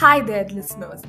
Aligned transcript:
Hi 0.00 0.20
there, 0.20 0.46
listeners. 0.50 1.00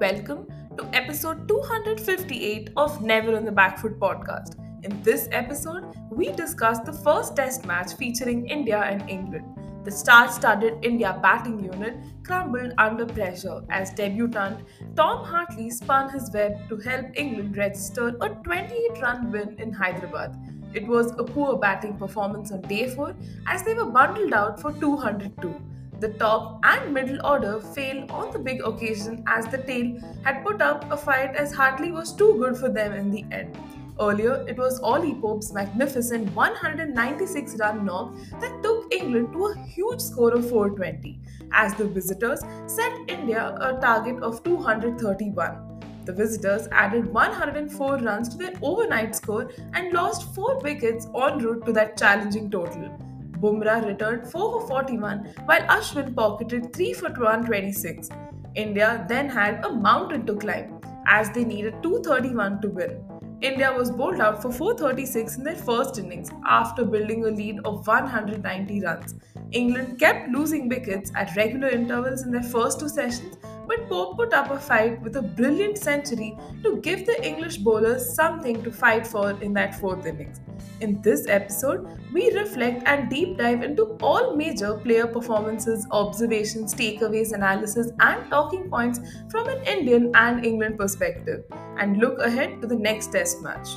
Welcome 0.00 0.46
to 0.76 0.84
episode 0.92 1.48
258 1.48 2.70
of 2.76 3.02
Never 3.02 3.36
on 3.36 3.44
the 3.44 3.50
Back 3.50 3.80
Foot 3.80 3.98
podcast. 3.98 4.54
In 4.84 5.02
this 5.02 5.28
episode, 5.32 5.92
we 6.08 6.30
discuss 6.30 6.78
the 6.78 6.92
first 6.92 7.34
test 7.34 7.66
match 7.66 7.94
featuring 7.94 8.48
India 8.48 8.78
and 8.78 9.10
England. 9.10 9.44
The 9.82 9.90
star 9.90 10.30
studded 10.30 10.74
India 10.84 11.18
batting 11.20 11.64
unit 11.64 11.96
crumbled 12.22 12.74
under 12.78 13.06
pressure 13.06 13.64
as 13.70 13.90
debutant 13.90 14.60
Tom 14.94 15.24
Hartley 15.24 15.68
spun 15.70 16.08
his 16.10 16.30
web 16.32 16.52
to 16.68 16.76
help 16.76 17.06
England 17.16 17.56
register 17.56 18.16
a 18.20 18.28
28 18.28 19.02
run 19.02 19.32
win 19.32 19.56
in 19.58 19.72
Hyderabad. 19.72 20.36
It 20.74 20.86
was 20.86 21.10
a 21.18 21.24
poor 21.24 21.58
batting 21.58 21.96
performance 21.98 22.52
on 22.52 22.60
day 22.60 22.88
4 22.88 23.16
as 23.48 23.64
they 23.64 23.74
were 23.74 23.90
bundled 23.90 24.32
out 24.32 24.60
for 24.60 24.72
202. 24.74 25.60
The 26.00 26.10
top 26.10 26.60
and 26.62 26.94
middle 26.94 27.18
order 27.26 27.58
failed 27.60 28.10
on 28.12 28.30
the 28.30 28.38
big 28.38 28.62
occasion 28.64 29.24
as 29.26 29.48
the 29.48 29.58
tail 29.58 29.98
had 30.22 30.44
put 30.44 30.62
up 30.62 30.90
a 30.92 30.96
fight 30.96 31.34
as 31.34 31.52
Hartley 31.52 31.90
was 31.90 32.12
too 32.12 32.34
good 32.38 32.56
for 32.56 32.68
them 32.68 32.92
in 32.92 33.10
the 33.10 33.24
end. 33.32 33.58
Earlier, 34.00 34.44
it 34.46 34.56
was 34.56 34.78
Ollie 34.78 35.16
Pope's 35.16 35.52
magnificent 35.52 36.32
196 36.36 37.56
run 37.56 37.84
knock 37.84 38.14
that 38.40 38.62
took 38.62 38.94
England 38.94 39.32
to 39.32 39.46
a 39.46 39.58
huge 39.64 40.00
score 40.00 40.34
of 40.34 40.48
420, 40.48 41.18
as 41.52 41.74
the 41.74 41.88
visitors 41.88 42.44
set 42.66 42.92
India 43.08 43.56
a 43.60 43.80
target 43.80 44.22
of 44.22 44.44
231. 44.44 45.80
The 46.04 46.12
visitors 46.12 46.68
added 46.70 47.12
104 47.12 47.98
runs 47.98 48.28
to 48.28 48.36
their 48.38 48.54
overnight 48.62 49.16
score 49.16 49.50
and 49.74 49.92
lost 49.92 50.32
4 50.32 50.60
wickets 50.60 51.06
en 51.06 51.38
route 51.40 51.66
to 51.66 51.72
that 51.72 51.98
challenging 51.98 52.48
total. 52.52 53.07
Bumrah 53.40 53.86
returned 53.86 54.30
4 54.30 54.60
for 54.60 54.66
41 54.66 55.34
while 55.44 55.62
Ashwin 55.62 56.14
pocketed 56.14 56.72
3 56.74 56.92
for 56.94 57.10
126. 57.10 58.08
India 58.54 59.04
then 59.08 59.28
had 59.28 59.64
a 59.64 59.72
mountain 59.72 60.26
to 60.26 60.34
climb 60.34 60.80
as 61.06 61.30
they 61.30 61.44
needed 61.44 61.82
231 61.82 62.60
to 62.62 62.68
win. 62.68 63.04
India 63.40 63.72
was 63.72 63.92
bowled 63.92 64.20
out 64.20 64.42
for 64.42 64.50
436 64.50 65.36
in 65.36 65.44
their 65.44 65.54
first 65.54 65.98
innings 65.98 66.30
after 66.44 66.84
building 66.84 67.24
a 67.24 67.30
lead 67.30 67.60
of 67.64 67.86
190 67.86 68.80
runs. 68.80 69.14
England 69.52 70.00
kept 70.00 70.28
losing 70.30 70.68
wickets 70.68 71.12
at 71.14 71.36
regular 71.36 71.68
intervals 71.68 72.22
in 72.22 72.32
their 72.32 72.42
first 72.42 72.80
two 72.80 72.88
sessions, 72.88 73.36
but 73.68 73.86
Pope 73.88 74.16
put 74.16 74.32
up 74.32 74.50
a 74.50 74.58
fight 74.58 75.00
with 75.02 75.16
a 75.16 75.22
brilliant 75.22 75.76
century 75.76 76.36
to 76.62 76.76
give 76.78 77.04
the 77.04 77.22
English 77.24 77.58
bowlers 77.58 78.14
something 78.14 78.62
to 78.62 78.72
fight 78.72 79.06
for 79.06 79.30
in 79.42 79.52
that 79.52 79.78
fourth 79.78 80.06
innings. 80.06 80.40
In 80.80 81.02
this 81.02 81.28
episode, 81.28 81.86
we 82.12 82.30
reflect 82.32 82.82
and 82.86 83.10
deep 83.10 83.36
dive 83.36 83.62
into 83.62 83.84
all 84.00 84.34
major 84.34 84.74
player 84.74 85.06
performances, 85.06 85.86
observations, 85.90 86.74
takeaways, 86.74 87.32
analysis, 87.32 87.90
and 88.00 88.30
talking 88.30 88.70
points 88.70 89.00
from 89.30 89.48
an 89.48 89.62
Indian 89.66 90.12
and 90.14 90.46
England 90.46 90.78
perspective, 90.78 91.44
and 91.78 91.98
look 91.98 92.18
ahead 92.20 92.62
to 92.62 92.66
the 92.66 92.76
next 92.76 93.12
test 93.12 93.42
match. 93.42 93.68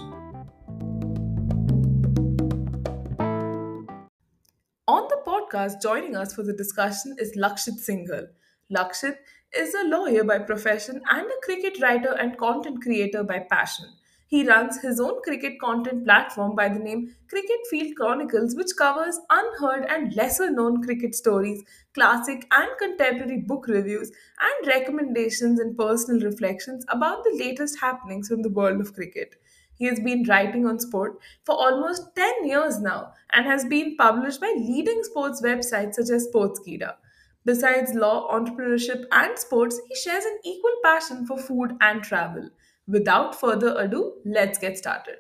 On 4.88 5.08
the 5.10 5.22
podcast, 5.28 5.82
joining 5.82 6.16
us 6.16 6.34
for 6.34 6.44
the 6.44 6.54
discussion 6.54 7.16
is 7.20 7.36
Lakshit 7.36 7.80
Singhal. 7.80 8.28
Lakshit 8.72 9.18
is 9.56 9.74
a 9.74 9.88
lawyer 9.88 10.24
by 10.24 10.40
profession 10.40 11.02
and 11.10 11.28
a 11.28 11.42
cricket 11.44 11.82
writer 11.82 12.14
and 12.14 12.38
content 12.38 12.82
creator 12.82 13.24
by 13.24 13.40
passion. 13.40 13.86
He 14.28 14.48
runs 14.48 14.82
his 14.82 15.00
own 15.00 15.22
cricket 15.24 15.60
content 15.60 16.06
platform 16.06 16.56
by 16.56 16.70
the 16.70 16.80
name 16.80 17.16
Cricket 17.30 17.60
Field 17.70 17.96
Chronicles, 17.98 18.56
which 18.56 18.76
covers 18.78 19.20
unheard 19.30 19.86
and 19.90 20.14
lesser 20.16 20.50
known 20.50 20.82
cricket 20.82 21.14
stories, 21.16 21.64
classic 21.94 22.48
and 22.52 22.70
contemporary 22.80 23.40
book 23.40 23.68
reviews, 23.68 24.10
and 24.40 24.68
recommendations 24.68 25.60
and 25.60 25.78
personal 25.78 26.22
reflections 26.22 26.86
about 26.88 27.24
the 27.26 27.36
latest 27.38 27.80
happenings 27.82 28.30
from 28.30 28.42
the 28.42 28.50
world 28.50 28.80
of 28.80 28.94
cricket. 28.94 29.36
He 29.74 29.86
has 29.86 30.00
been 30.00 30.24
writing 30.24 30.66
on 30.66 30.80
sport 30.80 31.20
for 31.44 31.56
almost 31.56 32.16
10 32.16 32.46
years 32.46 32.80
now 32.80 33.14
and 33.34 33.46
has 33.46 33.66
been 33.66 33.98
published 33.98 34.40
by 34.40 34.54
leading 34.58 35.04
sports 35.04 35.42
websites 35.42 35.96
such 35.96 36.10
as 36.10 36.28
Sportskeeda. 36.28 36.96
Besides 37.44 37.94
law, 37.96 38.32
entrepreneurship, 38.32 39.06
and 39.12 39.38
sports, 39.38 39.80
he 39.90 39.96
shares 39.96 40.26
an 40.26 40.40
equal 40.46 40.76
passion 40.84 41.26
for 41.26 41.38
food 41.40 41.76
and 41.82 42.04
travel. 42.04 42.50
Without 42.88 43.40
further 43.40 43.76
ado, 43.80 44.14
let's 44.26 44.60
get 44.60 44.78
started. 44.78 45.16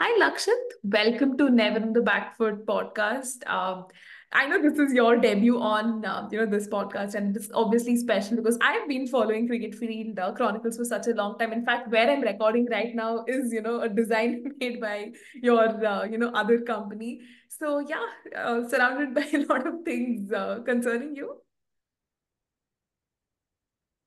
Hi, 0.00 0.18
Lakshit. 0.18 0.56
Welcome 0.82 1.36
to 1.38 1.48
Never 1.48 1.80
on 1.80 1.92
the 1.92 2.00
Back 2.00 2.36
Foot 2.36 2.66
podcast. 2.66 3.46
Um, 3.48 3.86
I 4.32 4.46
know 4.46 4.62
this 4.62 4.78
is 4.78 4.94
your 4.94 5.16
debut 5.16 5.60
on 5.60 6.04
uh, 6.04 6.28
you 6.30 6.38
know 6.38 6.46
this 6.46 6.68
podcast, 6.68 7.14
and 7.14 7.36
it's 7.36 7.48
obviously 7.52 7.96
special 7.96 8.36
because 8.36 8.56
I've 8.60 8.86
been 8.88 9.08
following 9.08 9.48
Cricket 9.48 9.74
Field 9.74 10.20
uh, 10.20 10.30
Chronicles 10.32 10.76
for 10.76 10.84
such 10.84 11.08
a 11.08 11.14
long 11.14 11.36
time. 11.36 11.52
In 11.52 11.64
fact, 11.64 11.90
where 11.90 12.08
I'm 12.08 12.20
recording 12.20 12.66
right 12.70 12.94
now 12.94 13.24
is 13.26 13.52
you 13.52 13.60
know 13.60 13.80
a 13.80 13.88
design 13.88 14.52
made 14.60 14.80
by 14.80 15.10
your 15.42 15.84
uh, 15.84 16.04
you 16.04 16.16
know 16.16 16.30
other 16.32 16.60
company. 16.60 17.20
So 17.48 17.80
yeah, 17.80 18.06
uh, 18.36 18.68
surrounded 18.68 19.14
by 19.20 19.26
a 19.34 19.44
lot 19.46 19.66
of 19.66 19.82
things 19.84 20.30
uh, 20.30 20.60
concerning 20.64 21.16
you. 21.16 21.34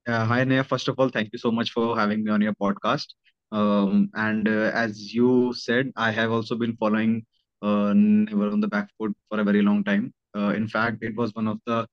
Hi, 0.08 0.44
Neha. 0.44 0.64
First 0.64 0.88
of 0.88 0.98
all, 0.98 1.10
thank 1.10 1.30
you 1.32 1.38
so 1.38 1.50
much 1.50 1.70
for 1.72 1.98
having 1.98 2.24
me 2.24 2.30
on 2.30 2.40
your 2.40 2.54
podcast. 2.54 3.08
Um, 3.52 4.10
and 4.14 4.48
uh, 4.48 4.70
as 4.74 5.14
you 5.14 5.52
said, 5.52 5.92
I 5.96 6.10
have 6.10 6.30
also 6.30 6.56
been 6.56 6.76
following 6.76 7.24
Never 7.72 8.50
on 8.50 8.60
the 8.60 8.68
Back 8.68 8.90
Foot 8.98 9.14
for 9.28 9.40
a 9.40 9.44
very 9.44 9.62
long 9.62 9.84
time. 9.84 10.12
Uh, 10.36 10.52
in 10.54 10.68
fact, 10.68 11.02
it 11.02 11.14
was 11.16 11.34
one 11.34 11.48
of 11.48 11.60
the 11.66 11.86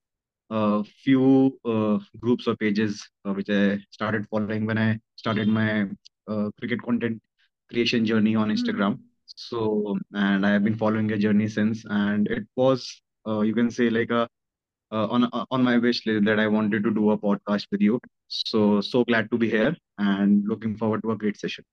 uh, 0.49 0.83
few 1.03 1.57
uh, 1.65 1.97
groups 2.19 2.47
or 2.47 2.55
pages 2.55 3.07
uh, 3.25 3.33
which 3.33 3.49
I 3.49 3.79
started 3.91 4.27
following 4.29 4.65
when 4.65 4.77
I 4.77 4.99
started 5.15 5.47
my 5.47 5.87
uh, 6.27 6.49
cricket 6.59 6.81
content 6.81 7.21
creation 7.69 8.05
journey 8.05 8.35
on 8.35 8.49
Instagram. 8.49 8.95
Hmm. 8.95 9.01
So, 9.25 9.97
and 10.13 10.45
I 10.45 10.51
have 10.51 10.63
been 10.63 10.77
following 10.77 11.11
a 11.11 11.17
journey 11.17 11.47
since, 11.47 11.85
and 11.89 12.27
it 12.27 12.45
was, 12.55 13.01
uh, 13.27 13.41
you 13.41 13.53
can 13.53 13.71
say, 13.71 13.89
like 13.89 14.09
a 14.11 14.27
uh, 14.91 15.07
on 15.07 15.23
uh, 15.31 15.45
on 15.51 15.63
my 15.63 15.77
wish 15.77 16.05
list 16.05 16.25
that 16.25 16.39
I 16.39 16.47
wanted 16.47 16.83
to 16.83 16.91
do 16.91 17.11
a 17.11 17.17
podcast 17.17 17.67
with 17.71 17.81
you. 17.81 17.99
So 18.27 18.81
so 18.81 19.03
glad 19.05 19.31
to 19.31 19.38
be 19.38 19.49
here 19.49 19.75
and 19.97 20.47
looking 20.47 20.77
forward 20.77 21.01
to 21.03 21.11
a 21.11 21.17
great 21.17 21.39
session. 21.39 21.63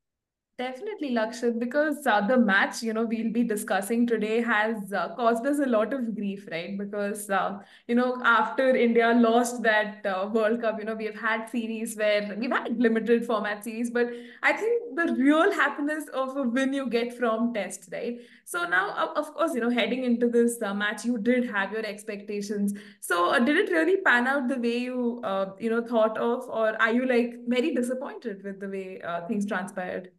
Definitely, 0.59 1.11
Lakshit, 1.13 1.61
because 1.61 2.05
uh, 2.05 2.21
the 2.27 2.37
match, 2.37 2.83
you 2.83 2.93
know, 2.93 3.05
we'll 3.07 3.31
be 3.33 3.45
discussing 3.45 4.09
today 4.09 4.41
has 4.43 4.93
uh, 4.93 5.15
caused 5.15 5.47
us 5.47 5.61
a 5.61 5.67
lot 5.67 5.93
of 5.95 6.17
grief, 6.17 6.49
right? 6.51 6.77
Because, 6.77 7.31
uh, 7.31 7.61
you 7.87 7.95
know, 7.95 8.21
after 8.25 8.75
India 8.75 9.15
lost 9.17 9.63
that 9.63 10.05
uh, 10.05 10.29
World 10.33 10.61
Cup, 10.61 10.81
you 10.81 10.85
know, 10.85 10.97
we've 10.97 11.15
had 11.15 11.49
series 11.49 11.95
where 11.97 12.35
we've 12.37 12.51
had 12.51 12.77
limited 12.77 13.25
format 13.25 13.63
series, 13.63 13.89
but 13.91 14.09
I 14.43 14.53
think 14.53 14.97
the 14.97 15.15
real 15.17 15.53
happiness 15.53 16.07
of 16.13 16.37
a 16.37 16.43
win 16.43 16.73
you 16.73 16.91
get 16.91 17.17
from 17.17 17.55
test, 17.55 17.89
right? 17.93 18.19
So 18.45 18.65
now, 18.65 19.13
of 19.15 19.33
course, 19.35 19.55
you 19.55 19.61
know, 19.61 19.71
heading 19.71 20.03
into 20.03 20.27
this 20.29 20.61
uh, 20.61 20.75
match, 20.75 21.05
you 21.05 21.19
did 21.19 21.49
have 21.53 21.71
your 21.71 21.87
expectations. 21.87 22.75
So 23.01 23.31
uh, 23.31 23.39
did 23.39 23.57
it 23.57 23.71
really 23.71 23.99
pan 23.99 24.27
out 24.27 24.49
the 24.49 24.59
way 24.59 24.79
you, 24.79 25.23
you 25.61 25.71
know, 25.71 25.83
thought 25.87 26.19
of, 26.19 26.49
or 26.49 26.75
are 26.83 26.93
you 26.93 27.07
like 27.07 27.35
very 27.47 27.73
disappointed 27.77 28.43
with 28.43 28.59
the 28.59 28.69
way 28.69 29.01
things 29.29 29.47
transpired? 29.47 30.11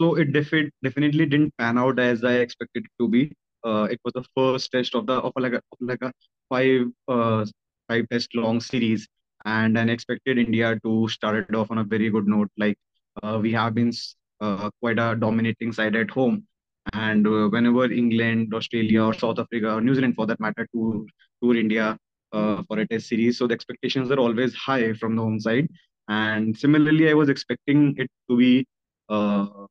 So 0.00 0.14
it 0.16 0.32
defi- 0.32 0.70
definitely 0.82 1.26
didn't 1.26 1.54
pan 1.58 1.78
out 1.78 1.98
as 1.98 2.24
I 2.24 2.34
expected 2.34 2.84
it 2.86 2.92
to 3.02 3.08
be. 3.08 3.32
Uh, 3.64 3.88
it 3.90 4.00
was 4.04 4.12
the 4.14 4.24
first 4.36 4.70
test 4.70 4.94
of 4.94 5.06
the 5.06 5.14
of 5.14 5.32
like 5.36 5.52
a, 5.54 5.56
of 5.56 5.78
like 5.80 6.02
a 6.02 6.12
five 6.48 6.86
uh, 7.08 7.44
five 7.88 8.08
test 8.10 8.34
long 8.34 8.60
series, 8.60 9.08
and 9.44 9.78
I 9.78 9.82
expected 9.84 10.38
India 10.38 10.78
to 10.84 11.08
start 11.08 11.48
it 11.50 11.54
off 11.56 11.70
on 11.72 11.78
a 11.78 11.84
very 11.84 12.10
good 12.10 12.28
note. 12.28 12.48
Like 12.56 12.78
uh, 13.22 13.38
we 13.42 13.52
have 13.52 13.74
been 13.74 13.92
uh, 14.40 14.70
quite 14.80 14.98
a 15.00 15.16
dominating 15.16 15.72
side 15.72 15.96
at 15.96 16.10
home, 16.10 16.46
and 16.92 17.26
uh, 17.26 17.48
whenever 17.48 17.90
England, 17.90 18.54
Australia, 18.54 19.02
or 19.04 19.14
South 19.14 19.38
Africa, 19.40 19.74
or 19.74 19.80
New 19.80 19.94
Zealand 19.94 20.14
for 20.14 20.26
that 20.26 20.38
matter, 20.40 20.68
tour 20.72 21.04
tour 21.42 21.56
India 21.56 21.98
uh, 22.32 22.62
for 22.68 22.78
a 22.78 22.86
test 22.86 23.08
series, 23.08 23.38
so 23.38 23.48
the 23.48 23.54
expectations 23.54 24.10
are 24.12 24.18
always 24.20 24.54
high 24.54 24.92
from 24.92 25.16
the 25.16 25.22
home 25.22 25.40
side. 25.40 25.66
And 26.08 26.56
similarly, 26.56 27.10
I 27.10 27.14
was 27.14 27.28
expecting 27.28 27.96
it 27.98 28.08
to 28.30 28.36
be. 28.36 28.64
Uh, 29.08 29.66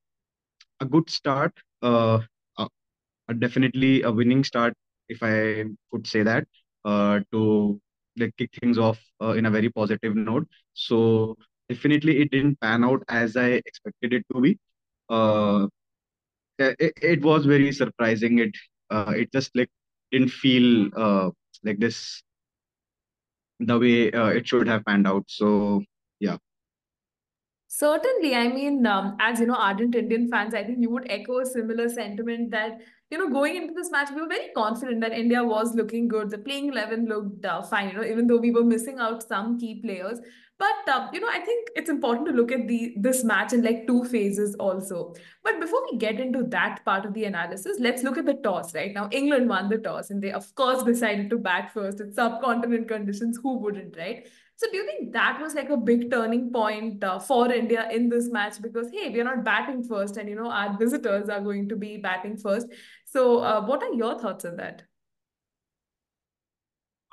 a 0.80 0.86
good 0.86 1.10
start, 1.10 1.54
uh, 1.82 2.20
uh, 2.58 2.68
definitely 3.40 4.02
a 4.04 4.12
winning 4.12 4.44
start, 4.44 4.74
if 5.10 5.20
I 5.24 5.66
could 5.92 6.08
say 6.08 6.24
that, 6.24 6.48
uh, 6.86 7.22
to 7.32 7.80
like 8.18 8.36
kick 8.38 8.52
things 8.60 8.78
off 8.78 9.00
uh, 9.22 9.32
in 9.34 9.46
a 9.46 9.52
very 9.52 9.70
positive 9.70 10.16
note. 10.16 10.48
So 10.74 11.38
definitely 11.70 12.20
it 12.22 12.32
didn't 12.32 12.60
pan 12.62 12.84
out 12.84 13.04
as 13.10 13.38
I 13.38 13.62
expected 13.66 14.14
it 14.14 14.26
to 14.34 14.42
be. 14.42 14.58
Uh, 15.10 15.68
it, 16.60 16.94
it 17.02 17.22
was 17.22 17.46
very 17.46 17.72
surprising. 17.72 18.40
It 18.40 18.56
uh, 18.90 19.14
it 19.16 19.32
just 19.32 19.56
like 19.56 19.70
didn't 20.12 20.30
feel 20.30 20.90
uh, 20.98 21.32
like 21.64 21.80
this 21.80 22.24
the 23.60 23.78
way 23.80 24.12
uh, 24.12 24.28
it 24.28 24.48
should 24.48 24.68
have 24.68 24.86
panned 24.86 25.08
out. 25.08 25.24
So 25.28 25.84
yeah. 26.20 26.38
Certainly, 27.70 28.34
I 28.34 28.48
mean, 28.48 28.86
um, 28.86 29.18
as 29.20 29.40
you 29.40 29.46
know, 29.46 29.56
ardent 29.56 29.94
Indian 29.94 30.30
fans, 30.30 30.54
I 30.54 30.64
think 30.64 30.80
you 30.80 30.90
would 30.90 31.08
echo 31.10 31.40
a 31.40 31.46
similar 31.46 31.90
sentiment 31.90 32.52
that 32.52 32.80
you 33.12 33.18
know 33.18 33.30
going 33.30 33.56
into 33.58 33.74
this 33.74 33.92
match, 33.92 34.10
we 34.16 34.22
were 34.22 34.28
very 34.28 34.50
confident 34.56 35.02
that 35.02 35.12
India 35.12 35.44
was 35.44 35.76
looking 35.76 36.08
good. 36.08 36.30
The 36.30 36.38
playing 36.38 36.70
eleven 36.70 37.08
looked 37.08 37.46
uh, 37.46 37.62
fine, 37.62 37.90
you 37.90 37.96
know, 37.96 38.06
even 38.06 38.28
though 38.28 38.38
we 38.38 38.52
were 38.52 38.64
missing 38.64 39.00
out 39.00 39.22
some 39.22 39.60
key 39.60 39.82
players. 39.82 40.20
But 40.58 40.88
uh, 40.88 41.10
you 41.12 41.20
know, 41.20 41.28
I 41.30 41.40
think 41.40 41.68
it's 41.76 41.90
important 41.90 42.28
to 42.30 42.34
look 42.34 42.54
at 42.54 42.68
the 42.70 42.96
this 42.98 43.24
match 43.26 43.52
in 43.52 43.64
like 43.64 43.86
two 43.86 44.06
phases 44.06 44.56
also. 44.56 45.14
But 45.44 45.60
before 45.60 45.84
we 45.92 45.98
get 45.98 46.22
into 46.22 46.44
that 46.46 46.84
part 46.86 47.06
of 47.06 47.14
the 47.14 47.26
analysis, 47.26 47.78
let's 47.80 48.02
look 48.02 48.18
at 48.18 48.26
the 48.26 48.40
toss. 48.46 48.74
Right 48.74 48.94
now, 48.94 49.10
England 49.12 49.50
won 49.50 49.68
the 49.68 49.78
toss, 49.78 50.10
and 50.10 50.22
they 50.22 50.32
of 50.32 50.56
course 50.56 50.84
decided 50.84 51.30
to 51.32 51.38
bat 51.38 51.72
first. 51.74 52.00
It's 52.00 52.16
subcontinent 52.16 52.88
conditions. 52.88 53.40
Who 53.44 53.60
wouldn't, 53.60 53.98
right? 53.98 54.26
So 54.58 54.66
do 54.72 54.78
you 54.78 54.86
think 54.88 55.14
that 55.14 55.40
was 55.40 55.54
like 55.54 55.70
a 55.70 55.78
big 55.78 56.10
turning 56.10 56.52
point 56.52 57.04
uh, 57.04 57.20
for 57.20 57.52
India 57.54 57.88
in 57.92 58.10
this 58.10 58.30
match? 58.32 58.60
Because 58.60 58.90
hey, 58.92 59.10
we 59.12 59.22
are 59.22 59.24
not 59.24 59.44
batting 59.44 59.84
first, 59.84 60.18
and 60.18 60.28
you 60.28 60.36
know 60.36 60.50
our 60.50 60.76
visitors 60.78 61.30
are 61.30 61.40
going 61.40 61.70
to 61.70 61.76
be 61.76 61.98
batting 61.98 62.38
first. 62.38 62.66
So 63.06 63.40
uh, 63.40 63.64
what 63.64 63.84
are 63.84 63.94
your 63.94 64.18
thoughts 64.20 64.46
on 64.46 64.56
that? 64.58 64.82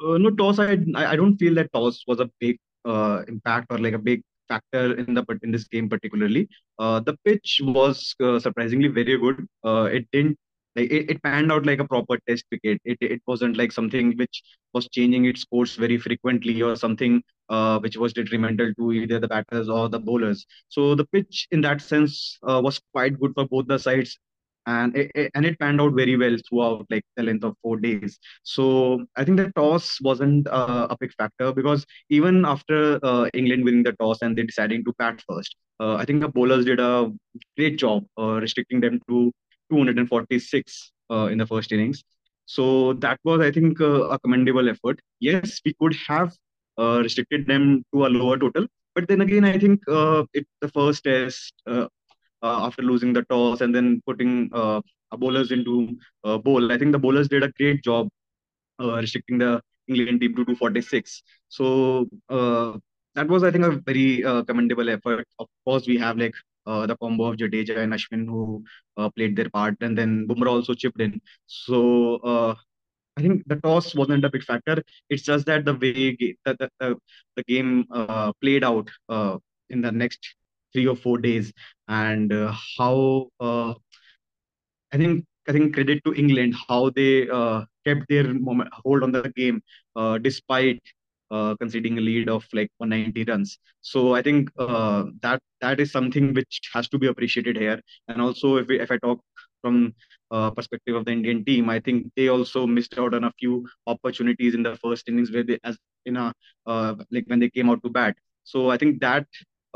Uh, 0.03 0.17
no, 0.17 0.31
toss. 0.31 0.59
I 0.59 0.79
I 0.97 1.17
don't 1.17 1.37
feel 1.37 1.55
that 1.57 1.71
toss 1.75 2.03
was 2.07 2.19
a 2.19 2.31
big 2.41 2.57
uh, 2.87 3.23
impact 3.29 3.67
or 3.71 3.79
like 3.79 3.93
a 3.93 3.99
big 3.99 4.23
factor 4.49 4.95
in 4.95 5.13
the 5.13 5.39
in 5.43 5.53
this 5.53 5.69
game 5.69 5.91
particularly. 5.91 6.49
Uh, 6.79 7.01
the 7.01 7.15
pitch 7.27 7.61
was 7.63 8.15
uh, 8.23 8.39
surprisingly 8.39 8.89
very 8.89 9.19
good. 9.19 9.47
It 9.65 10.09
didn't 10.13 10.39
like 10.77 10.91
it, 10.91 11.11
it 11.11 11.23
panned 11.23 11.53
out 11.53 11.67
like 11.67 11.79
a 11.81 11.87
proper 11.89 12.19
test 12.29 12.45
wicket. 12.51 12.81
It 12.85 12.99
it 13.01 13.23
wasn't 13.27 13.57
like 13.57 13.73
something 13.73 14.15
which 14.17 14.43
was 14.73 14.89
changing 14.89 15.25
its 15.27 15.45
course 15.45 15.77
very 15.77 15.99
frequently 15.99 16.63
or 16.63 16.77
something 16.77 17.23
uh, 17.49 17.79
which 17.81 17.97
was 17.97 18.13
detrimental 18.13 18.73
to 18.75 18.93
either 18.93 19.19
the 19.21 19.29
batters 19.29 19.69
or 19.69 19.89
the 19.89 20.01
bowlers. 20.01 20.47
So 20.69 20.95
the 20.95 21.07
pitch 21.07 21.47
in 21.51 21.61
that 21.63 21.81
sense 21.81 22.39
uh, 22.49 22.61
was 22.63 22.81
quite 22.93 23.19
good 23.21 23.33
for 23.35 23.47
both 23.47 23.67
the 23.69 23.79
sides. 23.79 24.19
And 24.67 24.97
it, 24.97 25.11
it- 25.15 25.31
and 25.35 25.45
it 25.45 25.59
panned 25.59 25.81
out 25.81 25.93
very 25.95 26.17
well 26.17 26.37
throughout 26.49 26.87
like 26.91 27.05
the 27.17 27.23
length 27.23 27.45
of 27.45 27.55
four 27.63 27.77
days. 27.79 28.19
So 28.45 29.05
I 29.17 29.25
think 29.25 29.37
the 29.39 29.53
toss 29.55 30.01
wasn't 30.01 30.47
uh, 30.49 30.87
a 30.91 30.97
big 30.99 31.13
factor 31.19 31.53
because 31.53 31.85
even 32.09 32.45
after 32.47 32.99
uh, 33.03 33.29
England 33.35 33.65
winning 33.65 33.83
the 33.83 33.93
toss 33.93 34.23
and 34.23 34.37
they 34.37 34.43
deciding 34.45 34.85
to 34.85 34.93
bat 34.99 35.23
first, 35.29 35.57
uh, 35.81 35.97
I 35.97 36.05
think 36.07 36.21
the 36.23 36.29
bowlers 36.29 36.65
did 36.65 36.81
a 36.81 37.13
great 37.57 37.77
job 37.79 38.05
uh, 38.19 38.41
restricting 38.41 38.81
them 38.81 39.01
to 39.09 39.33
246 39.71 40.93
uh, 41.11 41.29
in 41.31 41.39
the 41.39 41.47
first 41.47 41.73
innings. 41.73 42.03
So 42.47 42.93
that 42.95 43.19
was, 43.25 43.41
I 43.41 43.51
think, 43.51 43.81
uh, 43.81 44.09
a 44.09 44.19
commendable 44.19 44.69
effort. 44.69 45.01
Yes, 45.21 45.61
we 45.65 45.75
could 45.81 45.97
have 46.07 46.33
uh, 46.79 47.01
restricted 47.03 47.47
them 47.47 47.85
to 47.95 48.07
a 48.07 48.09
lower 48.09 48.39
total, 48.39 48.67
but 48.95 49.09
then 49.09 49.21
again, 49.21 49.45
I 49.45 49.59
think 49.59 49.81
uh, 49.89 50.25
it 50.35 50.47
the 50.61 50.69
first 50.69 51.05
test 51.05 51.55
uh, 51.67 51.87
uh, 52.43 52.67
after 52.67 52.83
losing 52.83 53.13
the 53.13 53.23
toss 53.23 53.61
and 53.61 53.75
then 53.75 54.03
putting 54.07 54.51
bowlers 55.17 55.53
into 55.53 55.97
bowl. 56.23 56.73
I 56.73 56.79
think 56.79 56.93
the 56.93 56.99
bowlers 56.99 57.29
did 57.29 57.45
a 57.45 57.53
great 57.53 57.83
job 57.85 58.09
restricting 58.81 59.39
the 59.39 59.63
England 59.89 60.21
team 60.21 60.35
to 60.35 60.45
246. 60.45 61.23
So 61.49 62.09
that 62.29 63.29
was, 63.29 63.45
I 63.45 63.51
think, 63.53 63.65
a 63.65 63.71
very 63.71 64.23
commendable 64.47 64.91
effort. 64.91 65.27
Of 65.39 65.47
course, 65.65 65.87
we 65.87 65.97
have 65.99 66.19
like 66.19 66.35
uh, 66.67 66.87
the 66.87 66.97
combo 66.97 67.25
of 67.27 67.37
Jadeja 67.37 67.79
and 67.79 67.93
Ashwin 67.93 68.27
who 68.27 68.65
uh, 68.97 69.11
played 69.11 69.37
their 69.37 69.51
part, 69.51 69.77
and 69.81 69.97
then 69.97 70.27
Bumrah 70.29 70.49
also 70.49 70.75
chipped 70.75 71.01
in. 71.01 71.21
So 71.47 72.17
uh, 72.17 72.55
I 73.17 73.23
think 73.23 73.43
the 73.47 73.57
toss 73.57 73.95
wasn't 73.95 74.25
a 74.25 74.31
big 74.31 74.43
factor. 74.43 74.83
It's 75.11 75.23
just 75.23 75.47
that 75.47 75.65
the 75.65 75.75
way 75.75 76.17
ga- 76.17 76.37
the, 76.45 76.57
the, 76.59 76.71
the, 76.81 76.97
the 77.37 77.43
game 77.45 77.85
uh, 77.91 78.33
played 78.41 78.65
out 78.65 78.91
uh, 79.09 79.39
in 79.71 79.81
the 79.81 79.93
next 79.93 80.35
three 80.73 80.87
or 80.87 80.97
four 80.97 81.19
days, 81.19 81.53
and 81.89 82.33
how 82.79 83.29
I 83.41 84.97
think 84.97 85.25
I 85.49 85.53
think 85.53 85.75
credit 85.75 86.03
to 86.05 86.15
England 86.15 86.55
how 86.69 86.91
they 86.91 87.27
kept 87.85 88.09
their 88.09 88.33
moment, 88.33 88.71
hold 88.73 89.03
on 89.03 89.13
the 89.13 89.31
game 89.37 89.63
despite 90.23 90.81
uh, 91.35 91.55
conceding 91.61 91.99
a 91.99 92.01
lead 92.01 92.29
of 92.29 92.45
like 92.53 92.71
190 92.79 93.25
runs. 93.31 93.59
So 93.81 94.15
I 94.15 94.23
think 94.23 94.51
uh, 94.59 95.05
that 95.23 95.41
that 95.61 95.81
is 95.81 95.91
something 95.93 96.33
which 96.35 96.61
has 96.73 96.89
to 96.91 96.99
be 96.99 97.09
appreciated 97.09 97.57
here. 97.57 97.81
And 98.09 98.21
also, 98.21 98.57
if 98.57 98.69
we, 98.69 98.81
if 98.81 98.91
I 98.91 98.99
talk 98.99 99.21
from 99.63 99.95
uh, 100.31 100.51
perspective 100.51 100.95
of 100.95 101.05
the 101.07 101.13
Indian 101.13 101.45
team, 101.45 101.71
I 101.71 101.81
think 101.81 102.13
they 102.17 102.29
also 102.29 102.67
missed 102.67 102.99
out 102.99 103.15
on 103.15 103.25
a 103.25 103.33
few 103.39 103.67
opportunities 103.87 104.55
in 104.55 104.63
the 104.63 104.77
first 104.77 105.09
innings 105.09 105.33
where 105.33 105.43
they 105.43 105.59
as 105.65 105.79
in 106.05 106.17
a 106.17 106.33
uh, 106.67 106.95
like 107.11 107.25
when 107.27 107.41
they 107.41 107.51
came 107.51 107.71
out 107.71 107.83
to 107.85 107.91
bat. 107.91 108.17
So 108.45 108.71
I 108.71 108.77
think 108.77 109.01
that 109.01 109.27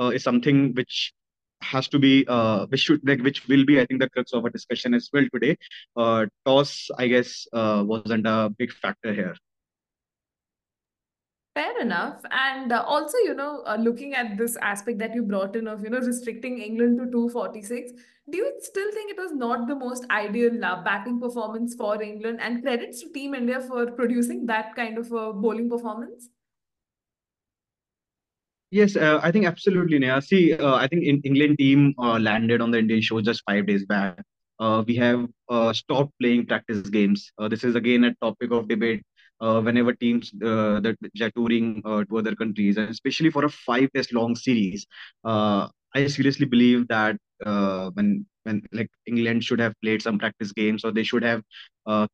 uh, 0.01 0.11
is 0.15 0.23
something 0.23 0.75
which 0.75 1.13
has 1.61 1.89
to 1.89 1.99
be 1.99 2.25
uh, 2.29 2.67
which 2.67 2.81
should 2.81 3.01
like 3.11 3.21
which 3.23 3.49
will 3.49 3.65
be 3.65 3.81
I 3.81 3.87
think 3.87 4.01
the 4.01 4.11
crux 4.11 4.33
of 4.33 4.45
our 4.45 4.51
discussion 4.51 4.95
as 4.95 5.09
well 5.13 5.27
today. 5.35 5.57
Uh, 5.97 6.27
toss, 6.47 6.89
I 6.97 7.09
guess, 7.09 7.47
uh, 7.53 7.83
wasn't 7.87 8.27
a 8.27 8.55
big 8.57 8.73
factor 8.73 9.13
here. 9.13 9.35
Fair 11.59 11.81
enough. 11.81 12.21
And 12.31 12.71
uh, 12.71 12.85
also, 12.87 13.19
you 13.25 13.35
know, 13.35 13.65
uh, 13.67 13.77
looking 13.81 14.15
at 14.15 14.39
this 14.39 14.57
aspect 14.63 15.01
that 15.01 15.13
you 15.13 15.25
brought 15.25 15.57
in 15.57 15.67
of, 15.67 15.83
you 15.83 15.91
know, 15.91 15.99
restricting 15.99 16.61
England 16.63 17.01
to 17.01 17.11
246, 17.11 17.91
do 18.31 18.39
you 18.39 18.53
still 18.61 18.93
think 18.93 19.11
it 19.11 19.19
was 19.19 19.33
not 19.33 19.67
the 19.67 19.75
most 19.75 20.07
ideal 20.09 20.65
uh, 20.65 20.85
batting 20.85 21.19
performance 21.21 21.75
for 21.75 22.01
England? 22.01 22.39
And 22.41 22.63
credits 22.63 23.03
to 23.03 23.09
Team 23.13 23.35
India 23.35 23.61
for 23.61 23.91
producing 23.91 24.47
that 24.47 24.77
kind 24.77 24.99
of 24.99 25.11
a 25.11 25.33
bowling 25.33 25.69
performance? 25.69 26.29
Yes, 28.71 28.95
uh, 28.95 29.19
I 29.21 29.33
think 29.33 29.45
absolutely, 29.45 29.99
Neha. 29.99 30.23
See, 30.23 30.53
uh, 30.53 30.77
I 30.77 30.87
think 30.87 31.03
in 31.03 31.21
England 31.25 31.59
team 31.59 31.93
uh, 31.99 32.21
landed 32.21 32.61
on 32.61 32.71
the 32.71 32.79
Indian 32.79 33.01
show 33.01 33.21
just 33.21 33.43
five 33.51 33.67
days 33.67 33.85
back. 33.85 34.23
Uh, 34.61 34.85
we 34.87 34.95
have 34.95 35.27
uh, 35.49 35.73
stopped 35.73 36.13
playing 36.21 36.47
practice 36.47 36.89
games. 36.89 37.33
Uh, 37.37 37.49
this 37.49 37.65
is 37.65 37.75
again 37.75 38.05
a 38.05 38.15
topic 38.23 38.53
of 38.53 38.69
debate 38.69 39.03
uh, 39.41 39.61
whenever 39.61 39.93
teams 39.93 40.33
uh, 40.45 40.81
that 40.81 40.97
are 41.23 41.31
touring 41.31 41.83
uh, 41.85 42.05
to 42.05 42.19
other 42.19 42.35
countries, 42.35 42.77
and 42.77 42.89
especially 42.91 43.31
for 43.31 43.45
a 43.45 43.51
five 43.51 43.89
test 43.95 44.13
long 44.13 44.35
series. 44.35 44.87
Uh, 45.25 45.69
I 45.95 46.07
seriously 46.07 46.47
believe 46.47 46.89
that 46.89 47.17
uh, 47.45 47.91
when 47.95 48.27
when 48.45 48.63
like 48.73 48.91
England 49.07 49.45
should 49.45 49.61
have 49.61 49.75
played 49.83 50.03
some 50.03 50.19
practice 50.19 50.53
games, 50.53 50.85
or 50.85 50.91
they 50.93 51.03
should 51.05 51.23
have 51.23 51.43
uh, 51.87 52.07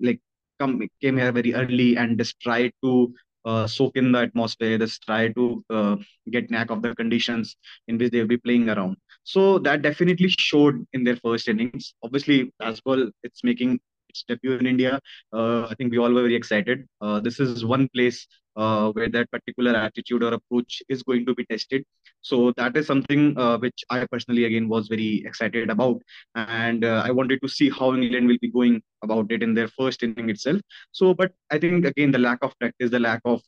like 0.00 0.20
come 0.58 0.80
came 1.00 1.16
here 1.18 1.32
very 1.32 1.54
early 1.54 1.96
and 1.96 2.18
just 2.18 2.38
try 2.40 2.70
to 2.82 3.14
uh, 3.44 3.66
soak 3.66 3.96
in 3.96 4.12
the 4.12 4.20
atmosphere, 4.20 4.78
just 4.78 5.02
try 5.02 5.28
to 5.28 5.64
uh, 5.70 5.96
get 6.30 6.50
knack 6.50 6.70
of 6.70 6.82
the 6.82 6.94
conditions 6.94 7.56
in 7.88 7.98
which 7.98 8.10
they'll 8.12 8.26
be 8.26 8.36
playing 8.36 8.68
around. 8.70 8.96
So 9.24 9.58
that 9.60 9.82
definitely 9.82 10.28
showed 10.28 10.86
in 10.92 11.04
their 11.04 11.16
first 11.16 11.48
innings. 11.48 11.94
Obviously, 12.02 12.52
Bazball, 12.60 13.10
it's 13.22 13.42
making 13.44 13.80
its 14.12 14.24
debut 14.28 14.58
in 14.58 14.66
India. 14.66 15.00
Uh, 15.32 15.66
I 15.70 15.74
think 15.74 15.90
we 15.90 15.98
all 15.98 16.12
were 16.12 16.22
very 16.22 16.34
excited. 16.34 16.86
Uh, 17.00 17.20
this 17.20 17.40
is 17.40 17.64
one 17.64 17.88
place 17.94 18.26
uh, 18.56 18.92
where 18.92 19.08
that 19.08 19.30
particular 19.30 19.74
attitude 19.74 20.22
or 20.22 20.34
approach 20.34 20.82
is 20.88 21.02
going 21.02 21.24
to 21.26 21.34
be 21.34 21.44
tested. 21.46 21.84
So 22.20 22.52
that 22.58 22.76
is 22.76 22.86
something 22.86 23.34
which 23.60 23.84
I 23.90 24.06
personally 24.06 24.44
again 24.44 24.68
was 24.68 24.88
very 24.88 25.22
excited 25.26 25.70
about, 25.70 26.02
and 26.34 26.84
I 26.84 27.10
wanted 27.10 27.40
to 27.42 27.48
see 27.48 27.70
how 27.70 27.94
England 27.94 28.28
will 28.28 28.42
be 28.42 28.50
going 28.58 28.82
about 29.02 29.32
it 29.32 29.42
in 29.42 29.54
their 29.54 29.68
first 29.68 30.02
inning 30.02 30.30
itself. 30.30 30.60
So, 30.92 31.14
but 31.14 31.32
I 31.50 31.58
think 31.58 31.86
again 31.86 32.12
the 32.12 32.18
lack 32.18 32.38
of 32.42 32.56
practice, 32.58 32.90
the 32.90 33.00
lack 33.00 33.22
of 33.24 33.40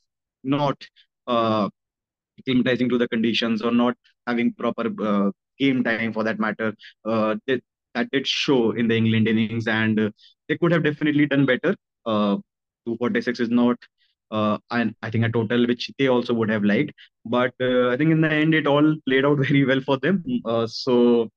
not 0.43 0.83
uh, 1.27 1.69
acclimatizing 2.41 2.89
to 2.89 2.97
the 2.97 3.07
conditions 3.07 3.61
or 3.61 3.71
not 3.71 3.95
having 4.27 4.53
proper 4.53 4.85
uh, 5.11 5.31
game 5.57 5.83
time 5.83 6.11
for 6.11 6.23
that 6.23 6.39
matter, 6.39 6.73
uh, 7.05 7.35
that, 7.47 7.61
did 8.11 8.27
show 8.27 8.71
in 8.71 8.89
the 8.89 8.95
England 8.95 9.25
innings, 9.25 9.67
and 9.67 10.11
they 10.47 10.57
could 10.57 10.71
have 10.71 10.83
definitely 10.83 11.25
done 11.25 11.45
better. 11.45 11.75
Uh, 12.05 12.37
246 12.85 13.39
is 13.39 13.49
not, 13.49 13.77
uh, 14.31 14.57
and 14.71 14.95
I 15.01 15.09
think 15.09 15.25
a 15.25 15.29
total 15.29 15.65
which 15.67 15.89
they 15.97 16.07
also 16.07 16.33
would 16.33 16.49
have 16.49 16.63
liked, 16.63 16.91
but 17.25 17.53
uh, 17.61 17.89
I 17.89 17.97
think 17.97 18.11
in 18.11 18.21
the 18.21 18.31
end 18.31 18.53
it 18.53 18.67
all 18.67 18.95
played 19.07 19.25
out 19.25 19.37
very 19.47 19.65
well 19.65 19.81
for 19.81 19.97
them. 19.97 20.23
Uh, 20.45 20.67
so 20.67 21.29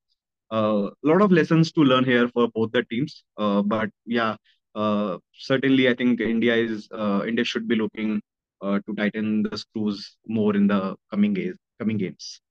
a 0.51 0.55
uh, 0.55 0.89
lot 1.03 1.21
of 1.21 1.31
lessons 1.31 1.71
to 1.71 1.81
learn 1.81 2.03
here 2.03 2.27
for 2.29 2.47
both 2.49 2.71
the 2.71 2.83
teams. 2.83 3.23
Uh, 3.37 3.61
but 3.61 3.89
yeah, 4.05 4.35
uh, 4.75 5.17
certainly 5.33 5.89
I 5.89 5.93
think 5.93 6.19
India 6.21 6.55
is 6.55 6.87
uh, 6.91 7.23
India 7.27 7.45
should 7.45 7.67
be 7.67 7.75
looking 7.75 8.21
uh, 8.61 8.79
to 8.87 8.95
tighten 8.95 9.43
the 9.43 9.57
screws 9.57 10.17
more 10.27 10.55
in 10.55 10.67
the 10.67 10.95
coming 11.11 11.33
games. 11.33 11.57
Coming 11.79 11.97
games. 11.97 12.41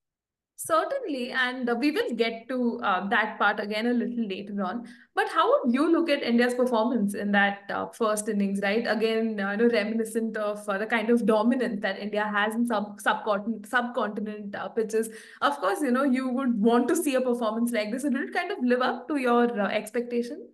Certainly, 0.61 1.31
and 1.31 1.71
we 1.79 1.93
will 1.93 2.17
get 2.17 2.49
to 2.49 2.81
uh, 2.83 3.09
that 3.11 3.39
part 3.39 3.61
again 3.61 3.87
a 3.87 3.93
little 3.93 4.27
later 4.27 4.61
on. 4.61 4.89
But 5.15 5.29
how 5.29 5.49
would 5.49 5.73
you 5.73 5.89
look 5.89 6.11
at 6.11 6.25
India's 6.25 6.53
performance 6.53 7.15
in 7.15 7.31
that 7.31 7.61
uh, 7.71 7.87
first 7.91 8.29
innings, 8.29 8.59
right? 8.61 8.85
Again, 8.85 9.29
you 9.29 9.35
know, 9.37 9.69
reminiscent 9.69 10.37
of 10.37 10.69
uh, 10.69 10.77
the 10.79 10.87
kind 10.87 11.11
of 11.11 11.25
dominance 11.27 11.81
that 11.83 12.01
India 12.01 12.25
has 12.25 12.57
in 12.57 12.67
sub 12.67 13.01
subcontinent 13.01 13.69
subcontinent 13.69 14.57
uh, 14.57 14.69
pitches. 14.71 15.09
Of 15.43 15.59
course, 15.59 15.81
you 15.81 15.93
know, 15.93 16.03
you 16.03 16.29
would 16.29 16.61
want 16.61 16.89
to 16.89 16.97
see 16.97 17.15
a 17.15 17.21
performance 17.21 17.71
like 17.71 17.93
this. 17.93 18.03
Did 18.03 18.17
it 18.17 18.33
kind 18.33 18.51
of 18.51 18.59
live 18.65 18.81
up 18.81 19.07
to 19.07 19.17
your 19.17 19.61
uh, 19.61 19.69
expectation? 19.69 20.49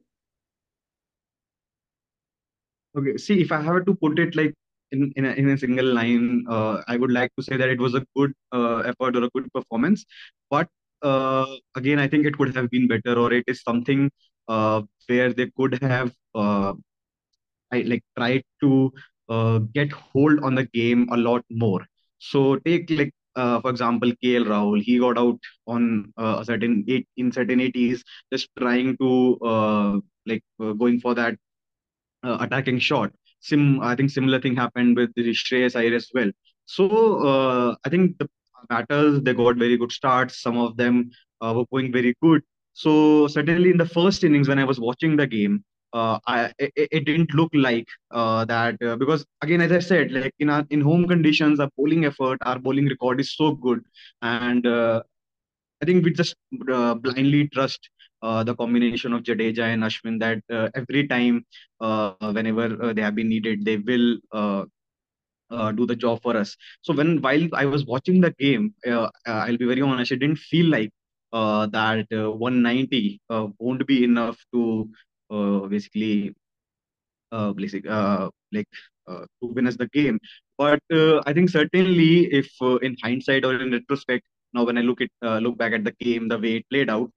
Okay, 2.94 3.16
see 3.16 3.40
if 3.40 3.50
I 3.50 3.62
have 3.62 3.87
to 3.87 3.94
put 3.94 4.18
it 4.18 4.37
like 4.37 4.54
in 4.94 5.12
in 5.16 5.24
a, 5.26 5.32
in 5.42 5.48
a 5.50 5.58
single 5.58 5.90
line, 5.98 6.44
uh, 6.56 6.74
I 6.88 6.96
would 6.96 7.12
like 7.18 7.32
to 7.38 7.42
say 7.48 7.56
that 7.56 7.70
it 7.74 7.80
was 7.86 7.94
a 7.94 8.04
good 8.16 8.32
uh, 8.52 8.78
effort 8.92 9.16
or 9.16 9.24
a 9.24 9.30
good 9.36 9.48
performance. 9.52 10.04
But 10.50 10.68
uh, 11.02 11.46
again, 11.76 11.98
I 11.98 12.08
think 12.08 12.26
it 12.26 12.38
could 12.38 12.54
have 12.56 12.70
been 12.70 12.88
better, 12.94 13.14
or 13.24 13.32
it 13.32 13.44
is 13.48 13.62
something 13.62 14.10
uh, 14.48 14.82
where 15.08 15.32
they 15.32 15.50
could 15.56 15.74
have 15.82 16.12
uh, 16.34 16.72
I 17.72 17.82
like 17.82 18.04
tried 18.16 18.42
to 18.62 18.92
uh, 19.28 19.58
get 19.74 19.92
hold 19.92 20.40
on 20.44 20.54
the 20.54 20.66
game 20.66 21.08
a 21.10 21.16
lot 21.16 21.44
more. 21.50 21.86
So 22.18 22.56
take 22.56 22.90
like 22.90 23.12
uh, 23.36 23.60
for 23.60 23.70
example 23.70 24.12
KL 24.22 24.44
Rahul, 24.44 24.82
he 24.82 24.98
got 24.98 25.18
out 25.18 25.38
on 25.66 26.12
uh, 26.16 26.38
a 26.40 26.44
certain 26.44 26.84
eight 26.88 27.06
in 27.16 27.32
certain 27.32 27.60
80s, 27.60 28.04
just 28.32 28.48
trying 28.58 28.96
to 28.98 29.38
uh, 29.44 30.00
like 30.26 30.42
uh, 30.60 30.72
going 30.72 31.00
for 31.00 31.14
that 31.14 31.36
uh, 32.24 32.38
attacking 32.40 32.78
shot. 32.80 33.12
Sim, 33.44 33.80
I 33.82 33.94
think 33.94 34.10
similar 34.10 34.40
thing 34.40 34.56
happened 34.56 34.96
with 34.96 35.10
the 35.14 35.30
Shreyas 35.32 35.76
Iyer 35.76 35.94
as 35.94 36.08
well. 36.14 36.30
So 36.66 36.84
uh, 37.30 37.74
I 37.84 37.88
think 37.90 38.18
the 38.18 38.28
batters 38.68 39.20
they 39.22 39.34
got 39.34 39.56
very 39.56 39.76
good 39.76 39.92
starts. 39.92 40.40
Some 40.40 40.56
of 40.56 40.76
them 40.76 41.10
uh, 41.42 41.52
were 41.56 41.66
going 41.72 41.92
very 41.92 42.14
good. 42.22 42.42
So 42.72 43.26
certainly 43.28 43.70
in 43.70 43.76
the 43.76 43.90
first 43.98 44.24
innings 44.24 44.48
when 44.48 44.58
I 44.58 44.64
was 44.64 44.80
watching 44.80 45.16
the 45.16 45.26
game, 45.26 45.62
uh, 45.92 46.18
I 46.26 46.52
it, 46.58 46.72
it 46.76 47.04
didn't 47.04 47.34
look 47.34 47.50
like 47.54 47.86
uh, 48.10 48.44
that 48.46 48.82
uh, 48.82 48.96
because 48.96 49.24
again 49.42 49.60
as 49.60 49.72
I 49.72 49.78
said 49.78 50.10
like 50.10 50.34
in 50.38 50.50
our 50.50 50.64
in 50.70 50.80
home 50.80 51.06
conditions 51.06 51.60
our 51.60 51.70
bowling 51.76 52.04
effort 52.04 52.38
our 52.42 52.58
bowling 52.58 52.88
record 52.88 53.20
is 53.20 53.36
so 53.36 53.52
good 53.52 53.84
and 54.22 54.66
uh, 54.66 55.02
I 55.80 55.84
think 55.84 56.04
we 56.04 56.12
just 56.12 56.34
uh, 56.72 56.94
blindly 56.94 57.48
trust 57.48 57.90
the 58.33 58.54
combination 58.54 59.12
of 59.12 59.23
Jadeja 59.23 59.64
and 59.73 59.83
Ashwin 59.83 60.19
that 60.21 60.40
uh, 60.50 60.69
every 60.75 61.07
time, 61.07 61.45
uh, 61.81 62.12
whenever 62.21 62.66
uh, 62.83 62.93
they 62.93 63.02
have 63.02 63.14
been 63.14 63.28
needed, 63.28 63.64
they 63.64 63.76
will 63.78 64.19
uh, 64.33 64.64
uh, 65.50 65.73
do 65.73 65.87
the 65.87 65.97
job 65.97 66.23
for 66.23 66.37
us. 66.37 66.57
So 66.83 66.95
when 66.95 67.21
while 67.21 67.49
I 67.54 67.66
was 67.66 67.85
watching 67.87 68.21
the 68.21 68.33
game, 68.38 68.75
uh, 68.87 69.04
uh, 69.26 69.43
I'll 69.47 69.57
be 69.59 69.66
very 69.66 69.83
honest, 69.83 70.12
it 70.12 70.19
didn't 70.19 70.38
feel 70.38 70.66
like 70.66 70.90
uh, 71.33 71.66
that 71.66 72.07
uh, 72.12 72.31
190 72.33 73.21
uh, 73.31 73.49
won't 73.59 73.87
be 73.87 74.04
enough 74.04 74.38
to 74.54 74.88
uh, 75.31 75.61
basically 75.69 76.35
uh, 77.33 77.52
basic, 77.52 77.87
uh, 77.87 78.31
like 78.52 78.69
uh, 79.09 79.25
to 79.40 79.47
win 79.49 79.66
us 79.66 79.76
the 79.76 79.88
game. 79.88 80.19
But 80.59 80.81
uh, 80.93 81.23
I 81.26 81.33
think 81.33 81.50
certainly, 81.50 82.26
if 82.33 82.49
uh, 82.62 82.76
in 82.76 82.97
hindsight 83.02 83.45
or 83.45 83.54
in 83.61 83.73
retrospect, 83.73 84.25
now 84.52 84.64
when 84.64 84.78
I 84.78 84.83
look 84.83 85.00
at 85.00 85.11
uh, 85.23 85.38
look 85.38 85.59
back 85.59 85.73
at 85.73 85.85
the 85.85 85.93
game, 86.00 86.28
the 86.28 86.38
way 86.38 86.57
it 86.57 86.69
played 86.71 86.90
out, 86.90 87.11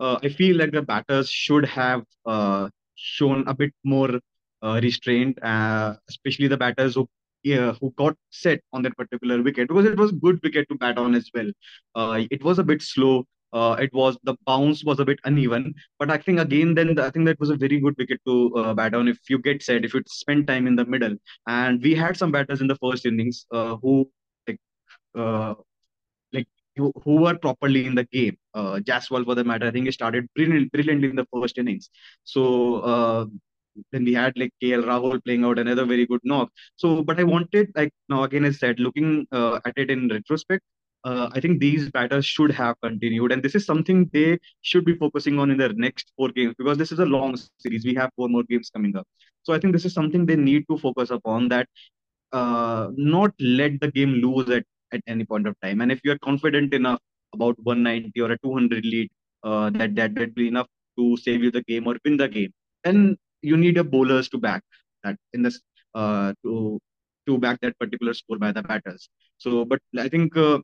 uh, 0.00 0.18
I 0.22 0.28
feel 0.28 0.56
like 0.56 0.72
the 0.72 0.82
batters 0.82 1.30
should 1.30 1.64
have 1.66 2.02
uh, 2.26 2.68
shown 2.94 3.44
a 3.46 3.54
bit 3.54 3.72
more 3.84 4.20
uh, 4.62 4.80
restraint, 4.82 5.38
uh, 5.42 5.94
especially 6.08 6.48
the 6.48 6.56
batters 6.56 6.94
who 6.94 7.08
yeah, 7.42 7.74
who 7.78 7.92
got 7.98 8.16
set 8.30 8.62
on 8.72 8.80
that 8.82 8.96
particular 8.96 9.42
wicket 9.42 9.68
because 9.68 9.84
it 9.84 9.98
was 9.98 10.12
a 10.12 10.14
good 10.14 10.40
wicket 10.42 10.66
to 10.70 10.76
bat 10.76 10.96
on 10.96 11.14
as 11.14 11.30
well. 11.34 11.50
Uh, 11.94 12.22
it 12.30 12.42
was 12.42 12.58
a 12.58 12.64
bit 12.64 12.80
slow. 12.80 13.24
Uh, 13.52 13.76
it 13.78 13.92
was 13.92 14.16
the 14.24 14.34
bounce 14.46 14.82
was 14.82 14.98
a 14.98 15.04
bit 15.04 15.18
uneven, 15.24 15.74
but 15.98 16.10
I 16.10 16.16
think 16.16 16.40
again, 16.40 16.74
then 16.74 16.98
I 16.98 17.10
think 17.10 17.26
that 17.26 17.38
was 17.38 17.50
a 17.50 17.56
very 17.56 17.78
good 17.78 17.94
wicket 17.98 18.20
to 18.26 18.74
bat 18.74 18.94
on 18.94 19.06
if 19.06 19.18
you 19.28 19.38
get 19.38 19.62
set, 19.62 19.84
if 19.84 19.94
you 19.94 20.02
spend 20.08 20.46
time 20.48 20.66
in 20.66 20.74
the 20.74 20.86
middle. 20.86 21.14
And 21.46 21.80
we 21.82 21.94
had 21.94 22.16
some 22.16 22.32
batters 22.32 22.62
in 22.62 22.66
the 22.66 22.76
first 22.76 23.06
innings 23.06 23.46
who 23.52 24.10
like 24.48 24.58
who, 26.76 26.92
who 27.04 27.16
were 27.22 27.36
properly 27.36 27.86
in 27.86 27.94
the 27.94 28.04
game. 28.04 28.36
Uh, 28.54 28.80
Jaiswal, 28.80 29.24
for 29.24 29.34
the 29.34 29.44
matter, 29.44 29.66
I 29.66 29.70
think 29.70 29.86
he 29.86 29.92
started 29.92 30.28
brilliant, 30.34 30.72
brilliantly 30.72 31.10
in 31.10 31.16
the 31.16 31.26
first 31.32 31.58
innings. 31.58 31.90
So 32.24 32.80
uh, 32.80 33.26
then 33.92 34.04
we 34.04 34.14
had 34.14 34.32
like 34.36 34.52
KL 34.62 34.84
Rahul 34.84 35.22
playing 35.24 35.44
out 35.44 35.58
another 35.58 35.84
very 35.84 36.06
good 36.06 36.20
knock. 36.24 36.50
So, 36.76 37.02
but 37.02 37.18
I 37.20 37.24
wanted 37.24 37.70
like 37.76 37.92
now 38.08 38.24
again, 38.24 38.44
I 38.44 38.50
said, 38.50 38.78
looking 38.80 39.26
uh, 39.32 39.60
at 39.64 39.74
it 39.76 39.90
in 39.90 40.08
retrospect. 40.08 40.62
Uh, 41.04 41.28
I 41.34 41.40
think 41.40 41.60
these 41.60 41.90
batters 41.90 42.24
should 42.24 42.50
have 42.52 42.76
continued, 42.82 43.30
and 43.30 43.42
this 43.42 43.54
is 43.54 43.66
something 43.66 44.08
they 44.14 44.38
should 44.62 44.86
be 44.86 44.94
focusing 44.94 45.38
on 45.38 45.50
in 45.50 45.58
their 45.58 45.72
next 45.74 46.12
four 46.16 46.30
games 46.30 46.54
because 46.56 46.78
this 46.78 46.92
is 46.92 46.98
a 46.98 47.04
long 47.04 47.36
series. 47.58 47.84
We 47.84 47.94
have 47.94 48.10
four 48.16 48.28
more 48.30 48.42
games 48.42 48.70
coming 48.70 48.96
up, 48.96 49.06
so 49.42 49.52
I 49.52 49.58
think 49.58 49.74
this 49.74 49.84
is 49.84 49.92
something 49.92 50.24
they 50.24 50.36
need 50.36 50.64
to 50.70 50.78
focus 50.78 51.10
upon. 51.10 51.48
That 51.50 51.68
uh, 52.32 52.88
not 52.96 53.32
let 53.38 53.80
the 53.80 53.90
game 53.90 54.14
lose 54.14 54.48
at, 54.48 54.64
at 54.94 55.02
any 55.06 55.24
point 55.24 55.46
of 55.46 55.56
time. 55.62 55.80
And 55.80 55.92
if 55.92 56.00
you're 56.04 56.18
confident 56.18 56.74
enough 56.74 57.00
about 57.34 57.56
190 57.62 58.20
or 58.20 58.32
a 58.32 58.38
200 58.38 58.84
lead, 58.84 59.10
uh, 59.42 59.70
that 59.70 59.94
that 59.96 60.14
would 60.18 60.34
be 60.34 60.48
enough 60.48 60.68
to 60.98 61.16
save 61.16 61.42
you 61.42 61.50
the 61.50 61.62
game 61.62 61.86
or 61.86 61.96
win 62.04 62.16
the 62.16 62.28
game, 62.28 62.52
then 62.84 63.16
you 63.42 63.56
need 63.56 63.78
a 63.78 63.84
bowlers 63.84 64.28
to 64.30 64.38
back 64.38 64.62
that 65.02 65.16
in 65.32 65.42
this 65.42 65.60
uh, 65.94 66.32
to 66.44 66.78
to 67.26 67.38
back 67.38 67.60
that 67.60 67.78
particular 67.78 68.14
score 68.14 68.38
by 68.38 68.52
the 68.52 68.62
batters. 68.62 69.08
So, 69.38 69.64
but 69.64 69.80
I 69.98 70.08
think 70.08 70.36
uh, 70.36 70.58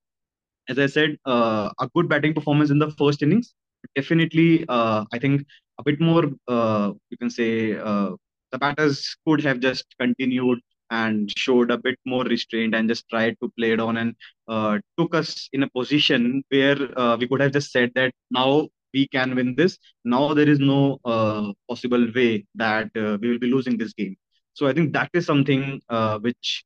as 0.69 0.79
I 0.79 0.87
said, 0.87 1.17
uh, 1.27 1.71
a 1.81 1.89
good 1.95 2.09
batting 2.09 2.35
performance 2.35 2.71
in 2.71 2.79
the 2.79 2.91
first 2.93 3.23
innings. 3.23 3.55
Definitely, 3.97 4.65
uh, 4.69 5.05
I 5.13 5.19
think 5.19 5.45
a 5.79 5.83
bit 5.83 6.01
more, 6.01 6.25
uh, 6.49 6.93
you 7.11 7.17
can 7.17 7.31
say, 7.31 7.77
uh, 7.77 8.11
the 8.53 8.59
batters 8.59 9.17
could 9.27 9.41
have 9.43 9.61
just 9.61 9.85
continued 9.99 10.61
and 10.91 11.33
showed 11.37 11.71
a 11.71 11.79
bit 11.79 11.99
more 12.05 12.25
restraint 12.25 12.75
and 12.75 12.89
just 12.89 13.09
tried 13.09 13.37
to 13.41 13.49
play 13.57 13.73
it 13.73 13.81
on 13.81 13.97
and 13.97 14.15
uh, 14.49 14.79
took 14.99 15.15
us 15.15 15.49
in 15.53 15.63
a 15.63 15.71
position 15.71 16.43
where 16.49 16.77
uh, 16.99 17.17
we 17.17 17.29
could 17.29 17.41
have 17.41 17.53
just 17.53 17.71
said 17.71 17.91
that 17.95 18.13
now 18.31 18.69
we 18.93 19.07
can 19.09 19.35
win 19.37 19.55
this. 19.55 19.79
Now 20.05 20.35
there 20.35 20.49
is 20.49 20.59
no 20.59 20.99
uh, 21.05 21.53
possible 21.69 22.07
way 22.15 22.45
that 22.57 22.91
uh, 22.97 23.19
we 23.21 23.31
will 23.31 23.39
be 23.39 23.51
losing 23.51 23.79
this 23.79 23.93
game. 23.93 24.17
So 24.55 24.67
I 24.67 24.73
think 24.73 24.93
that 24.95 25.11
is 25.15 25.27
something 25.27 25.81
uh, 25.89 26.19
which 26.19 26.65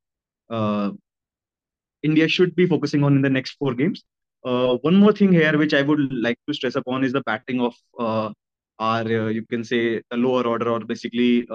uh, 0.50 0.90
India 2.02 2.26
should 2.28 2.56
be 2.56 2.66
focusing 2.66 3.04
on 3.04 3.16
in 3.16 3.22
the 3.22 3.30
next 3.30 3.52
four 3.58 3.74
games. 3.74 4.02
One 4.42 4.96
more 4.96 5.12
thing 5.12 5.32
here, 5.32 5.56
which 5.56 5.74
I 5.74 5.82
would 5.82 6.12
like 6.12 6.38
to 6.48 6.54
stress 6.54 6.76
upon, 6.76 7.04
is 7.04 7.12
the 7.12 7.22
batting 7.22 7.60
of 7.60 7.74
our, 8.78 9.30
you 9.30 9.44
can 9.50 9.64
say, 9.64 10.02
the 10.10 10.16
lower 10.16 10.46
order, 10.46 10.70
or 10.70 10.80
basically 10.80 11.46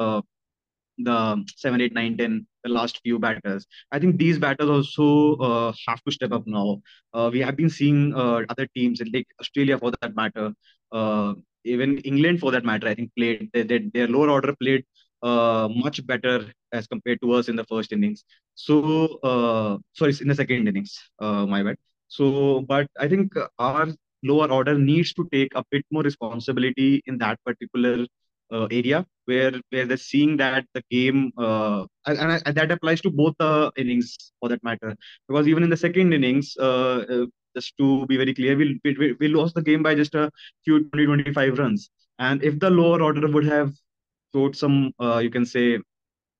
the 1.04 1.44
7, 1.56 1.82
8, 1.82 1.94
9, 1.94 2.18
10, 2.18 2.48
the 2.64 2.70
last 2.70 3.00
few 3.04 3.20
batters. 3.20 3.66
I 3.92 4.00
think 4.00 4.18
these 4.18 4.38
batters 4.38 4.70
also 4.70 5.36
uh, 5.38 5.74
have 5.88 6.04
to 6.04 6.12
step 6.12 6.32
up 6.32 6.44
now. 6.46 6.82
Uh, 7.14 7.30
we 7.32 7.40
have 7.40 7.56
been 7.56 7.70
seeing 7.70 8.14
uh, 8.14 8.44
other 8.50 8.68
teams, 8.76 9.02
like 9.14 9.28
Australia 9.40 9.78
for 9.78 9.92
that 10.02 10.16
matter, 10.16 10.54
uh, 10.92 11.34
even 11.64 11.98
England 12.00 12.40
for 12.40 12.52
that 12.52 12.66
matter, 12.66 12.88
I 12.88 12.96
think 12.96 13.12
played 13.18 13.50
they, 13.54 13.64
they, 13.64 13.80
their 13.94 14.08
lower 14.08 14.30
order 14.30 14.56
played 14.62 14.86
uh, 15.22 15.68
much 15.72 16.06
better 16.06 16.46
as 16.72 16.88
compared 16.88 17.20
to 17.22 17.34
us 17.34 17.50
in 17.50 17.56
the 17.56 17.66
first 17.66 17.92
innings. 17.92 18.24
So, 18.56 19.20
uh, 19.24 19.78
sorry, 19.94 20.16
in 20.22 20.28
the 20.28 20.36
second 20.36 20.68
innings, 20.68 20.98
my 21.20 21.64
bad. 21.64 21.78
So, 22.08 22.62
but 22.62 22.88
I 23.00 23.08
think 23.08 23.34
our 23.60 23.88
lower 24.24 24.52
order 24.52 24.78
needs 24.78 25.14
to 25.14 25.28
take 25.32 25.54
a 25.56 25.64
bit 25.72 25.86
more 25.92 26.04
responsibility 26.04 27.02
in 27.06 27.18
that 27.20 27.40
particular 27.46 28.06
uh, 28.52 28.68
area 28.72 29.06
where 29.26 29.54
where 29.70 29.86
they're 29.86 30.06
seeing 30.12 30.38
that 30.38 30.66
the 30.74 30.84
game 30.90 31.32
uh, 31.38 31.86
and, 32.06 32.42
and, 32.46 32.56
that 32.56 32.72
applies 32.72 33.02
to 33.02 33.10
both 33.10 33.36
the 33.40 33.72
innings 33.78 34.16
for 34.40 34.50
that 34.50 34.64
matter. 34.64 34.96
Because 35.28 35.48
even 35.48 35.64
in 35.64 35.70
the 35.70 35.78
second 35.78 36.14
innings 36.14 36.56
uh, 36.60 37.06
uh, 37.10 37.26
just 37.56 37.74
to 37.78 38.06
be 38.08 38.18
very 38.18 38.34
clear 38.34 38.56
we, 38.58 38.80
we 38.84 39.14
we 39.20 39.28
lost 39.28 39.56
the 39.56 39.62
game 39.62 39.84
by 39.84 39.96
just 39.96 40.16
a 40.16 40.32
few 40.64 40.90
20 40.90 41.06
25 41.06 41.58
runs. 41.58 41.90
And 42.18 42.44
if 42.44 42.60
the 42.60 42.70
lower 42.70 43.02
order 43.02 43.28
would 43.28 43.46
have 43.46 43.74
showed 44.34 44.56
some 44.56 44.92
uh, 45.00 45.20
you 45.20 45.30
can 45.30 45.46
say 45.46 45.80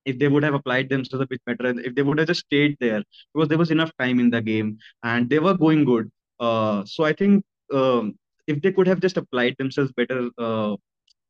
if 0.06 0.18
they 0.18 0.28
would 0.28 0.44
have 0.44 0.54
applied 0.54 0.90
themselves 0.90 1.24
a 1.24 1.28
bit 1.28 1.42
better 1.46 1.80
if 1.80 1.94
they 1.96 2.02
would 2.02 2.18
have 2.18 2.28
just 2.28 2.46
stayed 2.46 2.76
there 2.80 3.04
because 3.34 3.50
there 3.50 3.58
was 3.58 3.72
enough 3.72 3.92
time 4.00 4.20
in 4.20 4.30
the 4.30 4.42
game 4.42 4.78
and 5.04 5.30
they 5.30 5.40
were 5.40 5.58
going 5.58 5.84
good. 5.86 6.10
Uh, 6.40 6.86
so 6.86 7.04
i 7.04 7.12
think 7.12 7.44
um, 7.74 8.18
if 8.48 8.62
they 8.62 8.72
could 8.72 8.88
have 8.88 9.02
just 9.06 9.18
applied 9.18 9.56
themselves 9.58 9.92
better 9.92 10.30
uh, 10.38 10.76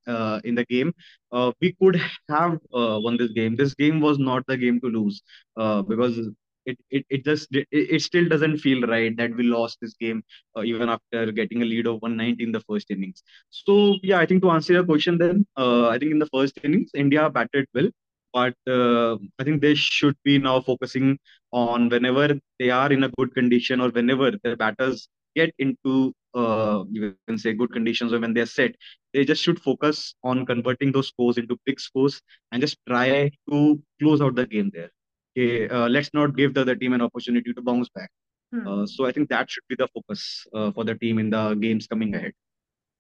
uh, 0.08 0.39
in 0.44 0.56
the 0.56 0.65
game, 0.65 0.94
uh, 1.32 1.51
we 1.62 1.74
could 1.82 2.01
have 2.29 2.53
uh, 2.74 3.00
won 3.01 3.18
this 3.18 3.32
game. 3.32 3.56
This 3.56 3.74
game 3.74 4.00
was 4.01 4.20
not 4.20 4.44
the 4.48 4.58
game 4.58 4.79
to 4.82 4.88
lose 4.88 5.22
uh, 5.58 5.82
because 5.82 6.18
it, 6.65 6.77
it, 6.89 7.06
it 7.10 7.25
just 7.25 7.48
it, 7.51 7.68
it 7.72 8.01
still 8.01 8.27
doesn't 8.27 8.58
feel 8.58 8.82
right 8.82 9.15
that 9.18 9.36
we 9.36 9.44
lost 9.44 9.77
this 9.82 9.94
game 9.96 10.24
uh, 10.58 10.62
even 10.63 10.89
after 10.89 11.32
getting 11.32 11.62
a 11.62 11.65
lead 11.65 11.88
of 11.88 12.01
190 12.01 12.44
in 12.44 12.51
the 12.51 12.62
first 12.62 12.89
innings. 12.91 13.24
So 13.50 13.96
yeah, 14.03 14.20
I 14.20 14.25
think 14.25 14.41
to 14.44 14.51
answer 14.51 14.74
your 14.74 14.86
question, 14.86 15.18
then 15.18 15.46
uh, 15.58 15.89
I 15.89 15.98
think 15.98 16.12
in 16.12 16.20
the 16.20 16.29
first 16.34 16.60
innings 16.63 16.91
India 16.94 17.29
batted 17.29 17.68
well. 17.74 17.89
But 18.34 18.53
uh, 18.68 19.15
I 19.39 19.44
think 19.44 19.62
they 19.62 19.74
should 19.74 20.15
be 20.24 20.38
now 20.38 20.62
focusing 20.62 21.18
on 21.51 21.89
whenever 21.89 22.39
they 22.60 22.70
are 22.70 22.91
in 22.94 23.03
a 23.03 23.10
good 23.10 23.34
condition 23.34 23.82
or 23.82 23.89
whenever 23.89 24.32
their 24.44 24.56
batters 24.56 25.10
get 25.36 25.51
into 25.58 26.13
uh, 26.33 26.83
you 26.91 27.15
can 27.27 27.38
say 27.38 27.53
good 27.53 27.71
conditions 27.71 28.13
or 28.13 28.19
when 28.19 28.33
they're 28.33 28.45
set, 28.45 28.75
they 29.13 29.25
just 29.25 29.41
should 29.41 29.59
focus 29.59 30.15
on 30.24 30.45
converting 30.45 30.91
those 30.91 31.07
scores 31.07 31.38
into 31.38 31.57
big 31.65 31.79
scores 31.79 32.21
and 32.51 32.62
just 32.62 32.77
try 32.88 33.31
to 33.50 33.81
close 34.01 34.21
out 34.21 34.36
the 34.36 34.45
game 34.45 34.71
there. 34.74 34.89
Okay, 35.38 35.69
uh, 35.69 35.88
let's 35.88 36.09
not 36.13 36.36
give 36.36 36.53
the 36.53 36.62
other 36.62 36.75
team 36.75 36.93
an 36.93 37.01
opportunity 37.01 37.53
to 37.53 37.62
bounce 37.62 37.89
back. 37.89 38.09
Hmm. 38.51 38.67
Uh, 38.67 38.86
so 38.86 39.05
I 39.05 39.12
think 39.12 39.29
that 39.29 39.50
should 39.50 39.63
be 39.69 39.75
the 39.75 39.88
focus 39.88 40.45
uh, 40.53 40.71
for 40.71 40.83
the 40.83 40.95
team 40.95 41.19
in 41.19 41.29
the 41.29 41.53
games 41.53 41.88
coming 41.88 42.13
ahead. 42.15 42.33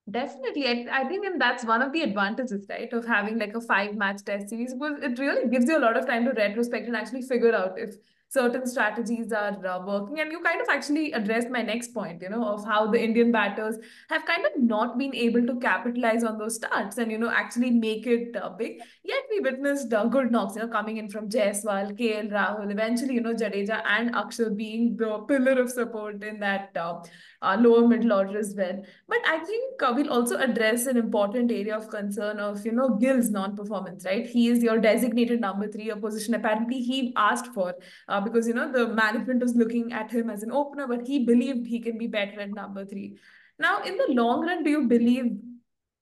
Definitely. 0.09 0.67
I, 0.67 1.01
I 1.01 1.07
think 1.07 1.25
and 1.25 1.39
that's 1.39 1.65
one 1.65 1.81
of 1.81 1.91
the 1.91 2.01
advantages, 2.01 2.65
right, 2.69 2.91
of 2.93 3.05
having 3.05 3.37
like 3.37 3.55
a 3.55 3.61
five 3.61 3.95
match 3.95 4.23
test 4.23 4.49
series 4.49 4.73
because 4.73 5.03
it 5.03 5.19
really 5.19 5.49
gives 5.49 5.67
you 5.67 5.77
a 5.77 5.79
lot 5.79 5.97
of 5.97 6.07
time 6.07 6.25
to 6.25 6.31
retrospect 6.31 6.87
and 6.87 6.95
actually 6.95 7.21
figure 7.21 7.53
out 7.53 7.77
if 7.77 7.95
certain 8.29 8.65
strategies 8.67 9.31
are 9.31 9.65
uh, 9.65 9.83
working. 9.85 10.19
And 10.19 10.31
you 10.31 10.39
kind 10.41 10.61
of 10.61 10.67
actually 10.69 11.11
addressed 11.13 11.49
my 11.49 11.63
next 11.63 11.93
point, 11.93 12.21
you 12.21 12.29
know, 12.29 12.45
of 12.45 12.63
how 12.63 12.85
the 12.87 13.03
Indian 13.03 13.31
batters 13.31 13.77
have 14.09 14.25
kind 14.25 14.45
of 14.45 14.51
not 14.57 14.97
been 14.99 15.15
able 15.15 15.45
to 15.47 15.59
capitalize 15.59 16.23
on 16.23 16.37
those 16.37 16.55
starts 16.55 16.97
and, 16.99 17.11
you 17.11 17.17
know, 17.17 17.31
actually 17.31 17.71
make 17.71 18.05
it 18.05 18.35
uh, 18.35 18.49
big. 18.49 18.81
Yet 19.03 19.23
we 19.31 19.39
witnessed 19.39 19.91
uh, 19.91 20.05
good 20.05 20.31
knocks, 20.31 20.55
you 20.55 20.61
know, 20.61 20.67
coming 20.67 20.97
in 20.97 21.09
from 21.09 21.27
Jaiswal, 21.27 21.97
KL 21.99 22.31
Rahul, 22.31 22.71
eventually, 22.71 23.15
you 23.15 23.21
know, 23.21 23.33
Jadeja 23.33 23.81
and 23.87 24.13
Akshar 24.13 24.55
being 24.55 24.95
the 24.95 25.19
pillar 25.27 25.59
of 25.59 25.71
support 25.71 26.23
in 26.23 26.39
that 26.39 26.69
uh, 26.75 27.01
uh, 27.41 27.57
lower 27.59 27.87
middle 27.87 28.13
order 28.13 28.37
as 28.37 28.53
well. 28.55 28.83
But 29.07 29.19
I 29.27 29.39
think 29.39 29.81
uh, 29.81 29.91
we'll 29.95 30.13
also 30.13 30.37
address 30.37 30.85
an 30.85 30.97
important 30.97 31.51
area 31.51 31.75
of 31.75 31.89
concern 31.89 32.39
of, 32.39 32.63
you 32.63 32.73
know, 32.73 32.95
Gill's 33.01 33.31
non-performance, 33.31 34.05
right? 34.05 34.27
He 34.27 34.49
is 34.49 34.61
your 34.61 34.77
designated 34.77 35.41
number 35.41 35.67
three, 35.67 35.89
a 35.89 35.95
position 35.95 36.35
apparently 36.35 36.81
he 36.81 37.11
asked 37.15 37.47
for 37.47 37.73
uh, 38.19 38.23
because, 38.23 38.47
you 38.47 38.53
know, 38.53 38.71
the 38.71 38.87
management 38.87 39.41
was 39.41 39.55
looking 39.55 39.93
at 39.93 40.11
him 40.11 40.29
as 40.29 40.43
an 40.43 40.51
opener, 40.51 40.87
but 40.87 41.07
he 41.07 41.25
believed 41.25 41.67
he 41.67 41.79
can 41.79 41.97
be 41.97 42.07
better 42.07 42.39
at 42.39 42.49
number 42.51 42.85
three. 42.85 43.17
Now, 43.57 43.83
in 43.83 43.97
the 43.97 44.07
long 44.09 44.45
run, 44.45 44.63
do 44.63 44.69
you 44.69 44.87
believe 44.87 45.37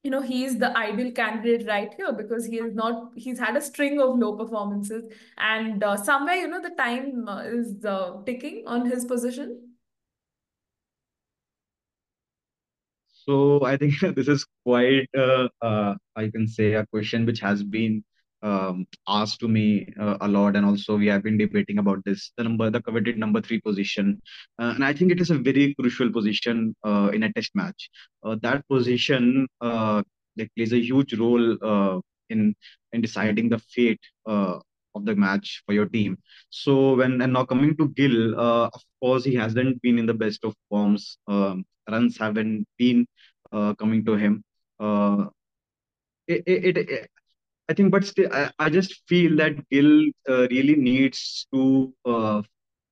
you 0.04 0.12
know 0.12 0.22
he 0.22 0.46
is 0.46 0.58
the 0.60 0.78
ideal 0.78 1.12
candidate 1.12 1.68
right 1.68 1.94
here 1.96 2.14
because 2.14 2.46
he 2.46 2.58
is 2.58 2.74
not 2.74 3.12
he's 3.16 3.40
had 3.40 3.58
a 3.58 3.62
string 3.62 4.00
of 4.00 4.18
low 4.18 4.38
performances 4.38 5.04
and 5.38 5.84
uh, 5.84 5.98
somewhere 5.98 6.36
you 6.36 6.48
know 6.48 6.62
the 6.62 6.70
time 6.78 7.28
uh, 7.28 7.42
is 7.42 7.84
uh, 7.84 8.14
ticking 8.26 8.64
on 8.68 8.86
his 8.86 9.06
position 9.06 9.68
So 13.28 13.62
I 13.66 13.76
think 13.76 14.00
this 14.16 14.28
is 14.28 14.46
quite, 14.66 15.10
uh, 15.18 15.50
uh, 15.62 15.96
I 16.16 16.30
can 16.30 16.48
say, 16.48 16.74
a 16.74 16.86
question 16.86 17.26
which 17.26 17.42
has 17.42 17.62
been 17.62 18.04
um, 18.44 18.86
asked 19.08 19.40
to 19.40 19.48
me 19.48 19.94
uh, 20.00 20.18
a 20.22 20.28
lot, 20.28 20.56
and 20.56 20.66
also 20.66 20.98
we 20.98 21.08
have 21.08 21.24
been 21.24 21.38
debating 21.38 21.80
about 21.80 22.04
this, 22.06 22.32
the 22.38 22.44
number, 22.44 22.70
the 22.70 22.82
coveted 22.82 23.18
number 23.18 23.42
three 23.42 23.60
position, 23.62 24.22
uh, 24.60 24.74
and 24.76 24.84
I 24.84 24.94
think 24.94 25.12
it 25.12 25.22
is 25.22 25.32
a 25.32 25.38
very 25.38 25.76
crucial 25.76 26.12
position 26.12 26.76
uh, 26.84 27.10
in 27.14 27.24
a 27.24 27.34
test 27.34 27.52
match. 27.56 27.90
Uh, 28.24 28.36
that 28.42 28.68
position 28.68 29.48
uh, 29.62 30.04
like 30.38 30.52
plays 30.56 30.74
a 30.74 30.80
huge 30.80 31.14
role 31.16 31.58
uh, 31.64 32.00
in 32.30 32.56
in 32.94 33.02
deciding 33.02 33.50
the 33.50 33.60
fate 33.60 34.00
uh, 34.28 34.60
of 34.96 35.06
the 35.06 35.16
match 35.16 35.64
for 35.66 35.74
your 35.74 35.86
team. 35.86 36.18
So 36.50 36.96
when 36.96 37.22
and 37.22 37.34
now 37.34 37.46
coming 37.46 37.76
to 37.78 37.90
Gill, 37.90 38.40
uh, 38.40 38.68
of 38.68 38.84
course 39.02 39.24
he 39.24 39.36
hasn't 39.36 39.82
been 39.82 39.98
in 40.00 40.06
the 40.06 40.14
best 40.14 40.44
of 40.44 40.54
forms. 40.70 41.18
Um, 41.28 41.66
runs 41.90 42.18
haven't 42.18 42.68
been 42.78 43.08
uh, 43.52 43.74
coming 43.76 44.06
to 44.06 44.16
him. 44.16 44.44
Uh, 44.80 45.26
it, 46.28 46.44
it, 46.46 46.78
it, 46.78 47.10
I 47.70 47.74
think, 47.74 47.92
but 47.92 48.06
still, 48.06 48.30
I, 48.34 48.52
I 48.60 48.70
just 48.70 49.02
feel 49.08 49.36
that 49.38 49.56
Gill 49.70 50.06
uh, 50.30 50.48
really 50.50 50.76
needs 50.76 51.48
to 51.54 51.94
uh, 52.06 52.42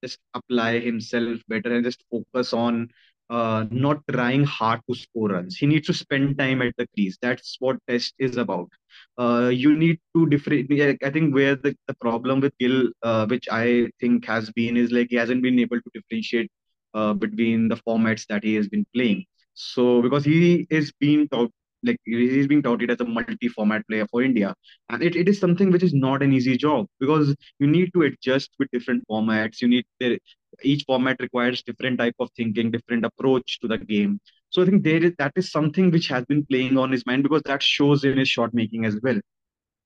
just 0.03 0.19
apply 0.33 0.79
himself 0.79 1.39
better 1.47 1.73
and 1.73 1.83
just 1.83 2.03
focus 2.11 2.53
on 2.53 2.89
uh, 3.29 3.65
not 3.71 4.01
trying 4.11 4.43
hard 4.43 4.81
to 4.89 4.95
score 4.95 5.29
runs. 5.29 5.57
He 5.57 5.65
needs 5.65 5.87
to 5.87 5.93
spend 5.93 6.37
time 6.37 6.61
at 6.61 6.73
the 6.77 6.87
crease. 6.93 7.17
That's 7.21 7.55
what 7.59 7.77
Test 7.87 8.13
is 8.19 8.37
about. 8.37 8.69
Uh, 9.17 9.49
you 9.53 9.75
need 9.75 9.99
to 10.15 10.27
different. 10.27 10.69
I 11.03 11.09
think 11.09 11.33
where 11.33 11.55
the, 11.55 11.75
the 11.87 11.95
problem 11.95 12.41
with 12.41 12.53
Gill, 12.59 12.89
uh, 13.01 13.25
which 13.27 13.47
I 13.51 13.89
think 13.99 14.25
has 14.25 14.51
been, 14.51 14.77
is 14.77 14.91
like 14.91 15.07
he 15.09 15.15
hasn't 15.15 15.41
been 15.41 15.59
able 15.59 15.77
to 15.81 15.89
differentiate 15.93 16.51
uh, 16.93 17.13
between 17.13 17.69
the 17.69 17.77
formats 17.77 18.25
that 18.27 18.43
he 18.43 18.55
has 18.55 18.67
been 18.67 18.85
playing. 18.93 19.25
So 19.53 20.01
because 20.01 20.25
he 20.25 20.67
is 20.69 20.91
being 20.99 21.27
taught 21.29 21.51
like 21.85 21.97
he's 22.05 22.47
being 22.47 22.63
touted 22.63 22.91
as 22.91 22.99
a 23.01 23.05
multi-format 23.05 23.87
player 23.87 24.05
for 24.11 24.23
India, 24.23 24.53
and 24.89 25.03
it, 25.03 25.15
it 25.15 25.29
is 25.29 25.39
something 25.39 25.71
which 25.71 25.83
is 25.83 25.93
not 25.93 26.23
an 26.23 26.33
easy 26.33 26.57
job 26.57 26.87
because 26.99 27.35
you 27.59 27.67
need 27.67 27.91
to 27.93 28.03
adjust 28.03 28.51
with 28.59 28.69
different 28.71 29.03
formats. 29.09 29.61
You 29.61 29.67
need 29.69 29.85
there 29.99 30.17
each 30.63 30.83
format 30.85 31.17
requires 31.19 31.63
different 31.63 31.99
type 31.99 32.15
of 32.19 32.29
thinking, 32.37 32.71
different 32.71 33.05
approach 33.05 33.59
to 33.61 33.67
the 33.67 33.77
game. 33.77 34.19
So 34.49 34.61
I 34.61 34.65
think 34.65 34.83
there 34.83 35.03
is 35.03 35.13
that 35.17 35.33
is 35.35 35.51
something 35.51 35.91
which 35.91 36.07
has 36.07 36.25
been 36.25 36.45
playing 36.45 36.77
on 36.77 36.91
his 36.91 37.05
mind 37.05 37.23
because 37.23 37.43
that 37.45 37.61
shows 37.63 38.03
in 38.03 38.17
his 38.17 38.29
shot 38.29 38.53
making 38.53 38.85
as 38.85 38.97
well. 39.03 39.19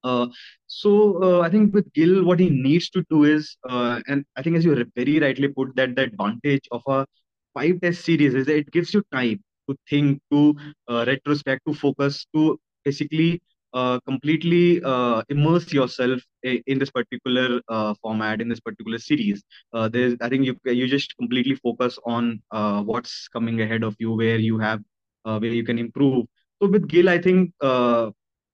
Uh, 0.03 0.27
so 0.67 1.21
uh, 1.23 1.41
I 1.41 1.49
think 1.49 1.73
with 1.73 1.91
Gill, 1.93 2.23
what 2.23 2.39
he 2.39 2.49
needs 2.49 2.89
to 2.91 3.03
do 3.09 3.25
is, 3.25 3.57
uh, 3.69 3.99
and 4.07 4.25
I 4.35 4.41
think 4.43 4.55
as 4.55 4.63
you 4.65 4.85
very 4.95 5.19
rightly 5.19 5.49
put, 5.49 5.75
that 5.75 5.95
the 5.95 6.03
advantage 6.03 6.67
of 6.71 6.81
a 6.87 7.05
five 7.53 7.81
test 7.81 8.05
series 8.05 8.33
is 8.35 8.45
that 8.45 8.55
it 8.57 8.71
gives 8.71 8.93
you 8.93 9.03
time 9.11 9.41
to 9.69 9.75
think, 9.89 10.21
to 10.31 10.55
uh, 10.87 11.05
retrospect, 11.07 11.61
to 11.67 11.73
focus, 11.73 12.25
to 12.35 12.59
basically 12.85 13.41
uh, 13.73 13.99
completely 14.07 14.81
uh, 14.83 15.21
immerse 15.29 15.71
yourself 15.71 16.21
in, 16.43 16.79
this 16.79 16.89
particular 16.89 17.61
uh, 17.69 17.93
format, 18.01 18.41
in 18.41 18.49
this 18.49 18.59
particular 18.59 18.97
series. 18.97 19.43
Uh, 19.73 19.87
there's, 19.87 20.15
I 20.21 20.29
think 20.29 20.45
you 20.45 20.55
you 20.65 20.87
just 20.87 21.15
completely 21.17 21.55
focus 21.55 21.99
on 22.05 22.41
uh, 22.51 22.81
what's 22.81 23.27
coming 23.27 23.61
ahead 23.61 23.83
of 23.83 23.95
you, 23.99 24.13
where 24.13 24.37
you 24.37 24.57
have, 24.59 24.81
uh, 25.25 25.39
where 25.39 25.51
you 25.51 25.63
can 25.63 25.77
improve. 25.79 26.25
So 26.61 26.69
with 26.69 26.87
Gill, 26.87 27.09
I 27.09 27.19
think 27.21 27.53
uh, 27.61 28.11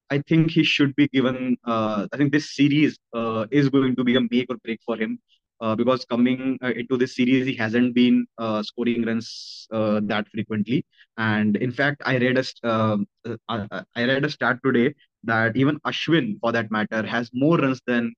I 0.09 0.19
think 0.27 0.51
he 0.51 0.63
should 0.63 0.95
be 0.95 1.07
given. 1.07 1.57
Uh, 1.63 2.07
I 2.13 2.17
think 2.17 2.31
this 2.31 2.55
series 2.55 2.97
uh, 3.13 3.45
is 3.51 3.69
going 3.69 3.95
to 3.95 4.03
be 4.03 4.15
a 4.15 4.21
make 4.21 4.47
or 4.49 4.57
break 4.57 4.79
for 4.85 4.97
him 4.97 5.19
uh, 5.61 5.75
because 5.75 6.05
coming 6.05 6.57
uh, 6.63 6.71
into 6.71 6.97
this 6.97 7.15
series, 7.15 7.45
he 7.45 7.55
hasn't 7.55 7.93
been 7.95 8.25
uh, 8.37 8.61
scoring 8.63 9.05
runs 9.05 9.67
uh, 9.71 9.99
that 10.03 10.27
frequently. 10.29 10.85
And 11.17 11.55
in 11.57 11.71
fact, 11.71 12.01
I 12.05 12.17
read 12.17 12.37
a 12.37 12.43
st- 12.43 12.71
um, 12.71 13.07
uh, 13.27 13.37
I, 13.49 13.83
I 13.95 14.05
read 14.05 14.25
a 14.25 14.29
stat 14.29 14.59
today 14.63 14.93
that 15.23 15.55
even 15.55 15.79
Ashwin, 15.81 16.39
for 16.39 16.51
that 16.51 16.71
matter, 16.71 17.03
has 17.05 17.29
more 17.33 17.57
runs 17.57 17.81
than 17.87 18.13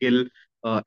Gill 0.00 0.26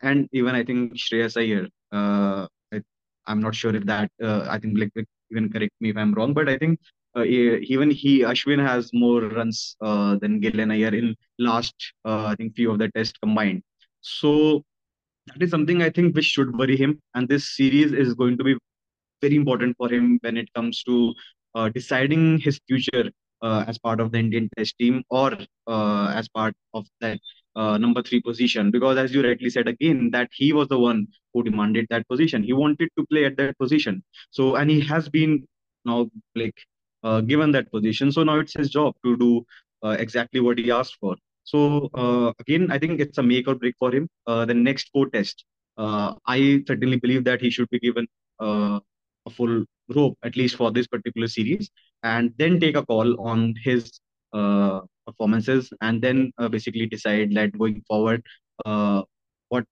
and 0.01 0.29
even 0.31 0.55
I 0.55 0.63
think 0.63 0.93
Shreyas 0.95 1.37
Iyer. 1.37 1.67
I, 1.91 2.81
I'm 3.27 3.41
not 3.41 3.55
sure 3.55 3.75
if 3.75 3.85
that. 3.85 4.11
I 4.21 4.59
think 4.59 4.77
like, 4.77 4.91
like, 4.95 5.07
even 5.31 5.51
correct 5.51 5.73
me 5.79 5.89
if 5.89 5.97
I'm 5.97 6.13
wrong, 6.13 6.33
but 6.33 6.47
I 6.49 6.57
think 6.57 6.79
uh, 7.17 7.23
even 7.23 7.89
he 7.89 8.21
Ashwin 8.21 8.59
has 8.65 8.91
more 8.93 9.21
runs 9.21 9.75
uh, 9.81 10.15
than 10.17 10.39
Gill 10.39 10.59
and 10.59 10.71
Iyer 10.71 10.93
in 10.93 11.15
last 11.39 11.75
uh, 12.03 12.25
I 12.25 12.35
think 12.35 12.55
few 12.55 12.71
of 12.71 12.79
the 12.79 12.89
tests 12.91 13.17
combined. 13.21 13.63
So 14.01 14.63
that 15.27 15.41
is 15.41 15.49
something 15.49 15.81
I 15.81 15.89
think 15.89 16.15
which 16.15 16.25
should 16.25 16.55
worry 16.57 16.77
him. 16.77 17.01
And 17.13 17.27
this 17.27 17.55
series 17.55 17.91
is 17.93 18.13
going 18.13 18.37
to 18.37 18.43
be 18.43 18.55
very 19.21 19.35
important 19.35 19.75
for 19.77 19.89
him 19.89 20.19
when 20.21 20.37
it 20.37 20.51
comes 20.53 20.83
to 20.83 21.13
uh, 21.55 21.69
deciding 21.69 22.39
his 22.39 22.59
future 22.67 23.09
uh, 23.41 23.63
as 23.67 23.77
part 23.77 23.99
of 23.99 24.11
the 24.11 24.19
Indian 24.19 24.49
Test 24.57 24.77
team 24.77 25.03
or 25.09 25.33
uh, 25.67 26.13
as 26.15 26.27
part 26.29 26.53
of 26.73 26.85
that 27.01 27.19
uh, 27.55 27.77
number 27.77 28.01
three 28.01 28.21
position. 28.21 28.71
Because 28.71 28.97
as 28.97 29.13
you 29.13 29.23
rightly 29.23 29.49
said 29.49 29.67
again, 29.67 30.11
that 30.11 30.29
he 30.33 30.53
was 30.53 30.67
the 30.67 30.79
one 30.79 31.07
who 31.33 31.43
demanded 31.43 31.87
that 31.89 32.07
position. 32.07 32.43
He 32.43 32.53
wanted 32.53 32.89
to 32.97 33.05
play 33.07 33.25
at 33.25 33.37
that 33.37 33.57
position. 33.57 34.03
So 34.31 34.55
and 34.55 34.69
he 34.69 34.81
has 34.81 35.09
been 35.09 35.45
now 35.85 36.09
like 36.35 36.57
uh, 37.03 37.21
given 37.21 37.51
that 37.51 37.71
position. 37.71 38.11
So 38.11 38.23
now 38.23 38.39
it's 38.39 38.53
his 38.53 38.69
job 38.69 38.95
to 39.03 39.17
do 39.17 39.45
uh, 39.83 39.95
exactly 39.99 40.39
what 40.39 40.57
he 40.57 40.71
asked 40.71 40.97
for. 40.99 41.15
So 41.45 41.89
uh, 41.93 42.33
again, 42.39 42.71
I 42.71 42.79
think 42.79 42.99
it's 42.99 43.19
a 43.19 43.23
make 43.23 43.47
or 43.47 43.55
break 43.55 43.75
for 43.77 43.93
him. 43.93 44.09
Uh, 44.25 44.45
the 44.45 44.53
next 44.53 44.89
four 44.91 45.09
tests, 45.09 45.45
uh, 45.77 46.15
I 46.25 46.63
certainly 46.67 46.97
believe 46.97 47.23
that 47.25 47.39
he 47.39 47.49
should 47.51 47.69
be 47.69 47.79
given 47.79 48.07
uh, 48.39 48.79
a 49.27 49.29
full 49.29 49.63
rope 49.95 50.17
at 50.23 50.35
least 50.35 50.55
for 50.55 50.71
this 50.71 50.87
particular 50.87 51.27
series, 51.27 51.69
and 52.01 52.33
then 52.37 52.59
take 52.59 52.75
a 52.75 52.85
call 52.85 53.21
on 53.21 53.53
his 53.63 53.91
uh, 54.33 54.81
performances, 55.05 55.71
and 55.81 56.01
then 56.01 56.31
uh, 56.39 56.49
basically 56.49 56.87
decide 56.87 57.31
that 57.35 57.57
going 57.57 57.83
forward, 57.87 58.25
what 59.49 59.65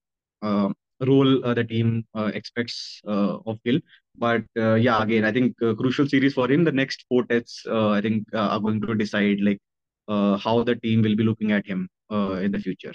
role 1.02 1.42
the 1.56 1.66
team 1.68 2.06
expects 2.16 3.02
of 3.06 3.58
Gill. 3.66 3.80
But 4.18 4.44
yeah, 4.56 5.02
again, 5.02 5.26
I 5.26 5.32
think 5.32 5.58
crucial 5.58 6.08
series 6.08 6.36
for 6.36 6.50
him. 6.52 6.64
The 6.64 6.72
next 6.72 7.06
four 7.10 7.26
tests, 7.26 7.66
I 7.68 8.00
think, 8.02 8.28
are 8.34 8.60
going 8.60 8.80
to 8.82 8.94
decide 8.94 9.40
like 9.42 9.60
uh, 10.08 10.38
how 10.38 10.64
the 10.64 10.76
team 10.76 11.02
will 11.02 11.16
be 11.16 11.24
looking 11.24 11.52
at 11.52 11.66
him 11.66 11.90
uh, 12.12 12.34
in 12.34 12.52
the 12.52 12.60
future. 12.60 12.94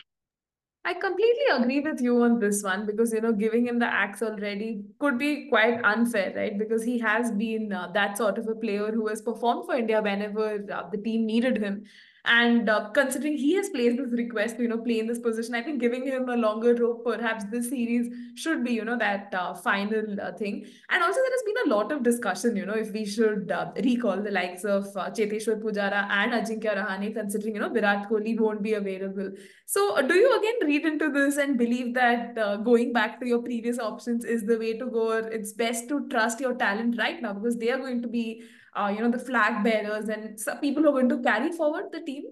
I 0.84 0.94
completely 0.94 1.44
agree 1.50 1.80
with 1.80 2.00
you 2.00 2.22
on 2.22 2.38
this 2.38 2.62
one 2.62 2.86
because, 2.86 3.12
you 3.12 3.20
know, 3.20 3.32
giving 3.32 3.66
him 3.66 3.78
the 3.78 3.86
axe 3.86 4.22
already 4.22 4.84
could 4.98 5.18
be 5.18 5.48
quite 5.50 5.84
unfair, 5.84 6.32
right? 6.34 6.58
Because 6.58 6.82
he 6.82 6.98
has 7.00 7.30
been 7.32 7.72
uh, 7.72 7.88
that 7.92 8.16
sort 8.16 8.38
of 8.38 8.48
a 8.48 8.54
player 8.54 8.90
who 8.90 9.06
has 9.08 9.20
performed 9.20 9.66
for 9.66 9.74
India 9.74 10.00
whenever 10.00 10.64
uh, 10.72 10.88
the 10.90 10.96
team 10.96 11.26
needed 11.26 11.58
him. 11.58 11.84
And 12.28 12.68
uh, 12.68 12.90
considering 12.90 13.38
he 13.38 13.54
has 13.54 13.70
placed 13.70 13.96
this 13.96 14.12
request 14.12 14.56
to, 14.56 14.62
you 14.62 14.68
know, 14.68 14.78
play 14.78 14.98
in 15.00 15.06
this 15.06 15.18
position, 15.18 15.54
I 15.54 15.62
think 15.62 15.80
giving 15.80 16.06
him 16.06 16.28
a 16.28 16.36
longer 16.36 16.74
rope, 16.74 17.04
perhaps 17.04 17.44
this 17.50 17.70
series 17.70 18.12
should 18.34 18.64
be, 18.64 18.72
you 18.72 18.84
know, 18.84 18.98
that 18.98 19.32
uh, 19.32 19.54
final 19.54 20.20
uh, 20.20 20.32
thing. 20.32 20.66
And 20.90 21.02
also, 21.02 21.18
there 21.20 21.30
has 21.30 21.42
been 21.46 21.72
a 21.72 21.74
lot 21.74 21.90
of 21.90 22.02
discussion, 22.02 22.54
you 22.54 22.66
know, 22.66 22.74
if 22.74 22.92
we 22.92 23.06
should 23.06 23.50
uh, 23.50 23.72
recall 23.82 24.20
the 24.20 24.30
likes 24.30 24.64
of 24.64 24.84
uh, 24.96 25.10
Cheteshwar 25.10 25.60
Pujara 25.62 26.06
and 26.10 26.32
Ajinkya 26.32 26.76
Rahane, 26.76 27.14
considering, 27.14 27.54
you 27.54 27.60
know, 27.60 27.70
Virat 27.70 28.10
Kohli 28.10 28.38
won't 28.38 28.62
be 28.62 28.74
available 28.74 29.32
so, 29.70 29.96
uh, 29.96 30.00
do 30.00 30.14
you 30.14 30.34
again 30.38 30.66
read 30.66 30.86
into 30.86 31.10
this 31.12 31.36
and 31.36 31.58
believe 31.58 31.92
that 31.92 32.38
uh, 32.38 32.56
going 32.56 32.90
back 32.90 33.20
to 33.20 33.26
your 33.26 33.42
previous 33.42 33.78
options 33.78 34.24
is 34.24 34.46
the 34.46 34.56
way 34.58 34.78
to 34.78 34.86
go, 34.86 35.12
or 35.12 35.18
it's 35.28 35.52
best 35.52 35.90
to 35.90 36.08
trust 36.08 36.40
your 36.40 36.54
talent 36.54 36.96
right 36.98 37.20
now 37.20 37.34
because 37.34 37.58
they 37.58 37.70
are 37.70 37.76
going 37.76 38.00
to 38.00 38.08
be 38.08 38.44
uh, 38.78 38.88
you 38.88 39.00
know, 39.00 39.10
the 39.10 39.18
flag 39.18 39.64
bearers 39.64 40.08
and 40.08 40.38
some 40.38 40.58
people 40.58 40.82
who 40.82 40.90
are 40.90 40.92
going 40.92 41.08
to 41.08 41.22
carry 41.22 41.52
forward 41.52 41.86
the 41.92 42.00
team? 42.00 42.24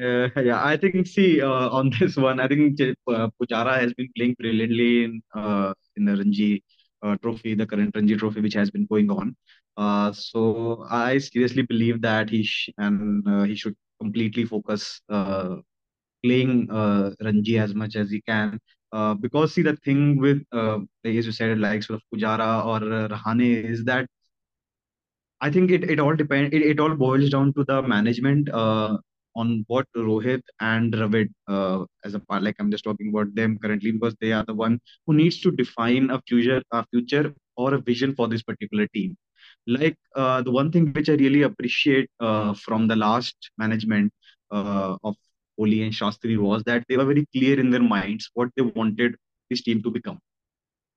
Uh, 0.00 0.28
yeah, 0.40 0.64
I 0.64 0.76
think 0.76 1.06
see 1.06 1.42
uh, 1.42 1.68
on 1.70 1.90
this 2.00 2.16
one, 2.16 2.40
I 2.40 2.46
think 2.46 2.80
uh, 2.80 3.28
Pujara 3.40 3.80
has 3.80 3.92
been 3.94 4.08
playing 4.16 4.36
brilliantly 4.38 5.04
in 5.04 5.22
uh, 5.34 5.74
in 5.96 6.04
the 6.04 6.16
Ranji 6.16 6.62
uh, 7.02 7.16
Trophy, 7.16 7.54
the 7.54 7.66
current 7.66 7.94
Ranji 7.94 8.16
Trophy, 8.16 8.40
which 8.40 8.54
has 8.54 8.70
been 8.70 8.86
going 8.86 9.10
on. 9.10 9.36
Uh, 9.76 10.12
so 10.12 10.86
I 10.90 11.18
seriously 11.18 11.62
believe 11.62 12.00
that 12.02 12.30
he 12.30 12.48
and 12.78 13.26
uh, 13.26 13.42
he 13.44 13.54
should 13.54 13.76
completely 14.00 14.44
focus 14.44 15.00
uh, 15.08 15.56
playing 16.24 16.70
uh, 16.70 17.10
Ranji 17.22 17.58
as 17.58 17.74
much 17.74 17.96
as 17.96 18.10
he 18.10 18.20
can. 18.22 18.58
Uh, 18.92 19.14
because 19.14 19.54
see 19.54 19.62
the 19.62 19.76
thing 19.84 20.18
with 20.18 20.42
uh, 20.52 20.78
as 21.04 21.26
you 21.26 21.32
said, 21.32 21.58
like 21.58 21.82
sort 21.82 22.00
of 22.00 22.02
Pujara 22.12 22.64
or 22.64 22.76
uh, 22.92 23.08
Rahane 23.08 23.64
is 23.64 23.84
that 23.84 24.06
I 25.40 25.50
think 25.50 25.70
it, 25.70 25.84
it 25.88 26.00
all 26.00 26.16
depends. 26.16 26.54
It, 26.54 26.62
it 26.62 26.80
all 26.80 26.94
boils 26.94 27.30
down 27.30 27.52
to 27.54 27.64
the 27.64 27.82
management 27.82 28.48
uh, 28.50 28.98
on 29.36 29.64
what 29.68 29.86
Rohit 29.96 30.42
and 30.60 30.92
Dravid 30.92 31.28
uh, 31.48 31.84
as 32.04 32.14
a 32.14 32.20
part. 32.20 32.42
Like 32.42 32.56
I'm 32.58 32.70
just 32.70 32.84
talking 32.84 33.10
about 33.10 33.34
them 33.34 33.58
currently 33.58 33.92
because 33.92 34.16
they 34.20 34.32
are 34.32 34.44
the 34.44 34.54
one 34.54 34.80
who 35.06 35.14
needs 35.14 35.40
to 35.42 35.52
define 35.52 36.10
a 36.10 36.20
future, 36.26 36.62
a 36.72 36.84
future 36.86 37.34
or 37.56 37.74
a 37.74 37.80
vision 37.80 38.14
for 38.14 38.28
this 38.28 38.42
particular 38.42 38.86
team. 38.94 39.16
Like 39.66 39.96
uh, 40.16 40.42
the 40.42 40.50
one 40.50 40.72
thing 40.72 40.92
which 40.92 41.08
I 41.08 41.14
really 41.14 41.42
appreciate 41.42 42.10
uh, 42.20 42.54
from 42.54 42.88
the 42.88 42.96
last 42.96 43.36
management 43.58 44.12
uh, 44.50 44.96
of 45.04 45.16
Kohli 45.58 45.82
and 45.84 45.92
Shastri 45.92 46.38
was 46.38 46.62
that 46.64 46.84
they 46.88 46.96
were 46.96 47.04
very 47.06 47.26
clear 47.34 47.58
in 47.60 47.70
their 47.70 47.82
minds 47.82 48.30
what 48.34 48.50
they 48.56 48.62
wanted 48.62 49.16
this 49.50 49.62
team 49.62 49.82
to 49.82 49.90
become 49.90 50.18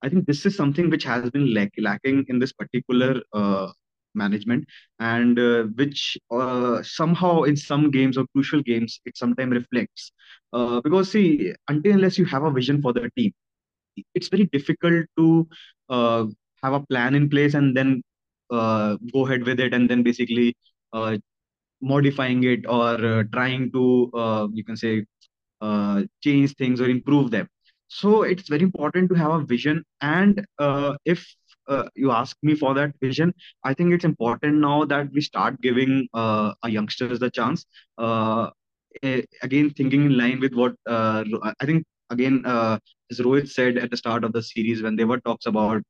I 0.04 0.10
think 0.10 0.26
this 0.26 0.46
is 0.46 0.56
something 0.56 0.90
which 0.90 1.04
has 1.06 1.30
been 1.32 1.54
lack- 1.54 1.74
lacking 1.78 2.26
in 2.30 2.40
this 2.40 2.52
particular 2.54 3.22
uh, 3.34 3.72
management, 4.16 4.66
and 5.00 5.40
uh, 5.40 5.64
which 5.76 6.18
uh, 6.32 6.82
somehow 6.84 7.44
in 7.44 7.56
some 7.56 7.92
games 7.92 8.18
or 8.18 8.26
crucial 8.34 8.62
games 8.64 9.00
it 9.06 9.18
sometimes 9.18 9.54
reflects. 9.54 10.12
Uh, 10.54 10.82
because 10.82 11.12
see, 11.12 11.54
until 11.68 11.94
unless 11.94 12.18
you 12.18 12.26
have 12.26 12.44
a 12.44 12.52
vision 12.52 12.82
for 12.82 12.94
the 12.94 13.10
team, 13.18 13.32
it's 14.16 14.30
very 14.30 14.46
difficult 14.48 15.06
to 15.18 15.48
uh, 15.90 16.26
have 16.64 16.74
a 16.74 16.86
plan 16.88 17.16
in 17.16 17.30
place 17.30 17.54
and 17.54 17.76
then 17.76 18.02
uh, 18.52 18.98
go 19.14 19.26
ahead 19.26 19.44
with 19.46 19.60
it, 19.60 19.74
and 19.74 19.90
then 19.90 20.04
basically 20.04 20.56
modifying 21.82 22.44
it 22.44 22.66
or 22.68 22.94
uh, 23.06 23.24
trying 23.32 23.72
to 23.72 24.12
uh, 24.14 24.48
you 24.54 24.64
can 24.64 24.78
say 24.78 25.06
uh, 25.62 26.04
change 26.24 26.56
things 26.56 26.82
or 26.82 26.90
improve 26.90 27.32
them. 27.32 27.48
So 27.88 28.24
it's 28.24 28.48
very 28.48 28.64
important 28.64 29.10
to 29.10 29.16
have 29.16 29.32
a 29.32 29.44
vision. 29.44 29.84
And 30.02 30.46
if 31.06 31.26
uh, 31.68 31.88
you 31.96 32.12
ask 32.12 32.36
me 32.42 32.56
for 32.56 32.74
that 32.74 32.92
vision, 33.02 33.34
I 33.64 33.74
think 33.74 33.94
it's 33.94 34.06
important 34.06 34.56
now 34.56 34.86
that 34.86 35.12
we 35.14 35.22
start 35.22 35.62
giving 35.62 36.08
uh, 36.14 36.54
our 36.64 36.70
youngsters 36.70 37.20
the 37.20 37.30
chance. 37.30 37.66
Uh, 37.98 38.50
eh, 39.04 39.22
again, 39.42 39.70
thinking 39.70 40.06
in 40.06 40.18
line 40.18 40.40
with 40.40 40.54
what 40.54 40.74
uh, 40.88 41.24
I 41.60 41.66
think, 41.66 41.86
again, 42.10 42.44
as 42.46 43.20
Rohit 43.20 43.50
said 43.50 43.78
at 43.78 43.92
the 43.92 43.98
start 43.98 44.24
of 44.24 44.34
the 44.34 44.42
series 44.42 44.82
when 44.82 44.96
there 44.96 45.08
were 45.08 45.20
talks 45.20 45.46
about 45.46 45.82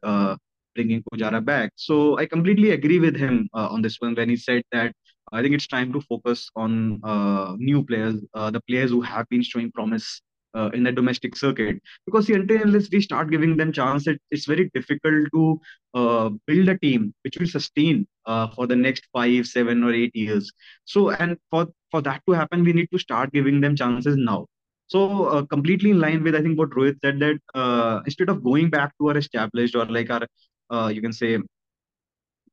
bringing 0.76 1.04
Pujara 1.04 1.44
back. 1.44 1.72
So 1.76 2.18
I 2.18 2.26
completely 2.26 2.72
agree 2.72 3.00
with 3.00 3.16
him 3.16 3.50
on 3.54 3.82
this 3.82 3.98
one 4.00 4.16
when 4.16 4.30
he 4.30 4.38
said 4.38 4.64
that 4.72 4.94
I 5.32 5.42
think 5.42 5.56
it's 5.56 5.68
time 5.68 5.94
to 5.94 6.02
focus 6.02 6.50
on 6.56 7.00
uh, 7.04 7.56
new 7.58 7.84
players, 7.84 8.16
uh, 8.34 8.52
the 8.52 8.62
players 8.62 8.92
who 8.92 9.02
have 9.02 9.28
been 9.30 9.44
showing 9.44 9.72
promise 9.72 10.22
uh, 10.54 10.70
in 10.74 10.84
the 10.84 10.92
domestic 10.92 11.36
circuit. 11.36 11.82
Because 12.06 12.30
until 12.30 12.62
unless 12.62 12.90
we 12.92 13.02
start 13.02 13.32
giving 13.32 13.56
them 13.58 13.72
chance, 13.72 14.08
it, 14.08 14.22
it's 14.32 14.46
very 14.46 14.70
difficult 14.74 15.28
to 15.34 15.62
uh, 15.94 16.30
build 16.48 16.70
a 16.70 16.78
team 16.80 17.14
which 17.24 17.38
will 17.38 17.48
sustain 17.48 18.08
uh, 18.26 18.48
for 18.56 18.68
the 18.68 18.76
next 18.76 19.08
five, 19.14 19.46
seven, 19.48 19.84
or 19.84 19.94
eight 19.94 20.16
years. 20.16 20.52
So, 20.86 21.12
and 21.12 21.38
for 21.50 21.68
for 21.92 22.02
that 22.02 22.22
to 22.28 22.34
happen, 22.34 22.64
we 22.64 22.74
need 22.74 22.90
to 22.92 23.00
start 23.00 23.32
giving 23.32 23.62
them 23.62 23.76
chances 23.76 24.16
now. 24.18 24.48
So, 24.88 25.26
uh, 25.26 25.46
completely 25.46 25.92
in 25.92 26.00
line 26.02 26.24
with 26.24 26.36
I 26.36 26.42
think 26.42 26.58
what 26.58 26.72
Rohit 26.72 27.00
said 27.02 27.20
that 27.20 27.40
uh, 27.56 28.02
instead 28.06 28.30
of 28.30 28.44
going 28.44 28.70
back 28.70 28.94
to 29.00 29.10
our 29.10 29.18
established 29.18 29.76
or 29.76 29.86
like 29.86 30.10
our 30.10 30.28
uh, 30.70 30.92
you 30.94 31.02
can 31.02 31.14
say 31.14 31.40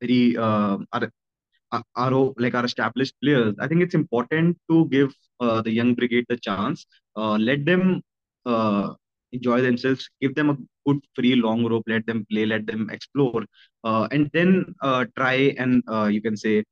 very 0.00 0.36
uh, 0.36 0.78
our 0.92 1.10
our 1.72 2.32
like 2.38 2.54
our 2.54 2.64
established 2.64 3.14
players, 3.22 3.54
I 3.60 3.66
think 3.68 3.82
it's 3.82 3.94
important 3.94 4.58
to 4.70 4.86
give 4.86 5.14
uh, 5.40 5.62
the 5.62 5.70
young 5.70 5.94
brigade 5.94 6.26
the 6.28 6.36
chance. 6.36 6.86
Uh, 7.16 7.36
let 7.36 7.64
them 7.64 8.02
uh, 8.46 8.94
enjoy 9.32 9.60
themselves. 9.60 10.08
Give 10.20 10.34
them 10.34 10.50
a 10.50 10.56
good 10.86 11.00
free 11.14 11.36
long 11.36 11.64
rope. 11.66 11.84
Let 11.86 12.06
them 12.06 12.26
play. 12.30 12.46
Let 12.46 12.66
them 12.66 12.88
explore, 12.90 13.44
uh, 13.84 14.08
and 14.10 14.30
then 14.32 14.74
uh, 14.82 15.04
try 15.16 15.54
and 15.58 15.82
uh, 15.90 16.06
you 16.06 16.20
can 16.22 16.36
say 16.36 16.64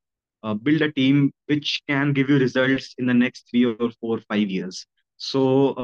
build 0.63 0.81
a 0.81 0.91
team 0.93 1.31
which 1.47 1.81
can 1.89 2.13
give 2.13 2.29
you 2.29 2.37
results 2.37 2.95
in 2.97 3.05
the 3.05 3.13
next 3.13 3.49
three 3.49 3.65
or 3.65 3.91
four, 3.99 4.19
five 4.29 4.49
years. 4.49 4.85
So, 5.17 5.75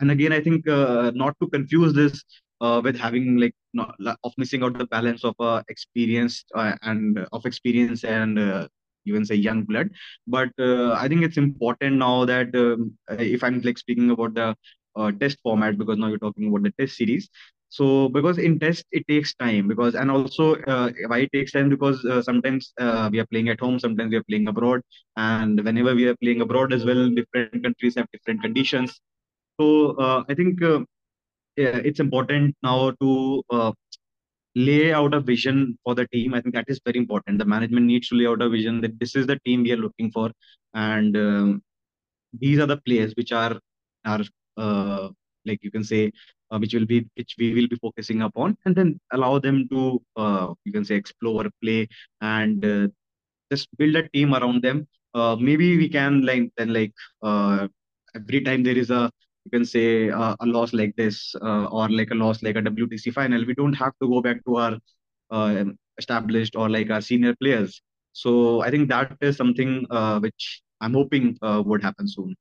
and 0.00 0.10
again, 0.10 0.32
I 0.32 0.40
think 0.40 0.66
not 0.66 1.36
to 1.40 1.48
confuse 1.48 1.92
this 1.92 2.24
uh, 2.60 2.80
with 2.84 2.96
having 2.96 3.36
like 3.38 3.54
not 3.74 3.94
of 4.24 4.32
missing 4.38 4.62
out 4.62 4.76
the 4.78 4.86
balance 4.86 5.24
of 5.24 5.34
uh, 5.40 5.62
experience 5.68 6.44
uh, 6.54 6.74
and 6.82 7.18
of 7.32 7.44
experience 7.46 8.04
and 8.04 8.38
uh, 8.38 8.68
even 9.06 9.24
say 9.24 9.34
young 9.34 9.62
blood. 9.64 9.90
But 10.26 10.50
uh, 10.58 10.92
I 10.92 11.08
think 11.08 11.22
it's 11.22 11.38
important 11.38 11.96
now 11.96 12.24
that 12.24 12.54
um, 12.54 12.92
if 13.10 13.42
I'm 13.42 13.60
like 13.60 13.78
speaking 13.78 14.10
about 14.10 14.34
the 14.34 14.56
uh, 14.96 15.12
test 15.12 15.38
format 15.42 15.78
because 15.78 15.98
now 15.98 16.08
you're 16.08 16.18
talking 16.18 16.48
about 16.48 16.62
the 16.62 16.72
test 16.78 16.96
series. 16.96 17.28
So 17.68 18.08
because 18.08 18.38
in 18.38 18.58
test 18.58 18.84
it 18.92 19.06
takes 19.08 19.34
time 19.34 19.68
because 19.68 19.94
and 19.94 20.10
also 20.10 20.54
uh, 20.56 20.90
why 21.06 21.18
it 21.18 21.26
takes 21.32 21.52
time 21.52 21.68
because 21.68 22.04
uh, 22.04 22.20
sometimes 22.22 22.72
uh, 22.78 23.08
we 23.10 23.18
are 23.20 23.26
playing 23.26 23.48
at 23.48 23.60
home, 23.60 23.78
sometimes 23.78 24.10
we 24.10 24.16
are 24.16 24.24
playing 24.28 24.48
abroad, 24.48 24.82
and 25.16 25.62
whenever 25.64 25.94
we 25.94 26.06
are 26.08 26.16
playing 26.16 26.40
abroad 26.40 26.72
as 26.72 26.84
well, 26.84 27.08
different 27.10 27.62
countries 27.62 27.94
have 27.96 28.08
different 28.12 28.42
conditions. 28.42 29.00
So 29.60 29.96
uh, 29.98 30.24
I 30.28 30.34
think 30.34 30.62
uh, 30.62 30.80
it's 31.60 32.00
important 32.00 32.56
now 32.62 32.92
to 33.00 33.42
uh, 33.50 33.72
lay 34.54 34.92
out 34.92 35.14
a 35.14 35.20
vision 35.20 35.78
for 35.84 35.94
the 35.94 36.06
team. 36.08 36.34
I 36.34 36.40
think 36.40 36.54
that 36.54 36.64
is 36.68 36.80
very 36.84 36.98
important. 36.98 37.38
The 37.38 37.44
management 37.44 37.86
needs 37.86 38.08
to 38.08 38.16
lay 38.16 38.26
out 38.26 38.42
a 38.42 38.48
vision 38.48 38.80
that 38.82 38.98
this 38.98 39.14
is 39.16 39.26
the 39.26 39.38
team 39.44 39.62
we 39.62 39.72
are 39.72 39.76
looking 39.76 40.10
for, 40.10 40.30
and 40.74 41.16
um, 41.16 41.62
these 42.32 42.58
are 42.58 42.66
the 42.66 42.78
players 42.78 43.14
which 43.16 43.32
are 43.32 43.58
are 44.04 44.22
uh, 44.56 45.08
like 45.46 45.60
you 45.62 45.70
can 45.70 45.84
say 45.84 46.12
uh, 46.50 46.58
which 46.58 46.74
will 46.74 46.86
be 46.86 47.06
which 47.16 47.34
we 47.38 47.54
will 47.54 47.68
be 47.68 47.76
focusing 47.76 48.22
upon, 48.22 48.56
and 48.64 48.74
then 48.74 48.98
allow 49.12 49.38
them 49.38 49.68
to 49.68 50.00
uh, 50.16 50.52
you 50.64 50.72
can 50.72 50.84
say 50.84 50.96
explore, 50.96 51.46
play, 51.62 51.88
and 52.20 52.64
uh, 52.64 52.88
just 53.50 53.68
build 53.78 53.96
a 53.96 54.08
team 54.10 54.34
around 54.34 54.62
them. 54.62 54.86
Uh, 55.14 55.36
maybe 55.36 55.76
we 55.76 55.88
can 55.88 56.22
like 56.22 56.50
then 56.56 56.72
like 56.72 56.92
uh, 57.22 57.66
every 58.14 58.40
time 58.42 58.62
there 58.62 58.78
is 58.78 58.90
a 58.90 59.10
you 59.44 59.50
can 59.50 59.64
say 59.64 60.10
uh, 60.10 60.36
a 60.40 60.46
loss 60.46 60.72
like 60.72 60.94
this 60.96 61.34
uh, 61.42 61.66
or 61.66 61.88
like 61.90 62.10
a 62.10 62.14
loss 62.14 62.42
like 62.42 62.56
a 62.56 62.62
WTC 62.62 63.10
final, 63.12 63.44
we 63.44 63.54
don't 63.54 63.72
have 63.74 63.92
to 64.02 64.08
go 64.08 64.20
back 64.20 64.44
to 64.44 64.56
our 64.56 64.78
uh, 65.30 65.64
established 65.98 66.56
or 66.56 66.68
like 66.68 66.90
our 66.90 67.00
senior 67.00 67.34
players. 67.36 67.80
So 68.12 68.60
I 68.62 68.70
think 68.70 68.88
that 68.88 69.16
is 69.20 69.36
something 69.36 69.86
uh, 69.90 70.20
which 70.20 70.62
I'm 70.80 70.94
hoping 70.94 71.38
uh, 71.42 71.62
would 71.64 71.82
happen 71.82 72.08
soon. 72.08 72.34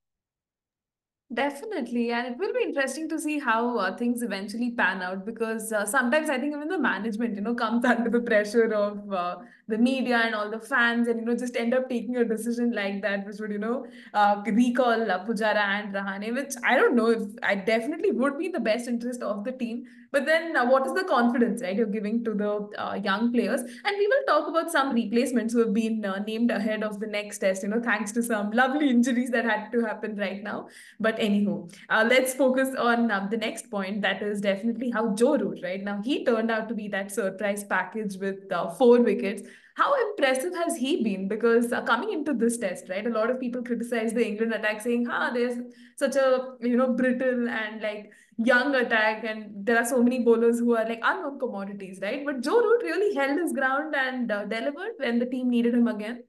Definitely, 1.32 2.12
and 2.12 2.26
it 2.26 2.38
will 2.40 2.52
be 2.54 2.64
interesting 2.64 3.08
to 3.10 3.20
see 3.20 3.38
how 3.38 3.78
uh, 3.78 3.96
things 3.96 4.24
eventually 4.24 4.72
pan 4.72 5.04
out 5.04 5.28
because 5.28 5.72
uh, 5.72 5.86
sometimes 5.86 6.28
I 6.28 6.40
think 6.40 6.56
even 6.56 6.70
the 6.70 6.80
management, 6.80 7.36
you 7.36 7.42
know, 7.42 7.54
comes 7.54 7.86
under 7.92 8.10
the 8.10 8.20
pressure 8.20 8.74
of 8.74 9.14
uh, 9.14 9.36
the 9.68 9.78
media 9.78 10.18
and 10.26 10.34
all 10.34 10.50
the 10.50 10.60
fans, 10.60 11.08
and 11.08 11.20
you 11.20 11.26
know, 11.28 11.36
just 11.36 11.56
end 11.56 11.76
up 11.76 11.88
taking 11.88 12.18
a 12.18 12.26
decision 12.26 12.72
like 12.72 13.04
that, 13.04 13.28
which 13.28 13.38
would 13.40 13.52
you 13.52 13.60
know 13.60 13.86
uh, 14.16 14.42
recall 14.48 15.12
uh, 15.12 15.24
Pujara 15.24 15.66
and 15.78 15.94
Rahane, 15.94 16.34
which 16.34 16.54
I 16.64 16.76
don't 16.76 16.96
know 16.96 17.12
if 17.12 17.22
I 17.44 17.54
definitely 17.54 18.10
would 18.12 18.40
be 18.40 18.48
in 18.48 18.52
the 18.52 18.60
best 18.60 18.88
interest 18.88 19.22
of 19.22 19.44
the 19.44 19.52
team. 19.52 19.86
But 20.12 20.26
then, 20.26 20.56
uh, 20.56 20.66
what 20.66 20.86
is 20.88 20.94
the 20.94 21.04
confidence, 21.04 21.62
right, 21.62 21.76
you're 21.76 21.86
giving 21.86 22.24
to 22.24 22.34
the 22.34 22.70
uh, 22.78 22.96
young 22.96 23.32
players? 23.32 23.62
And 23.62 23.98
we 23.98 24.08
will 24.08 24.24
talk 24.28 24.48
about 24.48 24.72
some 24.72 24.94
replacements 24.94 25.54
who 25.54 25.60
have 25.60 25.74
been 25.74 26.04
uh, 26.04 26.20
named 26.20 26.52
ahead 26.52 26.84
of 26.84 27.00
the 27.00 27.08
next 27.08 27.40
test, 27.40 27.64
you 27.64 27.70
know, 27.70 27.82
thanks 27.82 28.12
to 28.14 28.24
some 28.24 28.52
lovely 28.52 28.90
injuries 28.90 29.30
that 29.32 29.46
had 29.46 29.72
to 29.72 29.82
happen 29.82 30.16
right 30.16 30.42
now. 30.42 30.68
But 31.00 31.18
anywho, 31.18 31.72
uh, 31.90 32.08
let's 32.10 32.34
focus 32.34 32.76
on 32.78 33.12
um, 33.12 33.30
the 33.30 33.38
next 33.38 33.70
point. 33.70 34.02
That 34.02 34.22
is 34.22 34.42
definitely 34.42 34.90
how 34.92 35.14
Joe 35.14 35.38
Root, 35.38 35.60
right? 35.64 35.84
Now, 35.84 36.02
he 36.04 36.26
turned 36.26 36.50
out 36.50 36.68
to 36.70 36.76
be 36.76 36.88
that 36.90 37.12
surprise 37.12 37.64
package 37.64 38.18
with 38.18 38.52
uh, 38.52 38.70
four 38.72 39.02
wickets. 39.02 39.48
How 39.76 39.94
impressive 40.10 40.54
has 40.56 40.76
he 40.76 41.04
been? 41.04 41.28
Because 41.30 41.72
uh, 41.72 41.82
coming 41.84 42.12
into 42.12 42.34
this 42.34 42.58
test, 42.58 42.90
right, 42.90 43.06
a 43.06 43.10
lot 43.10 43.30
of 43.30 43.40
people 43.40 43.64
criticize 43.64 44.12
the 44.12 44.28
England 44.28 44.54
attack, 44.54 44.82
saying, 44.82 45.06
"Ha, 45.06 45.32
there's 45.34 45.58
such 45.96 46.18
a 46.18 46.56
you 46.60 46.76
know 46.76 46.92
brittle 46.94 47.48
and 47.48 47.82
like 47.82 48.12
young 48.46 48.76
attack, 48.76 49.24
and 49.24 49.66
there 49.66 49.78
are 49.78 49.86
so 49.86 50.02
many 50.04 50.20
bowlers 50.20 50.60
who 50.60 50.76
are 50.76 50.86
like 50.88 51.02
unknown 51.04 51.40
commodities, 51.40 52.00
right?" 52.02 52.26
But 52.26 52.42
Joe 52.42 52.62
Root 52.62 52.84
really 52.84 53.16
held 53.16 53.40
his 53.40 53.54
ground 53.54 53.96
and 53.96 54.32
uh, 54.32 54.46
delivered 54.46 54.94
when 54.98 55.20
the 55.20 55.26
team 55.26 55.50
needed 55.50 55.74
him 55.74 55.88
again. 55.88 56.24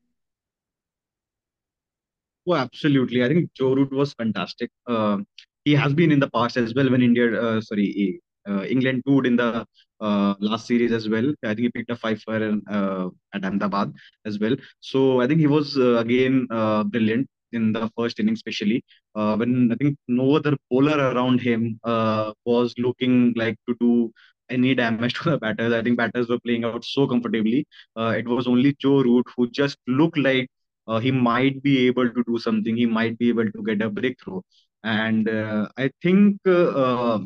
Oh, 2.46 2.54
absolutely. 2.54 3.24
I 3.24 3.28
think 3.28 3.52
Joe 3.54 3.74
Root 3.74 3.92
was 3.92 4.14
fantastic. 4.14 4.70
Uh, 4.86 5.18
he 5.64 5.74
has 5.74 5.92
been 5.94 6.10
in 6.10 6.20
the 6.20 6.30
past 6.30 6.56
as 6.56 6.74
well 6.74 6.90
when 6.90 7.02
India, 7.02 7.40
uh, 7.40 7.60
sorry, 7.60 8.20
uh, 8.48 8.64
England 8.64 9.02
toured 9.06 9.26
in 9.26 9.36
the 9.36 9.66
uh, 10.00 10.34
last 10.40 10.66
series 10.66 10.92
as 10.92 11.08
well. 11.08 11.32
I 11.44 11.48
think 11.48 11.60
he 11.60 11.70
picked 11.70 11.90
a 11.90 11.96
five 11.96 12.20
for 12.22 12.36
uh, 12.70 13.08
at 13.34 13.44
Ahmedabad 13.44 13.92
as 14.24 14.38
well. 14.38 14.56
So 14.80 15.20
I 15.20 15.26
think 15.26 15.40
he 15.40 15.46
was 15.46 15.76
uh, 15.76 15.96
again 15.98 16.46
uh, 16.50 16.84
brilliant 16.84 17.28
in 17.52 17.72
the 17.72 17.90
first 17.96 18.20
inning, 18.20 18.34
especially 18.34 18.84
uh, 19.14 19.36
when 19.36 19.70
I 19.72 19.76
think 19.76 19.96
no 20.08 20.36
other 20.36 20.56
bowler 20.70 20.98
around 21.12 21.40
him 21.40 21.78
uh, 21.84 22.32
was 22.44 22.74
looking 22.78 23.32
like 23.36 23.56
to 23.68 23.76
do 23.80 24.12
any 24.50 24.74
damage 24.74 25.14
to 25.22 25.30
the 25.30 25.38
batters. 25.38 25.72
I 25.72 25.82
think 25.82 25.96
batters 25.96 26.28
were 26.28 26.40
playing 26.40 26.64
out 26.64 26.84
so 26.84 27.06
comfortably. 27.06 27.66
Uh, 27.96 28.14
it 28.18 28.26
was 28.26 28.46
only 28.46 28.74
Joe 28.78 29.02
Root 29.02 29.26
who 29.36 29.48
just 29.50 29.78
looked 29.86 30.18
like 30.18 30.48
uh, 30.86 30.98
he 30.98 31.10
might 31.10 31.62
be 31.62 31.86
able 31.86 32.10
to 32.10 32.24
do 32.26 32.38
something. 32.38 32.76
He 32.76 32.86
might 32.86 33.18
be 33.18 33.28
able 33.28 33.50
to 33.50 33.62
get 33.62 33.82
a 33.82 33.90
breakthrough. 33.90 34.40
And 34.82 35.28
uh, 35.28 35.68
I 35.76 35.90
think 36.02 36.38
uh, 36.46 37.20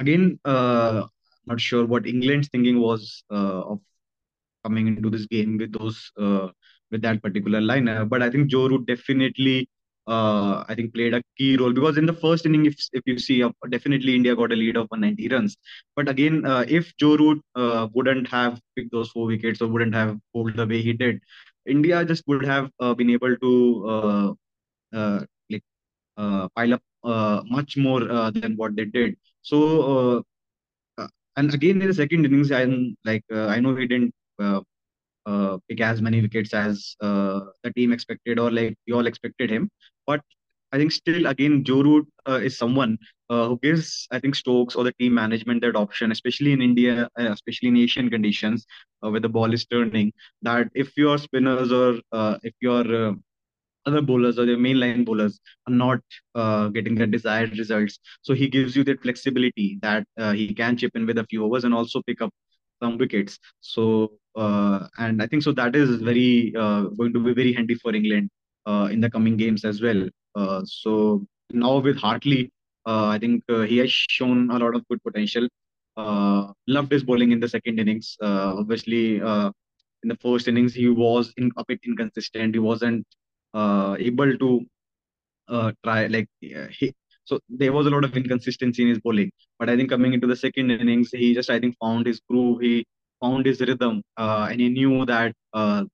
again, 0.00 0.38
not 0.44 1.60
sure 1.60 1.86
what 1.86 2.06
England's 2.06 2.48
thinking 2.48 2.80
was 2.80 3.22
of 3.30 3.80
coming 4.64 4.88
into 4.88 5.10
this 5.10 5.26
game 5.26 5.58
with 5.58 5.72
those 5.72 6.10
with 6.90 7.02
that 7.02 7.22
particular 7.22 7.60
lineup. 7.60 8.08
But 8.08 8.22
I 8.22 8.30
think 8.30 8.48
Joe 8.48 8.68
Root 8.68 8.86
definitely 8.86 9.68
uh, 10.06 10.64
I 10.68 10.74
think 10.76 10.94
played 10.94 11.14
a 11.14 11.22
key 11.36 11.56
role 11.56 11.72
because 11.72 11.98
in 11.98 12.06
the 12.06 12.12
first 12.12 12.46
inning, 12.46 12.66
if 12.66 12.76
if 12.92 13.02
you 13.06 13.18
see, 13.18 13.42
uh, 13.42 13.50
definitely 13.70 14.14
India 14.14 14.36
got 14.36 14.52
a 14.52 14.56
lead 14.56 14.76
of 14.76 14.86
190 14.90 15.28
runs. 15.28 15.56
But 15.96 16.08
again, 16.08 16.44
uh, 16.46 16.64
if 16.68 16.96
Joe 16.96 17.16
Root 17.16 17.42
uh, 17.56 17.88
wouldn't 17.92 18.28
have 18.28 18.60
picked 18.76 18.92
those 18.92 19.10
four 19.10 19.26
wickets 19.26 19.60
or 19.60 19.66
wouldn't 19.68 19.94
have 19.94 20.16
bowled 20.32 20.54
the 20.56 20.66
way 20.66 20.80
he 20.82 20.92
did, 20.92 21.20
India 21.66 22.04
just 22.04 22.22
would 22.28 22.44
have 22.44 22.70
uh, 22.80 22.94
been 22.94 23.10
able 23.10 23.36
to 23.36 23.52
uh, 23.88 24.32
uh, 24.96 25.20
like 25.50 25.62
uh, 26.16 26.48
pile 26.56 26.74
up 26.74 26.82
uh, 27.04 27.42
much 27.48 27.76
more 27.76 28.10
uh, 28.10 28.30
than 28.30 28.54
what 28.56 28.76
they 28.76 28.84
did. 28.84 29.16
So. 29.42 29.58
Uh, 30.18 30.22
uh, 30.98 31.08
and 31.36 31.52
again 31.54 31.80
in 31.82 31.88
the 31.88 31.94
second 31.94 32.24
innings, 32.24 32.52
I'm 32.52 32.96
like 33.04 33.24
uh, 33.32 33.46
I 33.46 33.60
know 33.60 33.74
he 33.76 33.86
didn't 33.86 34.14
uh, 34.38 34.60
uh, 35.26 35.58
pick 35.68 35.80
as 35.80 36.00
many 36.00 36.20
wickets 36.20 36.54
as 36.54 36.96
uh, 37.00 37.40
the 37.62 37.72
team 37.72 37.92
expected 37.92 38.38
or 38.38 38.50
like 38.50 38.76
we 38.86 38.92
all 38.92 39.06
expected 39.06 39.50
him. 39.50 39.68
But 40.06 40.20
I 40.72 40.78
think 40.78 40.92
still, 40.92 41.26
again, 41.26 41.64
Joe 41.64 41.82
Root 41.82 42.08
uh, 42.28 42.40
is 42.42 42.58
someone 42.58 42.98
uh, 43.30 43.48
who 43.48 43.58
gives, 43.62 44.06
I 44.10 44.18
think, 44.18 44.34
Stokes 44.34 44.74
or 44.74 44.84
the 44.84 44.92
team 44.92 45.14
management 45.14 45.62
that 45.62 45.76
option, 45.76 46.12
especially 46.12 46.52
in 46.52 46.60
India, 46.60 47.08
uh, 47.18 47.30
especially 47.32 47.68
in 47.68 47.76
Asian 47.76 48.10
conditions 48.10 48.66
uh, 49.04 49.10
where 49.10 49.20
the 49.20 49.28
ball 49.28 49.52
is 49.52 49.64
turning, 49.66 50.12
that 50.42 50.68
if 50.74 50.96
your 50.96 51.18
spinners 51.18 51.72
or 51.72 52.00
if 52.42 52.54
your 52.60 53.16
other 53.86 54.02
bowlers 54.02 54.38
or 54.38 54.44
the 54.44 54.52
mainline 54.52 55.04
bowlers 55.04 55.40
are 55.66 55.72
not 55.72 56.00
uh, 56.34 56.68
getting 56.68 56.94
the 56.94 57.06
desired 57.06 57.56
results. 57.56 57.98
So 58.22 58.34
he 58.34 58.48
gives 58.48 58.76
you 58.76 58.84
that 58.84 59.02
flexibility 59.02 59.78
that 59.82 60.04
uh, 60.18 60.32
he 60.32 60.52
can 60.52 60.76
chip 60.76 60.92
in 60.94 61.06
with 61.06 61.18
a 61.18 61.24
few 61.24 61.44
overs 61.44 61.64
and 61.64 61.72
also 61.72 62.02
pick 62.02 62.20
up 62.20 62.30
some 62.82 62.98
wickets. 62.98 63.38
So 63.60 64.12
uh, 64.36 64.88
and 64.98 65.22
I 65.22 65.26
think 65.26 65.42
so 65.42 65.52
that 65.52 65.74
is 65.74 66.00
very 66.02 66.52
uh, 66.56 66.82
going 66.98 67.12
to 67.12 67.20
be 67.20 67.32
very 67.34 67.52
handy 67.52 67.74
for 67.74 67.94
England 67.94 68.30
uh, 68.66 68.88
in 68.90 69.00
the 69.00 69.10
coming 69.10 69.36
games 69.36 69.64
as 69.64 69.80
well. 69.80 70.08
Uh, 70.34 70.62
so 70.64 71.26
now 71.52 71.78
with 71.78 71.96
Hartley, 71.96 72.50
uh, 72.86 73.06
I 73.06 73.18
think 73.18 73.42
uh, 73.48 73.62
he 73.62 73.78
has 73.78 73.90
shown 73.90 74.50
a 74.50 74.58
lot 74.58 74.74
of 74.74 74.86
good 74.88 75.02
potential. 75.02 75.48
Uh, 75.96 76.52
loved 76.66 76.92
his 76.92 77.02
bowling 77.02 77.32
in 77.32 77.40
the 77.40 77.48
second 77.48 77.80
innings. 77.80 78.16
Uh, 78.20 78.54
obviously, 78.58 79.20
uh, 79.22 79.50
in 80.02 80.08
the 80.10 80.16
first 80.16 80.46
innings 80.46 80.74
he 80.74 80.88
was 80.88 81.32
in, 81.36 81.50
a 81.56 81.64
bit 81.66 81.80
inconsistent. 81.84 82.54
He 82.54 82.58
wasn't 82.58 83.06
uh, 83.54 83.96
able 83.98 84.36
to 84.36 84.66
uh, 85.48 85.72
try 85.82 86.06
like 86.06 86.28
uh, 86.54 86.66
he. 86.70 86.94
So 87.26 87.40
there 87.48 87.72
was 87.72 87.86
a 87.86 87.90
lot 87.90 88.04
of 88.04 88.16
inconsistency 88.16 88.82
in 88.84 88.88
his 88.90 89.00
bowling, 89.00 89.30
but 89.58 89.68
I 89.68 89.76
think 89.76 89.90
coming 89.90 90.14
into 90.14 90.28
the 90.28 90.36
second 90.36 90.70
innings, 90.70 91.10
he 91.12 91.34
just 91.34 91.50
I 91.50 91.58
think 91.60 91.76
found 91.80 92.06
his 92.06 92.20
groove. 92.30 92.60
He 92.60 92.86
found 93.20 93.46
his 93.46 93.60
rhythm, 93.60 94.02
uh, 94.16 94.48
and 94.50 94.60
he 94.60 94.68
knew 94.68 95.04
that. 95.06 95.34
Uh, 95.52 95.84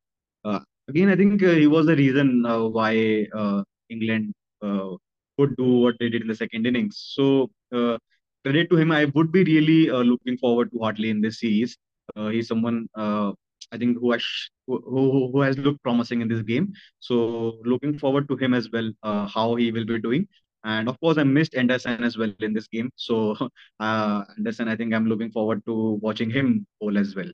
uh, 0.45 0.61
again, 0.89 1.09
I 1.09 1.17
think 1.17 1.43
uh, 1.43 1.53
he 1.63 1.67
was 1.67 1.87
the 1.87 1.97
reason 1.97 2.45
uh, 2.47 2.65
why 2.79 3.27
uh, 3.35 3.63
England 3.89 4.35
could 5.39 5.57
do 5.57 5.69
what 5.85 5.95
they 5.99 6.09
did 6.11 6.23
in 6.23 6.29
the 6.29 6.35
second 6.35 6.67
innings. 6.67 6.97
So 7.17 7.51
credit 8.45 8.71
to 8.71 8.77
him. 8.77 8.93
I 8.93 9.07
would 9.15 9.33
be 9.33 9.45
really 9.45 9.81
looking 10.11 10.37
forward 10.39 10.71
to 10.73 10.79
Hartley 10.79 11.11
in 11.11 11.21
this 11.21 11.41
series. 11.41 11.77
He's 12.31 12.49
someone 12.49 12.89
I 13.73 13.79
think 13.79 13.99
who 13.99 14.13
has 14.13 14.25
who 14.67 15.31
who 15.33 15.41
has 15.41 15.57
looked 15.57 15.83
promising 15.83 16.21
in 16.21 16.29
this 16.29 16.43
game. 16.43 16.73
So 17.01 17.59
looking 17.65 17.99
forward 17.99 18.29
to 18.29 18.37
him 18.37 18.55
as 18.55 18.71
well. 18.71 18.93
Uh, 19.03 19.27
how 19.27 19.55
he 19.55 19.73
will 19.73 19.87
be 19.87 19.99
doing. 20.01 20.29
And 20.65 20.89
of 20.89 20.99
course, 21.01 21.19
I 21.19 21.25
missed 21.25 21.55
Anderson 21.55 22.05
as 22.05 22.17
well 22.17 22.33
in 22.41 22.53
this 22.53 22.69
game. 22.69 22.91
So 22.97 23.37
uh, 23.81 24.25
Anderson, 24.37 24.69
I 24.69 24.77
think 24.77 24.95
I'm 24.95 25.07
looking 25.07 25.31
forward 25.31 25.65
to 25.67 25.99
watching 26.01 26.31
him 26.31 26.67
bowl 26.81 26.99
as 26.99 27.15
well. 27.15 27.31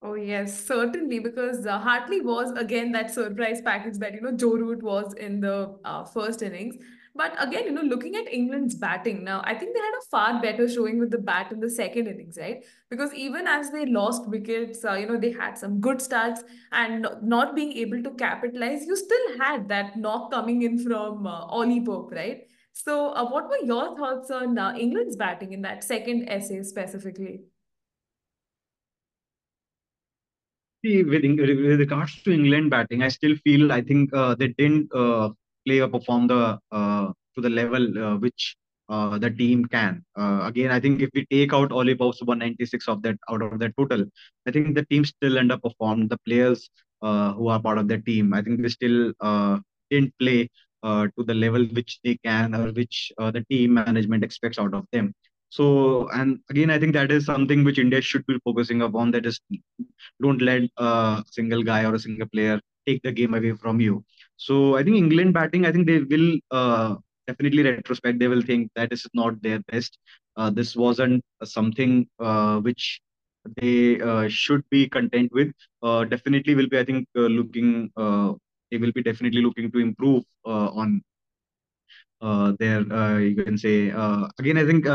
Oh, 0.00 0.14
yes, 0.14 0.64
certainly, 0.64 1.18
because 1.18 1.66
uh, 1.66 1.78
Hartley 1.78 2.20
was 2.20 2.52
again 2.52 2.92
that 2.92 3.10
surprise 3.10 3.60
package 3.60 3.98
that, 3.98 4.14
you 4.14 4.20
know, 4.20 4.30
Joe 4.30 4.54
Root 4.54 4.80
was 4.80 5.12
in 5.14 5.40
the 5.40 5.76
uh, 5.84 6.04
first 6.04 6.42
innings. 6.42 6.76
But 7.14 7.34
again, 7.38 7.64
you 7.64 7.72
know, 7.72 7.82
looking 7.82 8.16
at 8.16 8.32
England's 8.32 8.74
batting 8.74 9.24
now, 9.24 9.42
I 9.44 9.54
think 9.54 9.74
they 9.74 9.80
had 9.80 9.94
a 9.98 10.06
far 10.10 10.42
better 10.42 10.68
showing 10.68 10.98
with 10.98 11.10
the 11.10 11.18
bat 11.18 11.52
in 11.52 11.60
the 11.60 11.70
second 11.70 12.06
innings, 12.06 12.38
right? 12.40 12.64
Because 12.90 13.12
even 13.14 13.46
as 13.46 13.70
they 13.70 13.86
lost 13.86 14.28
wickets, 14.28 14.84
uh, 14.84 14.94
you 14.94 15.06
know, 15.06 15.18
they 15.18 15.32
had 15.32 15.58
some 15.58 15.80
good 15.80 16.00
starts 16.00 16.42
and 16.72 17.06
not 17.22 17.56
being 17.56 17.72
able 17.72 18.02
to 18.02 18.10
capitalize, 18.10 18.86
you 18.86 18.96
still 18.96 19.38
had 19.38 19.68
that 19.68 19.96
knock 19.96 20.30
coming 20.30 20.62
in 20.62 20.78
from 20.78 21.26
uh, 21.26 21.46
Ollie 21.46 21.84
Pope, 21.84 22.12
right? 22.12 22.46
So, 22.72 23.08
uh, 23.08 23.28
what 23.28 23.48
were 23.48 23.64
your 23.64 23.96
thoughts 23.96 24.30
on 24.30 24.56
uh, 24.56 24.74
England's 24.76 25.16
batting 25.16 25.52
in 25.52 25.62
that 25.62 25.82
second 25.82 26.28
essay 26.28 26.62
specifically? 26.62 27.40
See, 30.84 31.02
with, 31.02 31.24
with 31.24 31.80
regards 31.80 32.22
to 32.22 32.32
England 32.32 32.70
batting, 32.70 33.02
I 33.02 33.08
still 33.08 33.34
feel 33.42 33.72
I 33.72 33.80
think 33.80 34.14
uh, 34.14 34.36
they 34.36 34.48
didn't 34.48 34.94
uh, 34.94 35.30
play 35.68 35.80
or 35.80 35.88
perform 35.88 36.26
the 36.32 36.42
uh, 36.72 37.06
to 37.34 37.40
the 37.46 37.50
level 37.60 37.84
uh, 38.04 38.16
which 38.16 38.56
uh, 38.88 39.18
the 39.18 39.30
team 39.30 39.64
can. 39.66 40.02
Uh, 40.18 40.40
again, 40.44 40.70
I 40.70 40.80
think 40.80 41.02
if 41.02 41.10
we 41.14 41.26
take 41.30 41.52
out 41.52 41.72
Ollie 41.72 41.94
Pope's 41.94 42.22
196 42.22 42.88
of 42.88 43.02
that 43.02 43.16
out 43.30 43.42
of 43.42 43.58
that 43.58 43.76
total, 43.76 44.04
I 44.46 44.50
think 44.50 44.74
the 44.74 44.86
team 44.86 45.04
still 45.04 45.34
underperformed. 45.42 46.08
The 46.08 46.18
players 46.26 46.70
uh, 47.02 47.34
who 47.34 47.48
are 47.48 47.60
part 47.60 47.78
of 47.78 47.88
the 47.88 47.98
team, 47.98 48.32
I 48.32 48.42
think 48.42 48.62
they 48.62 48.68
still 48.68 49.12
uh, 49.20 49.58
didn't 49.90 50.14
play 50.18 50.48
to 50.84 51.24
the 51.30 51.34
level 51.34 51.64
which 51.78 51.98
they 52.04 52.16
can 52.24 52.54
or 52.54 52.72
which 52.72 53.12
the 53.18 53.44
team 53.50 53.74
management 53.74 54.24
expects 54.24 54.58
out 54.58 54.74
of 54.74 54.84
them. 54.92 55.12
So, 55.50 56.08
and 56.10 56.38
again, 56.50 56.70
I 56.70 56.78
think 56.78 56.92
that 56.92 57.10
is 57.10 57.26
something 57.26 57.64
which 57.64 57.78
India 57.78 58.00
should 58.00 58.24
be 58.26 58.38
focusing 58.44 58.82
upon. 58.82 59.10
That 59.10 59.26
is 59.26 59.40
don't 60.22 60.40
let 60.40 60.62
a 60.76 61.24
single 61.30 61.62
guy 61.62 61.84
or 61.84 61.94
a 61.94 61.98
single 61.98 62.28
player 62.28 62.60
take 62.86 63.02
the 63.02 63.12
game 63.12 63.34
away 63.34 63.52
from 63.52 63.80
you. 63.80 64.04
So 64.38 64.76
I 64.76 64.84
think 64.84 64.96
England 64.96 65.34
batting, 65.34 65.66
I 65.66 65.72
think 65.72 65.86
they 65.86 65.98
will 65.98 66.38
uh, 66.52 66.94
definitely 67.26 67.64
retrospect. 67.64 68.20
They 68.20 68.28
will 68.28 68.40
think 68.40 68.70
that 68.76 68.88
this 68.90 69.00
is 69.00 69.10
not 69.12 69.42
their 69.42 69.58
best. 69.70 69.98
Uh, 70.36 70.50
this 70.50 70.76
wasn't 70.76 71.24
something 71.44 72.06
uh, 72.20 72.60
which 72.60 73.00
they 73.56 74.00
uh, 74.00 74.28
should 74.28 74.62
be 74.70 74.88
content 74.88 75.30
with. 75.32 75.52
Uh, 75.82 76.04
definitely 76.04 76.54
will 76.54 76.68
be, 76.68 76.78
I 76.78 76.84
think, 76.84 77.08
uh, 77.16 77.22
looking. 77.22 77.90
They 78.70 78.76
will 78.78 78.92
be 78.92 79.02
definitely 79.02 79.42
looking 79.42 79.72
to 79.72 79.78
improve 79.80 80.22
on 80.44 81.02
their. 82.60 83.20
You 83.20 83.34
can 83.44 83.58
say 83.58 83.88
again. 83.88 84.58
I 84.58 84.66
think 84.66 84.86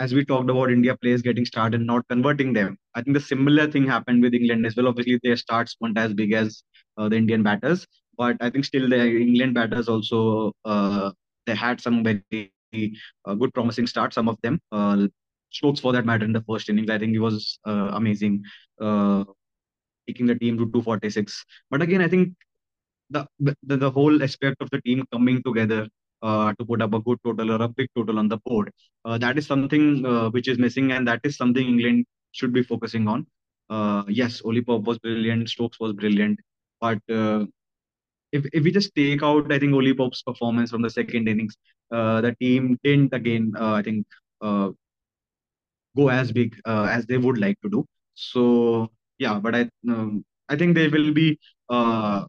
as 0.00 0.14
we 0.14 0.24
talked 0.24 0.48
about 0.48 0.70
India 0.70 0.96
players 0.96 1.22
getting 1.22 1.44
started, 1.44 1.80
not 1.80 2.06
converting 2.08 2.52
them. 2.52 2.76
I 2.94 3.02
think 3.02 3.14
the 3.14 3.20
similar 3.20 3.68
thing 3.68 3.84
happened 3.84 4.22
with 4.22 4.32
England 4.32 4.64
as 4.64 4.76
well. 4.76 4.86
Obviously, 4.86 5.18
their 5.24 5.36
starts 5.36 5.76
weren't 5.80 5.98
as 5.98 6.14
big 6.14 6.32
as 6.32 6.62
the 7.06 7.16
Indian 7.16 7.42
batters, 7.42 7.86
but 8.16 8.36
I 8.40 8.50
think 8.50 8.64
still 8.64 8.88
the 8.88 9.02
England 9.06 9.54
batters 9.54 9.88
also 9.88 10.52
uh, 10.64 11.10
they 11.46 11.54
had 11.54 11.80
some 11.80 12.02
very 12.02 12.52
uh, 13.24 13.34
good 13.34 13.52
promising 13.54 13.86
starts. 13.86 14.14
Some 14.14 14.28
of 14.28 14.36
them, 14.42 14.60
uh, 14.72 15.06
Stokes 15.50 15.80
for 15.80 15.92
that 15.92 16.04
matter, 16.04 16.24
in 16.24 16.32
the 16.32 16.42
first 16.42 16.68
innings, 16.68 16.90
I 16.90 16.98
think 16.98 17.12
he 17.12 17.18
was 17.18 17.58
uh, 17.66 17.90
amazing, 17.94 18.42
uh, 18.80 19.24
taking 20.06 20.26
the 20.26 20.34
team 20.34 20.58
to 20.58 20.64
246. 20.70 21.44
But 21.70 21.82
again, 21.82 22.02
I 22.02 22.08
think 22.08 22.34
the 23.10 23.26
the, 23.40 23.54
the 23.76 23.90
whole 23.90 24.22
aspect 24.22 24.56
of 24.60 24.70
the 24.70 24.80
team 24.82 25.04
coming 25.12 25.42
together 25.42 25.88
uh, 26.22 26.52
to 26.58 26.64
put 26.64 26.82
up 26.82 26.94
a 26.94 27.00
good 27.00 27.18
total 27.24 27.52
or 27.52 27.62
a 27.62 27.68
big 27.68 27.88
total 27.96 28.18
on 28.18 28.28
the 28.28 28.38
board. 28.44 28.70
Uh, 29.04 29.18
that 29.18 29.38
is 29.38 29.46
something 29.46 30.04
uh, 30.04 30.30
which 30.30 30.48
is 30.48 30.58
missing, 30.58 30.92
and 30.92 31.06
that 31.08 31.20
is 31.24 31.36
something 31.36 31.66
England 31.66 32.04
should 32.32 32.52
be 32.52 32.62
focusing 32.62 33.08
on. 33.08 33.26
Uh, 33.70 34.02
yes, 34.08 34.42
Ollie 34.44 34.62
Pope 34.62 34.84
was 34.84 34.98
brilliant, 34.98 35.48
Stokes 35.48 35.78
was 35.80 35.92
brilliant, 35.92 36.38
but 36.80 36.98
uh, 37.10 37.46
if 38.32 38.46
if 38.52 38.64
we 38.64 38.72
just 38.72 38.94
take 38.94 39.22
out, 39.22 39.52
I 39.52 39.58
think 39.58 39.74
Ollie 39.74 39.94
Pope's 39.94 40.22
performance 40.22 40.70
from 40.70 40.82
the 40.82 40.90
second 40.90 41.28
innings, 41.28 41.56
uh, 41.92 42.20
the 42.22 42.34
team 42.40 42.78
didn't 42.84 43.14
again, 43.14 43.52
uh, 43.58 43.74
I 43.74 43.82
think, 43.82 44.06
uh, 44.42 44.70
go 45.96 46.08
as 46.08 46.32
big 46.32 46.56
uh, 46.66 46.86
as 46.90 47.06
they 47.06 47.18
would 47.18 47.38
like 47.38 47.60
to 47.62 47.68
do. 47.70 47.84
So 48.14 48.90
yeah, 49.18 49.38
but 49.38 49.54
I 49.54 49.68
um, 49.88 50.24
I 50.48 50.56
think 50.56 50.74
they 50.74 50.88
will 50.88 51.12
be. 51.12 51.38
Uh, 51.68 52.24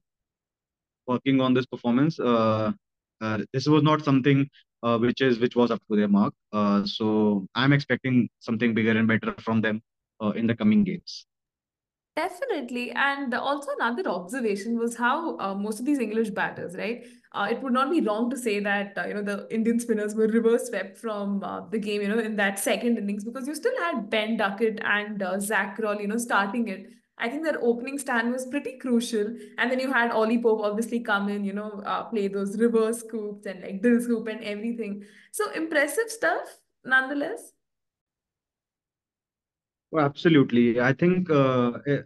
working 1.07 1.41
on 1.41 1.53
this 1.53 1.65
performance. 1.65 2.19
Uh, 2.19 2.71
uh, 3.21 3.39
this 3.53 3.67
was 3.67 3.83
not 3.83 4.03
something 4.03 4.47
uh, 4.83 4.97
which 4.97 5.21
is 5.21 5.39
which 5.39 5.55
was 5.55 5.71
up 5.71 5.81
to 5.89 5.95
their 5.97 6.07
mark. 6.07 6.33
Uh, 6.53 6.85
so 6.85 7.47
I'm 7.55 7.73
expecting 7.73 8.29
something 8.39 8.73
bigger 8.73 8.97
and 8.97 9.07
better 9.07 9.35
from 9.39 9.61
them 9.61 9.81
uh, 10.21 10.31
in 10.31 10.47
the 10.47 10.55
coming 10.55 10.83
games. 10.83 11.25
Definitely. 12.19 12.91
And 12.91 13.33
also, 13.33 13.71
another 13.79 14.09
observation 14.09 14.77
was 14.77 14.97
how 14.97 15.37
uh, 15.37 15.55
most 15.55 15.79
of 15.79 15.85
these 15.85 15.99
English 15.99 16.31
batters, 16.31 16.75
right? 16.75 17.05
Uh, 17.31 17.47
it 17.49 17.61
would 17.63 17.71
not 17.71 17.89
be 17.91 18.01
wrong 18.01 18.29
to 18.29 18.37
say 18.37 18.59
that, 18.59 18.97
uh, 18.97 19.05
you 19.07 19.13
know, 19.13 19.21
the 19.21 19.47
Indian 19.49 19.79
spinners 19.79 20.15
were 20.15 20.27
reverse 20.27 20.67
swept 20.67 20.97
from 20.97 21.41
uh, 21.43 21.61
the 21.69 21.79
game, 21.79 22.01
you 22.01 22.09
know, 22.09 22.19
in 22.19 22.35
that 22.35 22.59
second 22.59 22.97
innings 22.97 23.23
because 23.23 23.47
you 23.47 23.55
still 23.55 23.77
had 23.83 24.09
Ben 24.09 24.35
Duckett 24.35 24.81
and 24.83 25.23
uh, 25.23 25.39
Zak 25.39 25.77
Crawley, 25.77 26.01
you 26.01 26.07
know, 26.09 26.17
starting 26.17 26.67
it. 26.67 26.87
I 27.17 27.29
think 27.29 27.43
their 27.45 27.63
opening 27.63 27.97
stand 27.97 28.33
was 28.33 28.45
pretty 28.47 28.77
crucial. 28.79 29.27
And 29.57 29.71
then 29.71 29.79
you 29.79 29.93
had 29.93 30.11
Ollie 30.11 30.41
Pope 30.41 30.61
obviously 30.61 30.99
come 30.99 31.29
in, 31.29 31.45
you 31.45 31.53
know, 31.53 31.81
uh, 31.85 32.03
play 32.03 32.27
those 32.27 32.57
reverse 32.57 32.99
scoops 32.99 33.45
and 33.45 33.61
like 33.61 33.81
Dilscoop 33.81 34.29
and 34.29 34.43
everything. 34.43 35.05
So 35.31 35.51
impressive 35.51 36.09
stuff, 36.09 36.57
nonetheless. 36.83 37.53
Oh, 39.93 39.99
absolutely. 39.99 40.79
I 40.79 40.93
think 40.93 41.29
uh, 41.29 41.71
eh, 41.87 42.01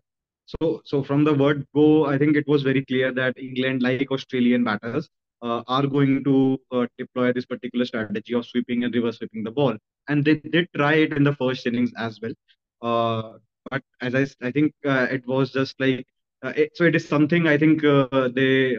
so. 0.45 0.81
So 0.85 1.03
from 1.03 1.23
the 1.23 1.33
word 1.33 1.65
go, 1.75 2.05
I 2.05 2.17
think 2.17 2.35
it 2.37 2.47
was 2.47 2.63
very 2.63 2.85
clear 2.85 3.11
that 3.13 3.37
England, 3.37 3.81
like 3.81 4.09
Australian 4.11 4.63
batters, 4.63 5.09
uh, 5.41 5.63
are 5.67 5.85
going 5.87 6.23
to 6.23 6.57
uh, 6.71 6.87
deploy 6.97 7.33
this 7.33 7.45
particular 7.45 7.85
strategy 7.85 8.33
of 8.33 8.45
sweeping 8.45 8.83
and 8.85 8.93
reverse 8.95 9.17
sweeping 9.17 9.43
the 9.43 9.51
ball, 9.51 9.75
and 10.07 10.23
they 10.23 10.35
did 10.35 10.67
try 10.75 10.93
it 10.93 11.13
in 11.13 11.23
the 11.23 11.35
first 11.35 11.67
innings 11.67 11.91
as 11.97 12.19
well. 12.21 12.33
Uh, 12.81 13.37
but 13.69 13.81
as 14.01 14.15
I, 14.15 14.47
I 14.47 14.51
think 14.51 14.73
uh, 14.85 15.07
it 15.11 15.25
was 15.27 15.51
just 15.51 15.75
like 15.79 16.05
uh, 16.43 16.53
it, 16.55 16.71
so. 16.75 16.85
It 16.85 16.95
is 16.95 17.07
something 17.07 17.47
I 17.47 17.57
think 17.57 17.81
they 17.81 18.77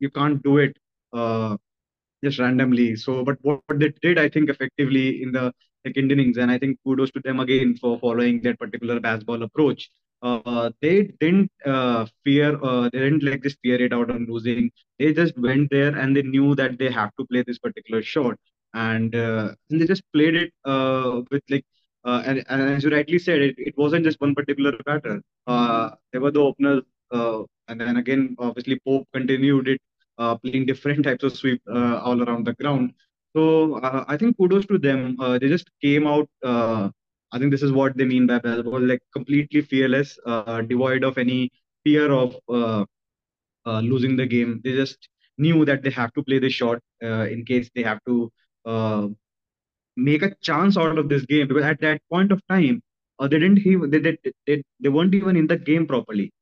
you 0.00 0.10
can't 0.10 0.42
do 0.42 0.58
it. 0.58 0.76
Just 2.24 2.38
randomly. 2.38 2.96
So, 2.96 3.24
but 3.24 3.38
what, 3.42 3.60
what 3.66 3.78
they 3.78 3.92
did, 4.02 4.18
I 4.18 4.28
think, 4.28 4.50
effectively 4.50 5.22
in 5.22 5.32
the 5.32 5.52
second 5.86 6.12
innings, 6.12 6.36
and 6.38 6.50
I 6.50 6.58
think 6.58 6.78
kudos 6.84 7.10
to 7.12 7.20
them 7.20 7.40
again 7.40 7.76
for 7.76 7.98
following 7.98 8.40
that 8.42 8.58
particular 8.58 9.00
Bazball 9.00 9.42
approach. 9.42 9.90
Uh, 10.20 10.70
they 10.82 11.12
didn't 11.20 11.50
uh, 11.64 12.04
fear, 12.24 12.58
uh, 12.64 12.88
they 12.92 12.98
didn't 12.98 13.22
like 13.22 13.42
just 13.42 13.58
fear 13.62 13.80
it 13.80 13.92
out 13.92 14.10
on 14.10 14.26
losing. 14.26 14.70
They 14.98 15.12
just 15.12 15.38
went 15.38 15.70
there 15.70 15.96
and 15.96 16.16
they 16.16 16.22
knew 16.22 16.54
that 16.56 16.78
they 16.78 16.90
have 16.90 17.12
to 17.18 17.26
play 17.26 17.44
this 17.46 17.58
particular 17.58 18.02
shot, 18.02 18.36
and, 18.74 19.14
uh, 19.14 19.54
and 19.70 19.80
they 19.80 19.86
just 19.86 20.02
played 20.12 20.34
it 20.34 20.52
uh, 20.64 21.22
with 21.30 21.42
like. 21.48 21.64
Uh, 22.04 22.22
and, 22.24 22.44
and 22.48 22.62
as 22.62 22.84
you 22.84 22.90
rightly 22.90 23.18
said, 23.18 23.40
it, 23.42 23.54
it 23.58 23.76
wasn't 23.76 24.04
just 24.04 24.20
one 24.20 24.34
particular 24.34 24.72
batter. 24.86 25.20
There 25.46 26.20
were 26.20 26.30
the 26.30 26.40
openers, 26.40 26.82
and 27.10 27.80
then 27.80 27.96
again, 27.96 28.34
obviously 28.38 28.80
Pope 28.86 29.06
continued 29.12 29.68
it 29.68 29.80
playing 30.42 30.64
different 30.66 31.04
types 31.04 31.22
of 31.24 31.36
sweep 31.36 31.60
all 31.68 32.22
around 32.22 32.46
the 32.46 32.54
ground. 32.54 32.94
So 33.38 33.74
uh, 33.78 34.04
I 34.08 34.16
think 34.16 34.36
kudos 34.36 34.66
to 34.66 34.78
them. 34.78 35.16
Uh, 35.20 35.38
they 35.38 35.48
just 35.48 35.68
came 35.80 36.06
out. 36.08 36.28
Uh, 36.42 36.88
I 37.32 37.38
think 37.38 37.52
this 37.52 37.62
is 37.62 37.72
what 37.72 37.96
they 37.96 38.04
mean 38.04 38.26
by 38.26 38.38
Bazball, 38.40 38.88
like 38.88 39.02
completely 39.12 39.60
fearless, 39.60 40.18
uh, 40.26 40.62
devoid 40.62 41.04
of 41.04 41.18
any 41.18 41.50
fear 41.84 42.10
of 42.10 42.36
uh, 42.48 42.84
uh, 43.66 43.80
losing 43.80 44.16
the 44.16 44.26
game. 44.26 44.60
They 44.64 44.72
just 44.72 45.08
knew 45.36 45.64
that 45.66 45.82
they 45.84 45.90
have 45.90 46.12
to 46.14 46.24
play 46.24 46.40
the 46.40 46.50
shot 46.50 46.80
in 47.00 47.44
case 47.46 47.70
they 47.76 47.84
have 47.84 48.00
to 48.08 48.32
make 49.96 50.22
a 50.22 50.34
chance 50.48 50.76
out 50.76 50.98
of 50.98 51.08
this 51.08 51.24
game 51.26 51.46
because 51.48 51.64
at 51.64 51.80
that 51.80 52.00
point 52.10 52.32
of 52.32 52.40
time 52.48 52.82
they 53.20 53.38
didn't 53.38 53.58
even 53.66 53.90
they, 53.90 54.00
they, 54.00 54.16
they, 54.46 54.62
they 54.80 54.88
weren't 54.88 55.14
even 55.14 55.36
in 55.36 55.46
the 55.46 55.56
game 55.56 55.86
properly 55.86 56.32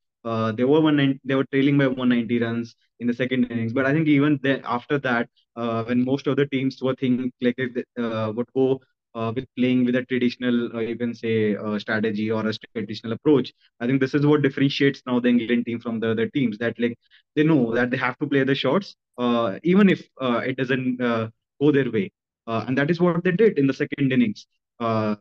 they 0.59 0.65
were 0.73 0.81
one 0.89 1.21
they 1.25 1.35
were 1.35 1.47
trailing 1.53 1.79
by 1.79 1.87
190 1.87 2.39
runs 2.47 2.75
in 3.01 3.07
the 3.07 3.15
second 3.23 3.51
innings 3.51 3.73
but 3.73 3.87
i 3.87 3.93
think 3.93 4.09
even 4.09 4.39
after 4.77 4.99
that 4.99 5.29
when 5.65 6.05
most 6.05 6.27
of 6.27 6.37
the 6.37 6.47
teams 6.47 6.83
were 6.83 6.95
thinking 6.95 7.33
like 7.41 7.57
they 7.57 7.85
uh, 8.03 8.33
would 8.33 8.47
go 8.55 8.81
uh, 9.15 9.33
with 9.35 9.47
playing 9.57 9.85
with 9.85 9.97
a 9.97 10.05
traditional 10.05 10.75
uh, 10.77 10.81
you 10.81 10.97
can 10.97 11.15
say 11.15 11.57
uh, 11.57 11.79
strategy 11.79 12.31
or 12.31 12.47
a 12.47 12.53
traditional 12.75 13.13
approach 13.13 13.53
i 13.81 13.87
think 13.87 14.01
this 14.01 14.15
is 14.15 14.27
what 14.27 14.43
differentiates 14.43 15.03
now 15.07 15.19
the 15.21 15.29
england 15.29 15.65
team 15.67 15.79
from 15.81 16.01
the 16.01 16.11
other 16.11 16.29
teams 16.37 16.59
that 16.59 16.79
like 16.79 16.97
they 17.35 17.43
know 17.45 17.73
that 17.75 17.91
they 17.91 17.97
have 17.97 18.19
to 18.19 18.27
play 18.27 18.45
the 18.45 18.55
shots 18.55 18.95
uh, 19.19 19.59
even 19.63 19.89
if 19.89 20.03
uh, 20.21 20.41
it 20.51 20.57
doesn't 20.57 21.01
uh, 21.01 21.29
go 21.61 21.71
their 21.73 21.91
way 21.91 22.11
uh, 22.47 22.65
and 22.67 22.77
that 22.79 22.91
is 22.91 23.01
what 23.01 23.25
they 23.25 23.33
did 23.33 23.59
in 23.59 23.67
the 23.67 23.73
second 23.75 24.13
innings. 24.13 24.47
Uh, 24.79 25.17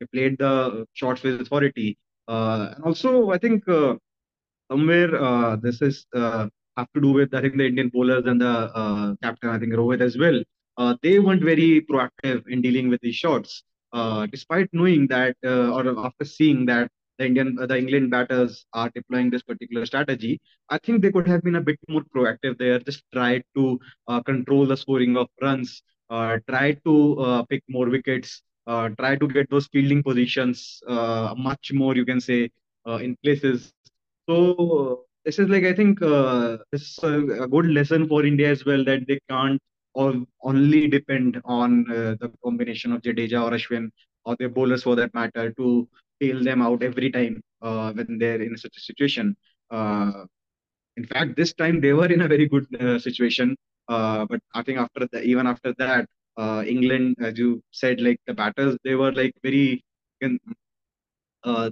they 0.00 0.06
played 0.12 0.38
the 0.38 0.86
shots 0.94 1.22
with 1.22 1.40
authority. 1.40 1.98
Uh, 2.28 2.70
and 2.74 2.84
also, 2.84 3.30
I 3.30 3.38
think 3.38 3.68
uh, 3.68 3.96
somewhere 4.70 5.14
uh, 5.22 5.56
this 5.56 5.82
is 5.82 6.06
uh, 6.14 6.48
have 6.76 6.88
to 6.94 7.00
do 7.00 7.12
with 7.12 7.34
I 7.34 7.40
think 7.40 7.56
the 7.56 7.66
Indian 7.66 7.90
bowlers 7.92 8.24
and 8.26 8.40
the 8.40 8.46
uh, 8.48 9.14
captain 9.22 9.50
I 9.50 9.58
think 9.58 9.72
Rohit 9.72 10.00
as 10.00 10.16
well. 10.18 10.42
Uh, 10.76 10.94
they 11.02 11.18
weren't 11.18 11.42
very 11.42 11.80
proactive 11.90 12.46
in 12.48 12.62
dealing 12.62 12.88
with 12.88 13.00
these 13.02 13.16
shots, 13.16 13.64
uh, 13.92 14.26
despite 14.26 14.68
knowing 14.72 15.06
that 15.08 15.36
uh, 15.44 15.72
or 15.74 16.06
after 16.06 16.24
seeing 16.24 16.64
that 16.66 16.90
the 17.18 17.26
Indian 17.26 17.58
uh, 17.60 17.66
the 17.66 17.76
England 17.76 18.10
batters 18.10 18.64
are 18.72 18.90
deploying 18.94 19.30
this 19.30 19.42
particular 19.42 19.84
strategy. 19.84 20.40
I 20.70 20.78
think 20.78 21.02
they 21.02 21.12
could 21.12 21.28
have 21.28 21.42
been 21.42 21.56
a 21.56 21.60
bit 21.60 21.78
more 21.88 22.02
proactive 22.14 22.56
there. 22.58 22.78
Just 22.78 23.02
tried 23.12 23.44
to 23.56 23.78
uh, 24.08 24.22
control 24.22 24.66
the 24.66 24.76
scoring 24.76 25.16
of 25.16 25.28
runs, 25.42 25.82
uh, 26.08 26.38
tried 26.48 26.80
to 26.84 27.44
pick 27.50 27.62
more 27.68 27.88
wickets. 27.88 28.42
Try 28.66 29.16
to 29.16 29.26
get 29.26 29.50
those 29.50 29.66
fielding 29.66 30.02
positions 30.02 30.80
much 31.36 31.72
more, 31.72 31.96
you 31.96 32.04
can 32.04 32.20
say, 32.20 32.50
in 32.86 33.16
places 33.22 33.72
so 34.30 35.06
this 35.24 35.38
is 35.38 35.48
like 35.48 35.64
I 35.64 35.74
think 35.74 36.00
uh, 36.02 36.58
this 36.72 36.82
is 36.82 36.98
a, 37.02 37.46
good 37.46 37.66
lesson 37.66 38.08
for 38.08 38.24
India 38.24 38.50
as 38.50 38.64
well 38.64 38.84
that 38.84 39.06
they 39.06 39.20
can't 39.28 39.60
all, 39.94 40.14
only 40.42 40.88
depend 40.88 41.40
on 41.44 41.90
uh, 41.90 42.16
the 42.20 42.32
combination 42.44 42.92
of 42.92 43.02
Jadeja 43.02 43.42
or 43.44 43.50
Ashwin 43.50 43.90
or 44.24 44.36
their 44.38 44.48
bowlers 44.48 44.82
for 44.82 44.96
that 44.96 45.12
matter 45.14 45.52
to 45.52 45.88
bail 46.18 46.42
them 46.42 46.62
out 46.62 46.82
every 46.82 47.10
time 47.10 47.40
uh, 47.62 47.92
when 47.92 48.18
they're 48.18 48.42
in 48.42 48.56
such 48.56 48.76
a 48.76 48.80
situation. 48.80 49.36
Uh, 49.70 50.24
in 50.96 51.06
fact, 51.06 51.36
this 51.36 51.52
time 51.54 51.80
they 51.80 51.92
were 51.92 52.06
in 52.06 52.22
a 52.22 52.28
very 52.28 52.48
good 52.48 52.66
uh, 52.80 52.98
situation, 52.98 53.56
uh, 53.88 54.26
but 54.26 54.40
I 54.54 54.62
think 54.62 54.78
after 54.78 55.08
the, 55.12 55.22
even 55.22 55.46
after 55.46 55.74
that, 55.78 56.06
uh, 56.36 56.64
England, 56.66 57.16
as 57.20 57.38
you 57.38 57.62
said, 57.70 58.00
like 58.00 58.20
the 58.26 58.34
batters, 58.34 58.76
they 58.84 58.94
were 58.94 59.12
like 59.12 59.34
very 59.42 59.82
uh, 61.44 61.70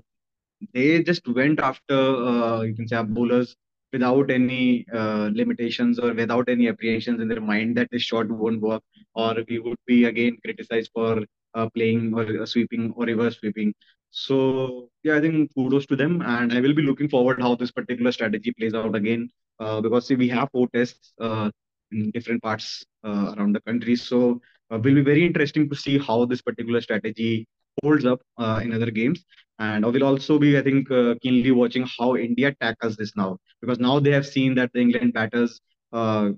they 0.74 1.02
just 1.02 1.26
went 1.28 1.60
after 1.60 1.98
uh, 1.98 2.60
you 2.62 2.74
can 2.74 2.88
say 2.88 3.02
bowlers 3.02 3.56
without 3.92 4.30
any 4.30 4.84
uh, 4.92 5.30
limitations 5.32 5.98
or 5.98 6.12
without 6.12 6.48
any 6.48 6.68
apprehensions 6.68 7.20
in 7.20 7.28
their 7.28 7.40
mind 7.40 7.76
that 7.76 7.88
this 7.90 8.02
shot 8.02 8.28
won't 8.28 8.60
work 8.60 8.82
or 9.14 9.34
we 9.48 9.58
would 9.58 9.78
be 9.86 10.04
again 10.04 10.36
criticized 10.44 10.90
for 10.94 11.24
uh, 11.54 11.68
playing 11.70 12.12
or 12.14 12.42
uh, 12.42 12.46
sweeping 12.46 12.92
or 12.96 13.06
reverse 13.06 13.38
sweeping. 13.38 13.74
So 14.10 14.88
yeah, 15.02 15.16
I 15.16 15.20
think 15.20 15.54
kudos 15.54 15.86
to 15.86 15.96
them, 15.96 16.22
and 16.22 16.52
I 16.52 16.60
will 16.60 16.74
be 16.74 16.82
looking 16.82 17.08
forward 17.08 17.40
how 17.40 17.54
this 17.54 17.70
particular 17.70 18.12
strategy 18.12 18.52
plays 18.58 18.74
out 18.74 18.94
again 18.94 19.30
uh, 19.58 19.80
because 19.80 20.06
see, 20.06 20.16
we 20.16 20.28
have 20.28 20.48
four 20.52 20.68
tests 20.74 21.12
uh, 21.20 21.50
in 21.92 22.10
different 22.10 22.42
parts 22.42 22.84
uh, 23.04 23.34
around 23.36 23.54
the 23.54 23.60
country, 23.60 23.96
so 23.96 24.40
uh, 24.70 24.78
will 24.78 24.94
be 24.94 25.02
very 25.02 25.24
interesting 25.26 25.68
to 25.68 25.76
see 25.76 25.98
how 25.98 26.24
this 26.24 26.42
particular 26.42 26.80
strategy 26.80 27.46
holds 27.82 28.04
up 28.04 28.20
uh, 28.38 28.60
in 28.62 28.72
other 28.72 28.90
games 28.90 29.24
and 29.58 29.84
I 29.84 29.88
will 29.88 30.04
also 30.04 30.38
be, 30.38 30.56
I 30.56 30.62
think, 30.62 30.90
uh, 30.90 31.14
keenly 31.22 31.50
watching 31.50 31.86
how 31.98 32.16
India 32.16 32.54
tackles 32.60 32.96
this 32.96 33.12
now, 33.16 33.38
because 33.60 33.78
now 33.80 33.98
they 33.98 34.12
have 34.12 34.26
seen 34.26 34.54
that 34.54 34.70
the 34.72 34.80
England 34.80 35.12
batters 35.12 35.60
uh, 35.92 36.30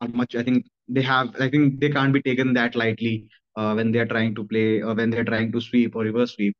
are 0.00 0.08
much. 0.12 0.36
I 0.36 0.42
think 0.42 0.66
they 0.88 1.02
have. 1.02 1.34
I 1.40 1.48
think 1.50 1.80
they 1.80 1.90
can't 1.90 2.12
be 2.12 2.22
taken 2.22 2.52
that 2.54 2.76
lightly 2.76 3.28
uh, 3.56 3.72
when 3.74 3.90
they 3.90 3.98
are 3.98 4.06
trying 4.06 4.34
to 4.36 4.44
play, 4.44 4.80
or 4.82 4.94
when 4.94 5.10
they 5.10 5.18
are 5.18 5.24
trying 5.24 5.50
to 5.52 5.60
sweep 5.60 5.96
or 5.96 6.02
reverse 6.04 6.34
sweep. 6.34 6.54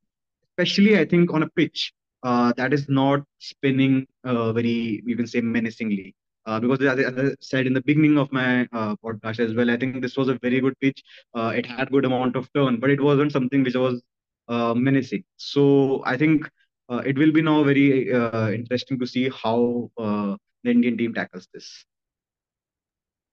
Especially, 0.56 0.98
I 0.98 1.04
think, 1.04 1.32
on 1.32 1.42
a 1.42 1.48
pitch 1.50 1.92
uh, 2.22 2.52
that 2.56 2.72
is 2.72 2.88
not 2.88 3.22
spinning 3.38 4.06
uh, 4.24 4.52
very, 4.52 5.02
you 5.06 5.16
can 5.16 5.26
say, 5.26 5.40
menacingly. 5.40 6.14
Uh, 6.46 6.58
because 6.58 6.80
as 6.80 6.98
I 7.16 7.30
said 7.40 7.66
in 7.66 7.74
the 7.74 7.82
beginning 7.82 8.18
of 8.18 8.32
my 8.32 8.62
uh, 8.72 8.96
podcast 9.04 9.38
as 9.40 9.54
well, 9.54 9.70
I 9.70 9.76
think 9.76 10.00
this 10.02 10.16
was 10.16 10.28
a 10.28 10.38
very 10.40 10.60
good 10.60 10.78
pitch. 10.80 11.02
Uh, 11.34 11.52
it 11.54 11.66
had 11.66 11.90
good 11.90 12.04
amount 12.04 12.36
of 12.36 12.52
turn, 12.54 12.80
but 12.80 12.90
it 12.90 13.00
wasn't 13.00 13.32
something 13.32 13.62
which 13.62 13.74
was 13.76 14.00
uh, 14.00 14.17
menacing. 14.48 15.24
So 15.36 16.02
I 16.04 16.16
think 16.16 16.48
uh, 16.88 17.02
it 17.04 17.18
will 17.18 17.32
be 17.32 17.42
now 17.42 17.62
very 17.64 18.12
uh, 18.12 18.50
interesting 18.50 18.98
to 18.98 19.06
see 19.06 19.28
how 19.28 19.90
uh, 19.98 20.36
the 20.64 20.70
Indian 20.70 20.96
team 20.96 21.14
tackles 21.14 21.48
this. 21.52 21.84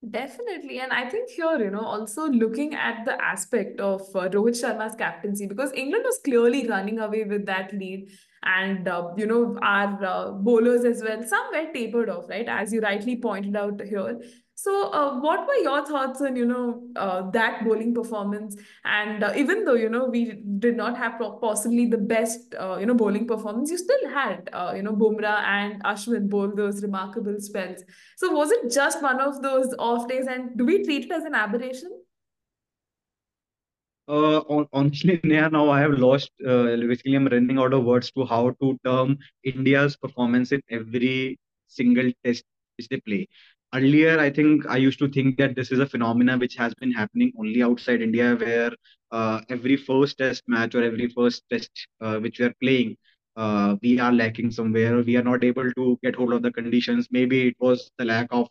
Definitely. 0.08 0.82
And 0.82 0.92
I 0.92 1.10
think 1.10 1.32
here, 1.32 1.58
you 1.58 1.72
know, 1.72 1.80
also 1.80 2.28
looking 2.28 2.76
at 2.76 3.06
the 3.06 3.20
aspect 3.24 3.80
of 3.80 4.02
uh, 4.14 4.30
Rohit 4.30 4.54
Sharma's 4.62 4.94
captaincy, 4.96 5.48
because 5.48 5.72
England 5.74 6.04
was 6.06 6.20
clearly 6.24 6.68
running 6.68 7.00
away 7.00 7.24
with 7.24 7.48
that 7.48 7.74
lead. 7.74 8.12
And, 8.44 8.88
uh, 8.88 9.14
you 9.18 9.26
know, 9.26 9.58
our 9.64 10.06
uh, 10.06 10.32
bowlers 10.32 10.86
as 10.86 11.02
well, 11.02 11.24
some 11.24 11.48
were 11.52 11.74
tapered 11.74 12.10
off, 12.10 12.30
right? 12.30 12.48
As 12.48 12.72
you 12.72 12.82
rightly 12.82 13.16
pointed 13.16 13.56
out 13.56 13.82
here. 13.82 14.20
So, 14.58 14.90
uh, 14.92 15.20
what 15.20 15.46
were 15.46 15.62
your 15.64 15.86
thoughts 15.86 16.22
on, 16.22 16.36
you 16.38 16.46
know, 16.46 16.82
uh, 16.96 17.30
that 17.32 17.66
bowling 17.66 17.94
performance? 17.94 18.56
And 18.86 19.22
uh, 19.24 19.34
even 19.36 19.66
though, 19.66 19.74
you 19.74 19.90
know, 19.90 20.06
we 20.06 20.42
did 20.60 20.78
not 20.78 20.98
have 20.98 21.20
possibly 21.42 21.88
the 21.88 21.98
best, 21.98 22.56
uh, 22.58 22.78
you 22.80 22.86
know, 22.86 22.94
bowling 22.94 23.28
performance, 23.28 23.70
you 23.70 23.78
still 23.78 24.10
had, 24.10 24.50
uh, 24.54 24.74
you 24.76 24.82
know, 24.82 24.94
Bumrah 24.94 25.44
and 25.44 25.84
Ashwin 25.84 26.30
bowl 26.30 26.54
those 26.56 26.82
remarkable 26.82 27.36
spells. 27.40 27.84
So 28.18 28.32
was 28.32 28.50
it 28.52 28.72
just 28.72 29.02
one 29.04 29.20
of 29.20 29.42
those 29.42 29.76
off 29.78 30.08
days, 30.08 30.26
and 30.28 30.58
do 30.58 30.66
we 30.66 30.84
treat 30.84 31.06
it 31.06 31.12
as 31.12 31.26
an 31.26 31.36
aberration? 31.36 31.92
Uh, 34.08 34.42
hon- 34.48 34.68
honestly, 34.74 35.20
Neha, 35.24 35.50
now 35.50 35.70
I 35.70 35.80
have 35.82 35.92
lost. 35.94 36.32
Uh, 36.46 36.76
basically, 36.78 37.16
I'm 37.16 37.28
running 37.28 37.58
out 37.58 37.74
of 37.74 37.84
words 37.84 38.12
to 38.12 38.26
how 38.26 38.52
to 38.62 38.78
term 38.86 39.18
India's 39.44 39.96
performance 39.98 40.52
in 40.52 40.62
every 40.70 41.40
single 41.68 42.12
test 42.24 42.44
which 42.78 42.88
they 42.90 43.00
play. 43.02 43.28
Earlier, 43.76 44.20
I 44.20 44.30
think 44.32 44.66
I 44.68 44.78
used 44.78 45.00
to 45.00 45.10
think 45.10 45.38
that 45.38 45.56
this 45.56 45.72
is 45.72 45.80
a 45.80 45.86
phenomena 45.88 46.38
which 46.38 46.56
has 46.56 46.74
been 46.76 46.92
happening 46.92 47.34
only 47.40 47.64
outside 47.64 48.02
India, 48.02 48.36
where 48.36 48.72
uh, 49.12 49.42
every 49.50 49.76
first 49.78 50.18
test 50.20 50.44
match 50.48 50.76
or 50.76 50.84
every 50.84 51.10
first 51.10 51.44
test 51.52 51.72
uh, 52.02 52.20
which 52.20 52.40
we 52.40 52.46
are 52.46 52.54
playing, 52.62 52.98
uh, 53.38 53.76
we 53.82 54.00
are 54.00 54.14
lacking 54.14 54.52
somewhere. 54.52 55.02
We 55.02 55.18
are 55.18 55.24
not 55.24 55.44
able 55.44 55.72
to 55.72 56.00
get 56.04 56.16
hold 56.16 56.34
of 56.34 56.44
the 56.44 56.52
conditions. 56.52 57.08
Maybe 57.12 57.48
it 57.48 57.56
was 57.60 57.92
the 57.98 58.06
lack 58.06 58.28
of 58.32 58.48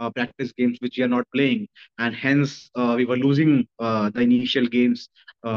uh, 0.00 0.10
practice 0.10 0.52
games 0.52 0.78
which 0.80 0.98
we 0.98 1.04
are 1.04 1.08
not 1.08 1.26
playing 1.32 1.68
and 1.98 2.14
hence 2.14 2.70
uh, 2.74 2.94
we 2.96 3.04
were 3.06 3.16
losing 3.16 3.68
uh, 3.78 4.10
the 4.10 4.22
initial 4.22 4.66
games 4.66 5.08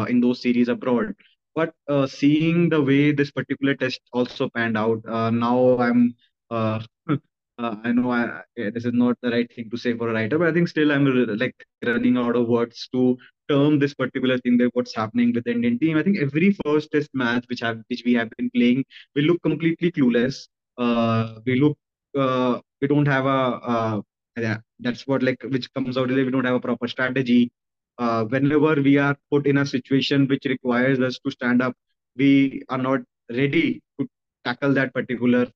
in 0.09 0.21
those 0.21 0.41
series 0.41 0.69
abroad. 0.69 1.15
But 1.55 1.73
seeing 2.09 2.69
the 2.69 2.81
way 2.81 3.11
this 3.13 3.31
particular 3.31 3.75
test 3.75 4.01
also 4.13 4.49
panned 4.49 4.77
out, 4.77 5.01
now 5.05 5.77
I'm. 5.79 6.15
Uh, 7.57 7.75
I 7.83 7.91
know 7.91 8.11
I, 8.11 8.41
yeah, 8.55 8.69
this 8.69 8.85
is 8.85 8.93
not 8.93 9.17
the 9.23 9.31
right 9.31 9.51
thing 9.51 9.69
to 9.71 9.77
say 9.77 9.97
for 9.97 10.09
a 10.09 10.13
writer, 10.13 10.37
but 10.37 10.47
I 10.49 10.53
think 10.53 10.67
still 10.67 10.91
I'm 10.91 11.05
like 11.39 11.55
running 11.83 12.15
out 12.17 12.35
of 12.35 12.47
words 12.47 12.87
to 12.93 13.17
term 13.49 13.79
this 13.79 13.95
particular 13.95 14.37
thing 14.39 14.57
that 14.57 14.69
what's 14.73 14.93
happening 14.93 15.33
with 15.33 15.43
the 15.45 15.51
Indian 15.53 15.79
team. 15.79 15.97
I 15.97 16.03
think 16.03 16.17
every 16.19 16.55
first 16.63 16.91
test 16.91 17.09
match 17.15 17.45
which 17.49 17.61
have 17.61 17.79
which 17.87 18.03
we 18.05 18.13
have 18.13 18.29
been 18.37 18.51
playing, 18.51 18.85
we 19.15 19.23
look 19.23 19.41
completely 19.41 19.91
clueless. 19.91 20.47
Uh, 20.77 21.39
we 21.47 21.59
look 21.59 21.77
uh, 22.15 22.59
we 22.81 22.87
don't 22.87 23.07
have 23.07 23.25
a 23.25 23.39
uh, 23.73 24.01
yeah, 24.37 24.57
that's 24.79 25.07
what 25.07 25.23
like 25.23 25.41
which 25.49 25.73
comes 25.73 25.97
out 25.97 26.11
is 26.11 26.15
we 26.15 26.29
don't 26.31 26.45
have 26.45 26.55
a 26.55 26.59
proper 26.59 26.87
strategy. 26.87 27.51
Uh, 27.97 28.23
whenever 28.25 28.79
we 28.79 28.97
are 28.99 29.17
put 29.31 29.47
in 29.47 29.57
a 29.57 29.65
situation 29.65 30.27
which 30.27 30.45
requires 30.45 30.99
us 30.99 31.17
to 31.25 31.31
stand 31.31 31.63
up, 31.63 31.73
we 32.15 32.61
are 32.69 32.77
not 32.77 33.01
ready 33.31 33.81
to 33.99 34.07
tackle 34.45 34.73
that 34.73 34.93
particular 34.93 35.47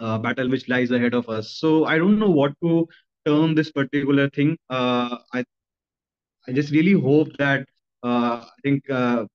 uh, 0.00 0.18
battle 0.18 0.48
which 0.48 0.68
lies 0.68 0.90
ahead 0.90 1.14
of 1.14 1.28
us. 1.28 1.52
So 1.58 1.84
I 1.86 1.98
don't 1.98 2.18
know 2.18 2.30
what 2.30 2.52
to 2.62 2.86
term 3.26 3.54
this 3.54 3.70
particular 3.70 4.28
thing. 4.30 4.56
Uh, 4.70 5.18
I 5.34 5.44
I 6.48 6.52
just 6.52 6.72
really 6.72 6.92
hope 6.92 7.28
that 7.38 7.66
uh, 8.02 8.44
I 8.44 8.60
think 8.62 8.88
uh, 8.90 9.26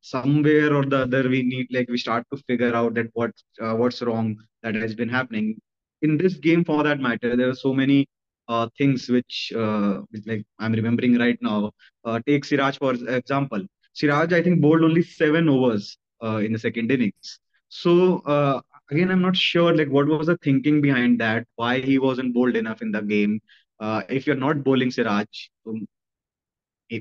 somewhere 0.00 0.74
or 0.74 0.84
the 0.84 0.98
other 1.02 1.28
we 1.28 1.42
need 1.42 1.68
like 1.70 1.88
we 1.88 1.98
start 1.98 2.24
to 2.32 2.38
figure 2.48 2.74
out 2.74 2.94
that 2.94 3.08
what 3.14 3.32
uh, 3.60 3.74
what's 3.74 4.02
wrong 4.02 4.36
that 4.62 4.74
has 4.74 4.94
been 4.94 5.08
happening 5.08 5.56
in 6.02 6.16
this 6.16 6.34
game. 6.34 6.64
For 6.64 6.82
that 6.82 7.00
matter, 7.00 7.36
there 7.36 7.48
are 7.50 7.54
so 7.54 7.72
many 7.74 8.08
uh, 8.48 8.68
things 8.78 9.08
which, 9.08 9.52
uh, 9.56 10.00
which 10.10 10.26
like 10.26 10.44
I'm 10.58 10.72
remembering 10.72 11.18
right 11.18 11.38
now. 11.40 11.72
Uh, 12.04 12.20
take 12.26 12.44
Siraj 12.44 12.78
for 12.78 12.94
example. 12.94 13.62
Siraj, 13.94 14.32
I 14.32 14.42
think 14.42 14.60
bowled 14.60 14.82
only 14.84 15.02
seven 15.02 15.48
overs 15.48 15.96
uh, 16.22 16.36
in 16.38 16.52
the 16.52 16.58
second 16.58 16.90
innings. 16.90 17.38
So 17.68 18.18
uh, 18.20 18.60
again, 18.90 19.10
I'm 19.10 19.22
not 19.22 19.36
sure 19.36 19.74
like 19.74 19.88
what 19.88 20.06
was 20.06 20.26
the 20.26 20.36
thinking 20.38 20.80
behind 20.80 21.20
that, 21.20 21.46
why 21.56 21.80
he 21.80 21.98
wasn't 21.98 22.34
bowled 22.34 22.56
enough 22.56 22.82
in 22.82 22.92
the 22.92 23.02
game. 23.02 23.40
Uh, 23.80 24.02
if 24.08 24.26
you're 24.26 24.36
not 24.36 24.64
bowling 24.64 24.90
Siraj, 24.90 25.26
um, 25.66 25.86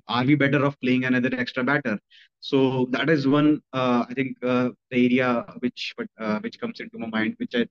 are 0.08 0.26
we 0.26 0.36
better 0.36 0.66
off 0.66 0.80
playing 0.82 1.06
another 1.06 1.30
extra 1.38 1.64
batter? 1.64 2.00
So 2.40 2.88
that 2.92 3.10
is 3.10 3.28
one, 3.28 3.62
uh, 3.74 4.06
I 4.10 4.14
think, 4.14 4.38
uh, 4.44 4.70
the 4.92 5.06
area 5.06 5.46
which 5.60 5.94
uh, 6.20 6.40
which 6.40 6.60
comes 6.60 6.80
into 6.80 6.98
my 6.98 7.08
mind, 7.08 7.36
which 7.38 7.56
I 7.56 7.66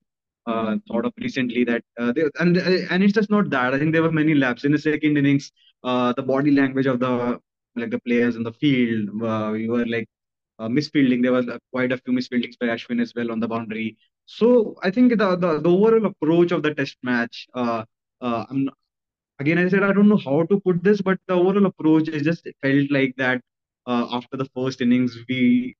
uh, 0.46 0.76
thought 0.88 1.06
of 1.06 1.12
recently. 1.18 1.64
That 1.64 1.82
uh, 1.98 2.12
they, 2.12 2.22
and 2.40 2.56
and 2.56 3.02
it's 3.02 3.12
just 3.12 3.30
not 3.30 3.50
that. 3.50 3.74
I 3.74 3.78
think 3.78 3.92
there 3.92 4.02
were 4.02 4.12
many 4.12 4.34
laps 4.34 4.64
in 4.64 4.72
the 4.72 4.78
second 4.78 5.18
innings. 5.18 5.50
The 5.82 6.24
body 6.26 6.50
language 6.50 6.86
of 6.86 7.00
the 7.00 7.40
like 7.76 7.90
the 7.90 8.00
players 8.00 8.36
in 8.36 8.42
the 8.42 8.52
field, 8.52 9.10
uh, 9.22 9.50
we 9.52 9.68
were 9.68 9.84
like 9.86 10.08
uh, 10.58 10.68
misfielding. 10.68 11.22
There 11.22 11.32
was 11.32 11.48
uh, 11.48 11.58
quite 11.72 11.92
a 11.92 11.98
few 11.98 12.14
misfieldings 12.14 12.58
by 12.58 12.66
Ashwin 12.66 13.00
as 13.00 13.12
well 13.14 13.30
on 13.32 13.40
the 13.40 13.48
boundary. 13.48 13.96
So 14.26 14.76
I 14.82 14.90
think 14.90 15.10
the 15.18 15.36
the, 15.36 15.60
the 15.60 15.70
overall 15.70 16.06
approach 16.06 16.52
of 16.52 16.62
the 16.62 16.74
test 16.74 16.96
match. 17.02 17.46
Uh, 17.54 17.84
uh, 18.20 18.44
I'm 18.50 18.70
again, 19.40 19.58
I 19.58 19.68
said 19.68 19.82
I 19.82 19.92
don't 19.92 20.08
know 20.08 20.16
how 20.24 20.44
to 20.44 20.60
put 20.60 20.82
this, 20.82 21.00
but 21.02 21.18
the 21.28 21.34
overall 21.34 21.66
approach 21.66 22.08
is 22.08 22.22
just 22.22 22.48
felt 22.62 22.90
like 22.90 23.14
that 23.16 23.40
uh, 23.86 24.06
after 24.10 24.36
the 24.36 24.48
first 24.56 24.80
innings 24.80 25.16
we 25.28 25.76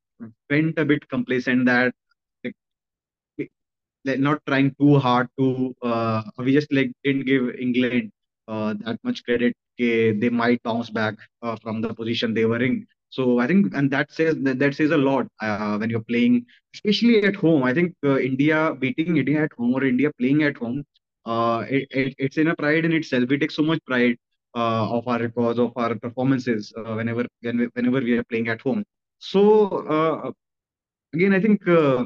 went 0.50 0.78
a 0.78 0.84
bit 0.84 1.08
complacent 1.08 1.66
that 1.66 1.94
like, 4.04 4.18
not 4.20 4.40
trying 4.46 4.74
too 4.80 4.98
hard 4.98 5.28
to 5.38 5.74
uh, 5.82 6.22
we 6.38 6.52
just 6.52 6.72
like 6.72 6.92
didn't 7.04 7.26
give 7.26 7.50
England 7.58 8.10
uh, 8.48 8.74
that 8.84 8.98
much 9.02 9.24
credit. 9.24 9.54
They 9.78 10.30
might 10.30 10.62
bounce 10.62 10.90
back 10.90 11.14
uh, 11.42 11.56
from 11.62 11.80
the 11.80 11.94
position 11.94 12.34
they 12.34 12.44
were 12.44 12.62
in. 12.62 12.86
So 13.16 13.38
I 13.38 13.46
think, 13.46 13.74
and 13.74 13.90
that 13.94 14.10
says 14.12 14.36
that, 14.42 14.74
says 14.74 14.90
a 14.90 14.96
lot 15.08 15.26
uh, 15.40 15.76
when 15.78 15.90
you're 15.90 16.08
playing, 16.12 16.46
especially 16.74 17.22
at 17.24 17.36
home. 17.36 17.62
I 17.64 17.72
think 17.74 17.94
uh, 18.04 18.18
India 18.30 18.74
beating 18.84 19.16
India 19.16 19.44
at 19.44 19.52
home 19.58 19.74
or 19.74 19.84
India 19.84 20.10
playing 20.18 20.42
at 20.42 20.56
home 20.56 20.84
uh, 21.26 21.64
it, 21.68 21.86
it, 21.90 22.14
it's 22.18 22.38
in 22.38 22.48
a 22.48 22.56
pride 22.56 22.84
in 22.84 22.92
itself. 22.92 23.24
We 23.28 23.38
take 23.38 23.50
so 23.50 23.62
much 23.62 23.80
pride 23.86 24.16
uh, 24.56 24.90
of 24.96 25.06
our 25.08 25.18
records, 25.20 25.58
of 25.58 25.72
our 25.76 25.94
performances 25.96 26.72
uh, 26.76 26.94
whenever 26.94 27.24
when 27.42 27.70
whenever 27.74 28.00
we 28.00 28.18
are 28.18 28.24
playing 28.24 28.48
at 28.48 28.60
home. 28.60 28.84
So 29.18 29.42
uh, 29.96 30.30
again, 31.14 31.32
I 31.34 31.40
think 31.40 31.66
uh, 31.68 32.04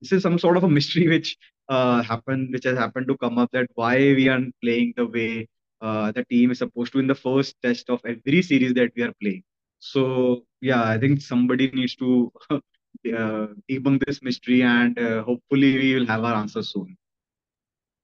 this 0.00 0.12
is 0.12 0.22
some 0.22 0.38
sort 0.38 0.56
of 0.56 0.64
a 0.64 0.68
mystery 0.68 1.08
which 1.08 1.36
uh, 1.68 2.02
happened, 2.02 2.52
which 2.52 2.64
has 2.64 2.76
happened 2.78 3.08
to 3.08 3.16
come 3.18 3.38
up 3.38 3.50
that 3.52 3.66
why 3.74 3.96
we 3.98 4.28
aren't 4.28 4.54
playing 4.62 4.94
the 4.96 5.06
way 5.06 5.46
uh, 5.80 6.12
the 6.12 6.24
team 6.24 6.50
is 6.50 6.58
supposed 6.58 6.92
to 6.92 6.98
in 6.98 7.06
the 7.06 7.14
first 7.14 7.56
test 7.62 7.90
of 7.90 8.00
every 8.04 8.42
series 8.42 8.74
that 8.74 8.92
we 8.96 9.02
are 9.02 9.14
playing. 9.20 9.42
So 9.80 10.44
yeah, 10.60 10.84
I 10.84 10.98
think 10.98 11.20
somebody 11.22 11.70
needs 11.70 11.96
to 11.96 12.32
uh, 12.50 13.48
debunk 13.70 14.04
this 14.06 14.22
mystery, 14.22 14.62
and 14.62 14.98
uh, 14.98 15.22
hopefully 15.22 15.78
we 15.78 15.94
will 15.94 16.06
have 16.06 16.24
our 16.24 16.34
answer 16.34 16.62
soon. 16.62 16.96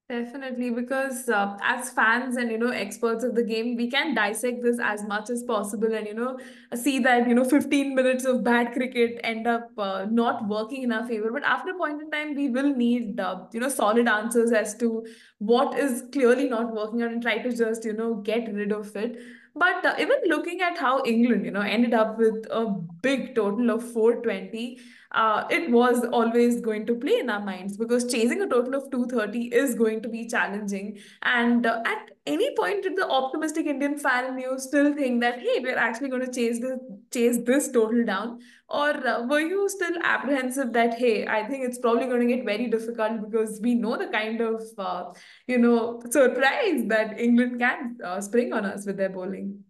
Definitely, 0.06 0.68
because 0.68 1.30
uh, 1.30 1.56
as 1.62 1.88
fans 1.88 2.36
and 2.36 2.50
you 2.50 2.58
know 2.58 2.68
experts 2.68 3.24
of 3.24 3.34
the 3.34 3.42
game, 3.42 3.74
we 3.74 3.90
can 3.90 4.14
dissect 4.14 4.62
this 4.62 4.78
as 4.78 5.02
much 5.06 5.30
as 5.30 5.42
possible, 5.44 5.94
and 5.94 6.06
you 6.06 6.12
know 6.12 6.38
see 6.74 6.98
that 6.98 7.26
you 7.26 7.34
know 7.34 7.42
15 7.42 7.94
minutes 7.94 8.26
of 8.26 8.44
bad 8.44 8.74
cricket 8.74 9.18
end 9.24 9.46
up 9.46 9.70
uh, 9.78 10.04
not 10.10 10.46
working 10.46 10.82
in 10.82 10.92
our 10.92 11.06
favor. 11.08 11.30
But 11.32 11.44
after 11.44 11.70
a 11.70 11.78
point 11.78 12.02
in 12.02 12.10
time, 12.10 12.34
we 12.34 12.50
will 12.50 12.76
need 12.76 13.18
uh, 13.18 13.46
you 13.54 13.60
know 13.60 13.70
solid 13.70 14.06
answers 14.06 14.52
as 14.52 14.76
to 14.76 15.06
what 15.38 15.78
is 15.78 16.04
clearly 16.12 16.50
not 16.50 16.74
working 16.74 17.00
out, 17.00 17.10
and 17.10 17.22
try 17.22 17.38
to 17.38 17.50
just 17.56 17.86
you 17.86 17.94
know 17.94 18.16
get 18.16 18.52
rid 18.52 18.72
of 18.72 18.94
it. 18.96 19.18
But 19.56 19.86
uh, 19.86 19.94
even 19.98 20.18
looking 20.26 20.60
at 20.60 20.76
how 20.78 21.02
England, 21.04 21.44
you 21.44 21.50
know, 21.52 21.60
ended 21.60 21.94
up 21.94 22.18
with 22.18 22.44
a 22.50 22.66
big 23.02 23.34
total 23.36 23.70
of 23.70 23.82
420 23.92 24.80
uh, 25.14 25.44
it 25.48 25.70
was 25.70 26.04
always 26.12 26.60
going 26.60 26.84
to 26.86 26.94
play 26.96 27.18
in 27.20 27.30
our 27.30 27.40
minds 27.40 27.76
because 27.76 28.10
chasing 28.10 28.42
a 28.42 28.48
total 28.48 28.74
of 28.74 28.90
230 28.90 29.46
is 29.54 29.76
going 29.76 30.02
to 30.02 30.08
be 30.08 30.26
challenging. 30.26 30.98
And 31.22 31.64
uh, 31.64 31.82
at 31.86 32.10
any 32.26 32.54
point 32.56 32.82
did 32.82 32.96
the 32.96 33.08
optimistic 33.08 33.66
Indian 33.66 33.96
fan 33.96 34.32
in 34.32 34.38
you 34.40 34.58
still 34.58 34.92
think 34.92 35.20
that, 35.20 35.38
hey, 35.38 35.60
we're 35.60 35.78
actually 35.78 36.08
going 36.08 36.26
to 36.26 36.32
chase 36.32 36.60
this, 36.60 36.78
chase 37.12 37.38
this 37.46 37.70
total 37.70 38.04
down? 38.04 38.40
Or 38.68 38.90
uh, 39.06 39.26
were 39.26 39.40
you 39.40 39.68
still 39.68 39.96
apprehensive 40.02 40.72
that, 40.72 40.94
hey, 40.94 41.26
I 41.28 41.46
think 41.46 41.64
it's 41.64 41.78
probably 41.78 42.06
going 42.06 42.26
to 42.26 42.34
get 42.34 42.44
very 42.44 42.66
difficult 42.66 43.30
because 43.30 43.60
we 43.62 43.76
know 43.76 43.96
the 43.96 44.08
kind 44.08 44.40
of, 44.40 44.62
uh, 44.76 45.12
you 45.46 45.58
know, 45.58 46.02
surprise 46.10 46.82
that 46.86 47.20
England 47.20 47.60
can 47.60 47.98
uh, 48.04 48.20
spring 48.20 48.52
on 48.52 48.64
us 48.64 48.84
with 48.84 48.96
their 48.96 49.10
bowling? 49.10 49.62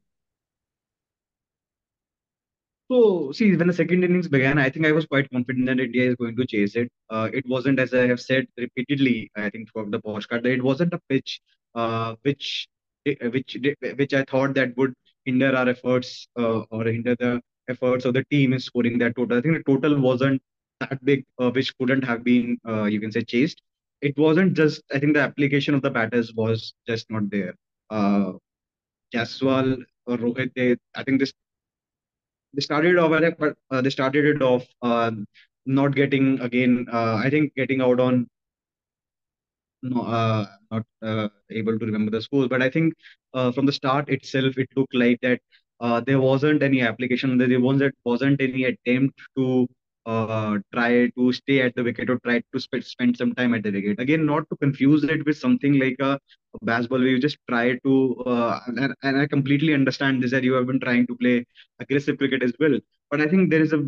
So, 2.91 3.33
see, 3.33 3.57
when 3.57 3.67
the 3.69 3.73
second 3.73 4.05
innings 4.05 4.29
began, 4.29 4.59
I 4.59 4.69
think 4.69 4.87
I 4.87 4.93
was 4.93 5.07
quite 5.07 5.31
confident 5.31 5.67
that 5.67 5.81
India 5.81 6.11
is 6.11 6.17
going 6.17 6.37
to 6.37 6.47
chase 6.47 6.77
it. 6.77 6.91
Uh, 7.09 7.31
it 7.33 7.45
wasn't, 7.49 7.81
as 7.81 7.95
I 7.95 8.07
have 8.07 8.21
said 8.21 8.47
repeatedly, 8.59 9.31
I 9.37 9.49
think 9.51 9.73
throughout 9.73 9.91
the 9.91 10.01
postcard, 10.01 10.43
that 10.43 10.53
it 10.53 10.63
wasn't 10.63 10.93
a 10.93 11.01
pitch 11.09 11.41
uh, 11.75 12.15
which 12.23 12.67
which 13.05 13.57
which 13.97 14.15
I 14.15 14.25
thought 14.25 14.55
that 14.55 14.77
would 14.77 14.95
hinder 15.25 15.55
our 15.57 15.69
efforts 15.69 16.29
uh, 16.39 16.61
or 16.71 16.85
hinder 16.85 17.17
the 17.19 17.41
efforts 17.69 18.05
of 18.05 18.15
the 18.15 18.25
team 18.25 18.53
in 18.53 18.61
scoring 18.61 18.99
that 18.99 19.17
total. 19.17 19.39
I 19.39 19.41
think 19.41 19.57
the 19.57 19.73
total 19.73 19.99
wasn't 19.99 20.43
that 20.81 21.03
big, 21.05 21.25
uh, 21.39 21.51
which 21.51 21.77
couldn't 21.79 22.05
have 22.05 22.23
been, 22.25 22.59
uh, 22.69 22.85
you 22.85 23.01
can 23.01 23.13
say, 23.13 23.23
chased. 23.23 23.61
It 24.03 24.19
wasn't 24.19 24.55
just, 24.55 24.83
I 24.93 24.99
think 24.99 25.15
the 25.15 25.21
application 25.21 25.75
of 25.75 25.83
the 25.83 25.91
batters 25.91 26.35
was 26.35 26.75
just 26.87 27.11
not 27.11 27.31
there. 27.31 27.55
Uh, 27.91 28.33
Jaiswal 29.15 29.83
or 30.07 30.17
Rohit, 30.19 30.53
they, 30.55 30.77
I 30.95 31.03
think 31.05 31.21
this 31.21 31.33
they 32.55 32.61
started 32.61 32.99
off 32.99 33.11
but 33.39 33.57
uh, 33.71 33.81
they 33.83 33.91
started 33.91 34.25
it 34.25 34.43
off 34.43 34.65
uh, 34.83 35.11
not 35.67 35.95
getting 35.95 36.41
again. 36.41 36.87
Uh, 36.93 37.17
I 37.25 37.31
think 37.31 37.55
getting 37.55 37.81
out 37.81 38.01
on 38.01 38.27
no, 39.83 40.03
uh, 40.03 40.47
not 40.71 40.85
uh, 41.03 41.29
able 41.51 41.79
to 41.79 41.87
remember 41.87 42.11
the 42.11 42.23
scores, 42.23 42.49
but 42.49 42.63
I 42.63 42.71
think 42.71 42.95
uh, 43.35 43.53
from 43.53 43.67
the 43.67 43.73
start 43.73 44.09
itself, 44.09 44.57
it 44.59 44.69
looked 44.77 44.95
like 44.95 45.21
that 45.23 45.41
uh, 45.81 46.01
there 46.01 46.21
wasn't 46.21 46.63
any 46.63 46.81
application. 46.83 47.37
There 47.39 47.61
wasn't 47.61 47.95
wasn't 48.05 48.41
any 48.41 48.65
attempt 48.65 49.21
to 49.37 49.69
uh, 50.07 50.59
try 50.73 51.09
to 51.17 51.33
stay 51.33 51.61
at 51.63 51.75
the 51.77 51.83
wicket 51.85 52.11
or 52.11 52.19
try 52.25 52.41
to 52.53 52.61
sp- 52.61 52.85
spend 52.85 53.17
some 53.17 53.35
time 53.35 53.55
at 53.55 53.63
the 53.63 53.71
wicket. 53.73 54.01
Again, 54.01 54.27
not 54.27 54.49
to 54.51 54.57
confuse 54.57 55.05
it 55.05 55.25
with 55.25 55.37
something 55.37 55.79
like 55.79 55.97
a, 56.01 56.19
a 56.55 56.65
Bazball 56.65 57.01
where 57.01 57.09
you 57.09 57.19
just 57.19 57.39
try 57.49 57.79
to, 57.85 58.17
uh, 58.25 58.59
and, 58.67 58.95
and 59.03 59.19
I 59.19 59.27
completely 59.27 59.73
understand 59.75 60.23
this 60.23 60.31
that 60.33 60.43
you 60.45 60.53
have 60.55 60.67
been 60.67 60.81
trying 60.81 61.07
to 61.07 61.17
play 61.17 61.45
aggressive 61.81 62.19
cricket 62.19 62.43
as 62.43 62.53
well. 62.59 62.79
But 63.11 63.21
I 63.21 63.27
think 63.27 63.51
there 63.51 63.63
is 63.63 63.73
a 63.73 63.83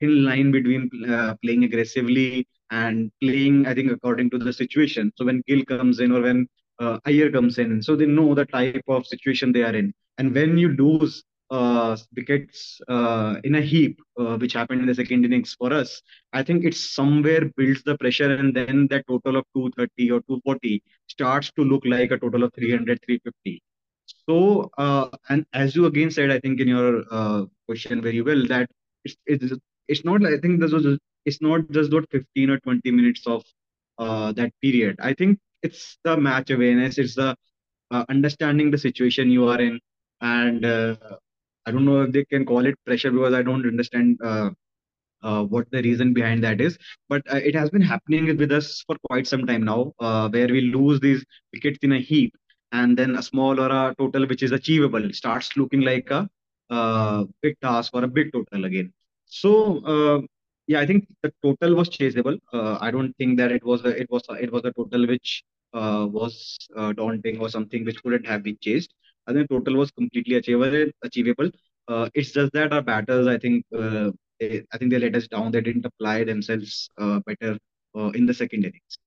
thin 0.00 0.24
line 0.24 0.50
between 0.52 0.90
uh, 1.08 1.34
playing 1.42 1.64
aggressively 1.64 2.46
and 2.70 3.10
playing, 3.22 3.66
I 3.66 3.74
think, 3.74 3.90
according 3.92 4.30
to 4.30 4.38
the 4.38 4.52
situation. 4.52 5.12
So 5.16 5.24
when 5.24 5.42
Gill 5.46 5.64
comes 5.64 6.00
in 6.00 6.12
or 6.12 6.22
when 6.22 6.46
uh, 6.80 6.98
Iyer 7.06 7.30
comes 7.30 7.58
in, 7.58 7.82
so 7.82 7.96
they 7.96 8.06
know 8.06 8.34
the 8.34 8.46
type 8.46 8.76
of 8.82 9.00
situation 9.00 9.46
they 9.46 9.56
are 9.56 9.74
in. 9.74 9.92
And 10.12 10.34
when 10.34 10.52
you 10.52 10.68
lose 10.70 11.22
uh, 11.50 11.96
wickets 12.14 12.80
uh, 12.88 13.36
in 13.44 13.54
a 13.54 13.60
heap, 13.60 14.00
uh, 14.18 14.36
which 14.36 14.52
happened 14.52 14.80
in 14.82 14.86
the 14.86 14.94
second 14.94 15.24
innings 15.24 15.54
for 15.58 15.72
us, 15.72 16.02
I 16.32 16.42
think 16.42 16.64
it 16.64 16.74
somewhere 16.74 17.50
builds 17.56 17.82
the 17.84 17.96
pressure, 17.96 18.34
and 18.34 18.54
then 18.54 18.86
that 18.90 19.06
total 19.08 19.36
of 19.36 19.44
230 19.54 20.10
or 20.10 20.20
240 20.20 20.82
starts 21.06 21.50
to 21.52 21.62
look 21.62 21.84
like 21.86 22.10
a 22.10 22.18
total 22.18 22.44
of 22.44 22.52
300, 22.54 23.00
350. 23.04 23.62
So, 24.28 24.70
uh, 24.78 25.08
and 25.28 25.46
as 25.52 25.74
you 25.74 25.86
again 25.86 26.10
said, 26.10 26.30
I 26.30 26.38
think 26.40 26.60
in 26.60 26.68
your 26.68 27.04
uh, 27.10 27.44
question 27.66 28.02
very 28.02 28.20
well, 28.22 28.46
that 28.48 28.70
it's 29.04 29.16
it's, 29.26 29.52
it's 29.86 30.04
not. 30.04 30.24
I 30.24 30.38
think 30.38 30.60
this 30.60 30.72
was 30.72 30.98
it's 31.24 31.40
not 31.40 31.70
just 31.70 31.92
about 31.92 32.06
15 32.10 32.50
or 32.50 32.58
20 32.60 32.90
minutes 32.90 33.26
of 33.26 33.42
uh, 33.98 34.32
that 34.32 34.52
period. 34.62 34.96
I 35.00 35.14
think 35.14 35.38
it's 35.62 35.98
the 36.04 36.16
match 36.16 36.50
awareness. 36.50 36.98
It's 36.98 37.14
the 37.14 37.36
understanding 37.90 38.70
the 38.70 38.76
situation 38.78 39.30
you 39.30 39.48
are 39.48 39.60
in, 39.60 39.80
and 40.20 40.64
I 41.68 41.72
don't 41.72 41.84
know 41.84 42.02
if 42.02 42.12
they 42.12 42.24
can 42.24 42.44
call 42.46 42.66
it 42.66 42.76
pressure 42.86 43.10
because 43.10 43.34
I 43.34 43.42
don't 43.42 43.66
understand 43.66 44.18
uh, 44.24 44.50
uh, 45.22 45.44
what 45.44 45.70
the 45.70 45.82
reason 45.82 46.12
behind 46.14 46.44
that 46.44 46.60
is. 46.60 46.78
But 47.08 47.22
uh, 47.32 47.36
it 47.36 47.54
has 47.54 47.70
been 47.70 47.82
happening 47.82 48.36
with 48.36 48.52
us 48.52 48.82
for 48.86 48.96
quite 49.08 49.26
some 49.26 49.46
time 49.46 49.64
now, 49.64 49.92
uh, 50.00 50.28
where 50.28 50.48
we 50.48 50.62
lose 50.62 51.00
these 51.00 51.24
wickets 51.52 51.78
in 51.82 51.92
a 51.92 51.98
heap, 52.00 52.34
and 52.72 52.96
then 52.96 53.16
a 53.16 53.22
small 53.22 53.60
or 53.60 53.70
a 53.70 53.94
total 53.98 54.26
which 54.26 54.42
is 54.42 54.52
achievable 54.52 55.12
starts 55.12 55.56
looking 55.56 55.80
like 55.82 56.10
a 56.10 56.28
uh, 56.70 57.24
big 57.42 57.58
task 57.60 57.92
or 57.94 58.04
a 58.04 58.08
big 58.08 58.32
total 58.32 58.64
again. 58.64 58.92
So 59.26 59.84
uh, 59.84 60.20
yeah, 60.66 60.80
I 60.80 60.86
think 60.86 61.06
the 61.22 61.32
total 61.42 61.74
was 61.74 61.88
chaseable. 61.90 62.38
I 62.52 62.90
don't 62.90 63.14
think 63.16 63.38
that 63.38 63.52
it 63.52 63.64
was 63.64 63.84
a, 63.84 63.88
it 64.00 64.10
was 64.10 64.22
a, 64.28 64.34
it 64.34 64.52
was 64.52 64.64
a 64.64 64.72
total 64.72 65.06
which 65.06 65.42
was 65.72 66.58
daunting 66.96 67.40
or 67.40 67.48
something 67.48 67.84
which 67.84 68.02
couldn't 68.02 68.26
have 68.26 68.42
been 68.42 68.58
chased. 68.60 68.92
I 69.28 69.32
think 69.34 69.50
total 69.50 69.76
was 69.76 69.90
completely 69.90 70.36
achievable. 70.36 70.90
Achievable. 71.02 71.50
Uh, 71.86 72.08
it's 72.14 72.32
just 72.32 72.52
that 72.54 72.72
our 72.72 72.82
batters, 72.82 73.26
I 73.26 73.38
think, 73.38 73.64
uh, 73.76 74.10
they, 74.40 74.62
I 74.72 74.78
think 74.78 74.90
they 74.90 74.98
let 74.98 75.14
us 75.14 75.28
down. 75.28 75.52
They 75.52 75.60
didn't 75.60 75.86
apply 75.86 76.24
themselves 76.24 76.88
uh, 76.98 77.20
better 77.26 77.58
uh, 77.96 78.10
in 78.10 78.26
the 78.26 78.34
second 78.34 78.64
innings. 78.64 78.98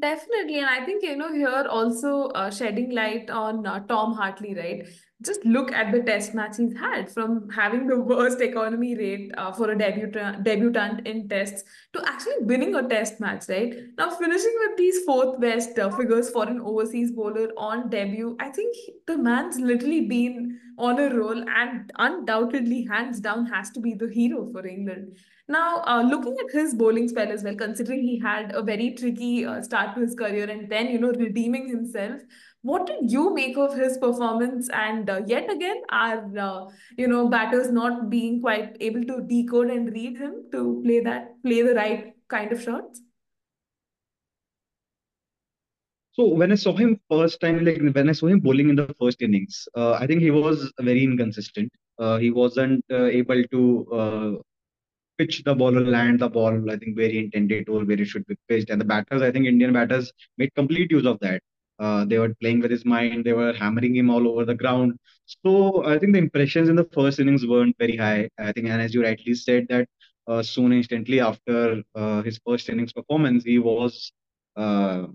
Definitely, 0.00 0.60
and 0.60 0.66
I 0.66 0.84
think 0.84 1.02
you 1.02 1.16
know 1.16 1.32
here 1.32 1.66
also 1.68 2.26
uh, 2.28 2.50
shedding 2.52 2.90
light 2.90 3.30
on 3.30 3.66
uh, 3.66 3.80
Tom 3.86 4.14
Hartley, 4.14 4.54
right? 4.54 4.86
Just 5.24 5.44
look 5.44 5.72
at 5.72 5.90
the 5.90 6.00
test 6.00 6.32
match 6.32 6.58
he's 6.58 6.76
had 6.78 7.10
from 7.10 7.50
having 7.50 7.88
the 7.88 7.98
worst 7.98 8.40
economy 8.40 8.96
rate 8.96 9.32
uh, 9.36 9.50
for 9.50 9.72
a 9.72 9.76
debutant 9.76 10.44
debutant 10.44 11.06
in 11.08 11.28
tests 11.28 11.64
to 11.92 12.02
actually 12.06 12.38
winning 12.42 12.76
a 12.76 12.88
test 12.88 13.18
match, 13.18 13.46
right? 13.48 13.74
Now 13.96 14.10
finishing 14.10 14.54
with 14.60 14.76
these 14.76 15.02
fourth 15.04 15.40
best 15.40 15.76
uh, 15.76 15.90
figures 15.90 16.30
for 16.30 16.48
an 16.48 16.60
overseas 16.60 17.10
bowler 17.10 17.48
on 17.56 17.90
debut, 17.90 18.36
I 18.38 18.50
think 18.50 18.76
the 19.08 19.18
man's 19.18 19.58
literally 19.58 20.06
been 20.06 20.60
on 20.78 21.00
a 21.00 21.12
roll 21.12 21.44
and 21.48 21.90
undoubtedly 21.96 22.86
hands 22.88 23.18
down 23.18 23.46
has 23.46 23.70
to 23.70 23.80
be 23.80 23.94
the 23.94 24.08
hero 24.08 24.48
for 24.52 24.64
England. 24.66 25.16
Now, 25.48 25.82
uh, 25.86 26.02
looking 26.02 26.36
at 26.38 26.52
his 26.52 26.74
bowling 26.74 27.08
spell 27.08 27.32
as 27.32 27.42
well, 27.42 27.56
considering 27.56 28.02
he 28.02 28.18
had 28.20 28.54
a 28.54 28.62
very 28.62 28.94
tricky 28.94 29.46
uh, 29.46 29.62
start 29.62 29.94
to 29.94 30.02
his 30.02 30.14
career 30.14 30.48
and 30.48 30.70
then, 30.70 30.88
you 30.88 30.98
know, 30.98 31.10
redeeming 31.10 31.68
himself, 31.68 32.20
what 32.68 32.86
did 32.86 33.10
you 33.10 33.34
make 33.34 33.56
of 33.56 33.74
his 33.74 33.96
performance? 33.98 34.68
And 34.70 35.08
uh, 35.08 35.22
yet 35.26 35.50
again, 35.50 35.82
are, 35.88 36.38
uh, 36.38 36.66
you 36.96 37.08
know, 37.08 37.28
batters 37.28 37.70
not 37.70 38.10
being 38.10 38.40
quite 38.40 38.76
able 38.80 39.04
to 39.04 39.20
decode 39.26 39.70
and 39.70 39.92
read 39.92 40.18
him 40.18 40.34
to 40.52 40.82
play 40.84 41.00
that, 41.00 41.42
play 41.42 41.62
the 41.62 41.74
right 41.74 42.12
kind 42.28 42.52
of 42.52 42.62
shots? 42.62 43.00
So 46.12 46.26
when 46.26 46.52
I 46.52 46.56
saw 46.56 46.76
him 46.76 47.00
first 47.10 47.40
time, 47.40 47.64
like 47.64 47.80
when 47.94 48.08
I 48.08 48.12
saw 48.12 48.26
him 48.26 48.40
bowling 48.40 48.70
in 48.70 48.76
the 48.76 48.94
first 49.00 49.22
innings, 49.22 49.66
uh, 49.76 49.92
I 49.92 50.06
think 50.06 50.20
he 50.20 50.32
was 50.32 50.72
very 50.80 51.04
inconsistent. 51.04 51.72
Uh, 51.98 52.18
he 52.18 52.30
wasn't 52.30 52.84
uh, 52.90 53.04
able 53.04 53.44
to 53.44 53.86
uh, 53.92 54.32
pitch 55.16 55.42
the 55.44 55.54
ball 55.54 55.76
or 55.76 55.84
land 55.84 56.18
the 56.20 56.28
ball, 56.28 56.70
I 56.70 56.76
think, 56.76 56.96
where 56.98 57.08
he 57.08 57.20
intended 57.20 57.68
or 57.68 57.84
where 57.84 58.00
it 58.00 58.08
should 58.08 58.26
be 58.26 58.36
pitched. 58.48 58.70
And 58.70 58.80
the 58.80 58.84
batters, 58.84 59.22
I 59.22 59.30
think 59.30 59.46
Indian 59.46 59.72
batters 59.72 60.12
made 60.36 60.54
complete 60.54 60.90
use 60.90 61.06
of 61.06 61.20
that. 61.20 61.40
Uh, 61.78 62.04
they 62.04 62.18
were 62.18 62.34
playing 62.40 62.60
with 62.60 62.70
his 62.70 62.84
mind, 62.84 63.24
they 63.24 63.32
were 63.32 63.52
hammering 63.52 63.94
him 63.96 64.10
all 64.10 64.26
over 64.28 64.44
the 64.44 64.54
ground. 64.54 64.94
So 65.26 65.84
I 65.86 65.98
think 65.98 66.12
the 66.12 66.18
impressions 66.18 66.68
in 66.68 66.76
the 66.76 66.84
first 66.92 67.20
innings 67.20 67.46
weren't 67.46 67.76
very 67.78 67.96
high. 67.96 68.28
I 68.38 68.52
think, 68.52 68.66
and 68.68 68.80
as 68.82 68.94
you 68.94 69.02
rightly 69.02 69.34
said, 69.34 69.66
that 69.68 69.88
uh, 70.26 70.42
soon 70.42 70.72
instantly 70.72 71.20
after 71.20 71.82
uh, 71.94 72.22
his 72.22 72.40
first 72.46 72.68
innings 72.68 72.92
performance, 72.92 73.44
he 73.44 73.58
was 73.58 74.12
uh, 74.56 75.06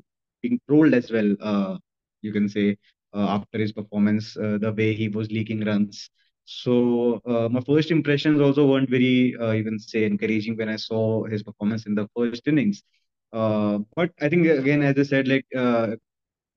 being 0.42 0.60
trolled 0.68 0.94
as 0.94 1.12
well. 1.12 1.36
Uh, 1.42 1.78
you 2.22 2.32
can 2.32 2.48
say 2.50 2.78
uh, 3.14 3.28
after 3.38 3.58
his 3.60 3.72
performance, 3.72 4.34
the 4.34 4.74
way 4.78 4.94
he 4.94 5.08
was 5.10 5.30
leaking 5.32 5.64
runs 5.66 6.10
so 6.46 7.22
my 7.52 7.62
first 7.62 7.90
impressions 7.92 8.42
also 8.42 8.68
weren't 8.68 8.90
very, 8.90 9.36
you 9.58 9.64
can 9.64 9.80
say, 9.80 10.04
encouraging 10.04 10.58
when 10.58 10.70
I 10.70 10.76
saw 10.76 11.24
his 11.26 11.42
performance 11.44 11.86
in 11.86 11.96
the 11.96 12.08
first 12.16 12.46
innings. 12.48 12.84
Uh, 13.32 13.80
but 13.96 14.12
I 14.22 14.30
think 14.30 14.46
again, 14.48 14.84
as 14.84 14.98
I 14.98 15.04
said, 15.04 15.28
like 15.28 15.46
uh, 15.56 15.96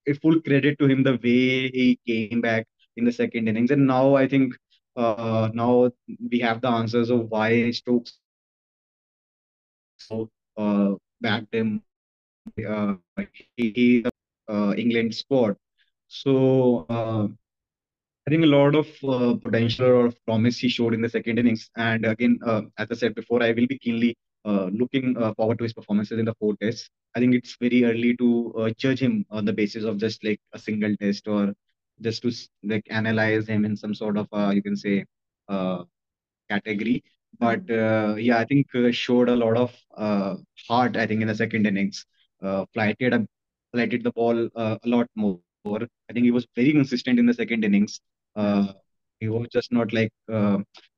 a 0.07 0.15
full 0.15 0.41
credit 0.41 0.79
to 0.79 0.87
him 0.87 1.03
the 1.03 1.13
way 1.23 1.69
he 1.71 1.99
came 2.07 2.41
back 2.41 2.67
in 2.97 3.05
the 3.05 3.13
second 3.13 3.49
innings, 3.49 3.71
and 3.71 3.87
now 3.87 4.15
I 4.15 4.27
think 4.29 4.55
uh, 4.97 5.51
now 5.55 5.91
we 6.31 6.39
have 6.41 6.61
the 6.61 6.69
answers 6.69 7.11
of 7.11 7.29
why 7.31 7.71
Stokes 7.71 8.19
so 9.99 10.31
uh, 10.57 10.95
backed 11.21 11.55
him. 11.55 11.83
Uh, 12.69 12.95
he, 13.57 13.73
he 13.75 14.05
uh, 14.49 14.75
England 14.77 15.15
squad. 15.15 15.57
So. 16.09 16.87
Uh, 16.89 17.29
I 18.27 18.31
think 18.33 18.43
a 18.43 18.47
lot 18.47 18.75
of 18.75 18.89
uh, 19.05 19.35
potential 19.37 19.87
or 19.87 20.13
promise 20.27 20.59
he 20.59 20.69
showed 20.69 20.95
in 20.95 21.01
the 21.01 21.09
second 21.09 21.39
innings. 21.39 21.71
And 21.77 22.05
again, 22.05 22.41
uh, 22.45 22.63
as 22.77 22.89
I 22.91 22.95
said 22.95 23.15
before, 23.15 23.41
I 23.41 23.53
will 23.53 23.69
be 23.69 23.79
keenly 23.79 24.17
uh, 24.45 24.69
looking 24.73 25.17
uh, 25.17 25.33
forward 25.35 25.59
to 25.59 25.65
his 25.65 25.73
performances 25.73 26.19
in 26.19 26.25
the 26.25 26.35
four 26.41 26.57
tests. 26.61 26.91
I 27.17 27.21
think 27.21 27.35
it's 27.35 27.57
very 27.61 27.85
early 27.85 28.17
to 28.19 28.55
uh, 28.59 28.71
judge 28.77 29.01
him 29.01 29.25
on 29.31 29.47
the 29.47 29.53
basis 29.55 29.85
of 29.85 29.99
just 29.99 30.23
like 30.25 30.41
a 30.53 30.59
single 30.59 30.95
test 30.99 31.27
or 31.29 31.55
just 32.03 32.23
to 32.23 32.33
like 32.65 32.87
analyze 32.91 33.49
him 33.49 33.65
in 33.65 33.77
some 33.77 33.95
sort 33.95 34.19
of 34.19 34.29
uh, 34.33 34.51
you 34.51 34.63
can 34.63 34.77
say 34.77 35.05
uh, 35.49 35.85
category. 36.51 37.03
But 37.39 37.71
uh, 37.71 38.17
yeah, 38.19 38.39
I 38.39 38.45
think 38.45 38.67
uh, 38.75 38.91
showed 38.93 39.29
a 39.31 39.37
lot 39.37 39.57
of 39.57 39.75
uh, 39.97 40.37
heart. 40.69 40.97
I 40.97 41.07
think 41.07 41.23
in 41.23 41.29
the 41.29 41.35
second 41.35 41.67
innings, 41.67 42.05
flighted 42.75 43.15
a, 43.15 43.27
flighted 43.73 44.05
the 44.05 44.13
ball 44.13 44.49
a 44.57 44.79
lot 44.85 45.09
more. 45.17 45.41
I 45.67 46.13
think 46.13 46.25
he 46.25 46.31
was 46.31 46.47
very 46.57 46.73
consistent 46.73 47.19
in 47.19 47.27
the 47.27 47.35
second 47.35 47.65
innings. 47.65 48.01
He 49.21 49.29
was 49.29 49.49
just 49.53 49.73
not 49.73 49.93
like 49.93 50.11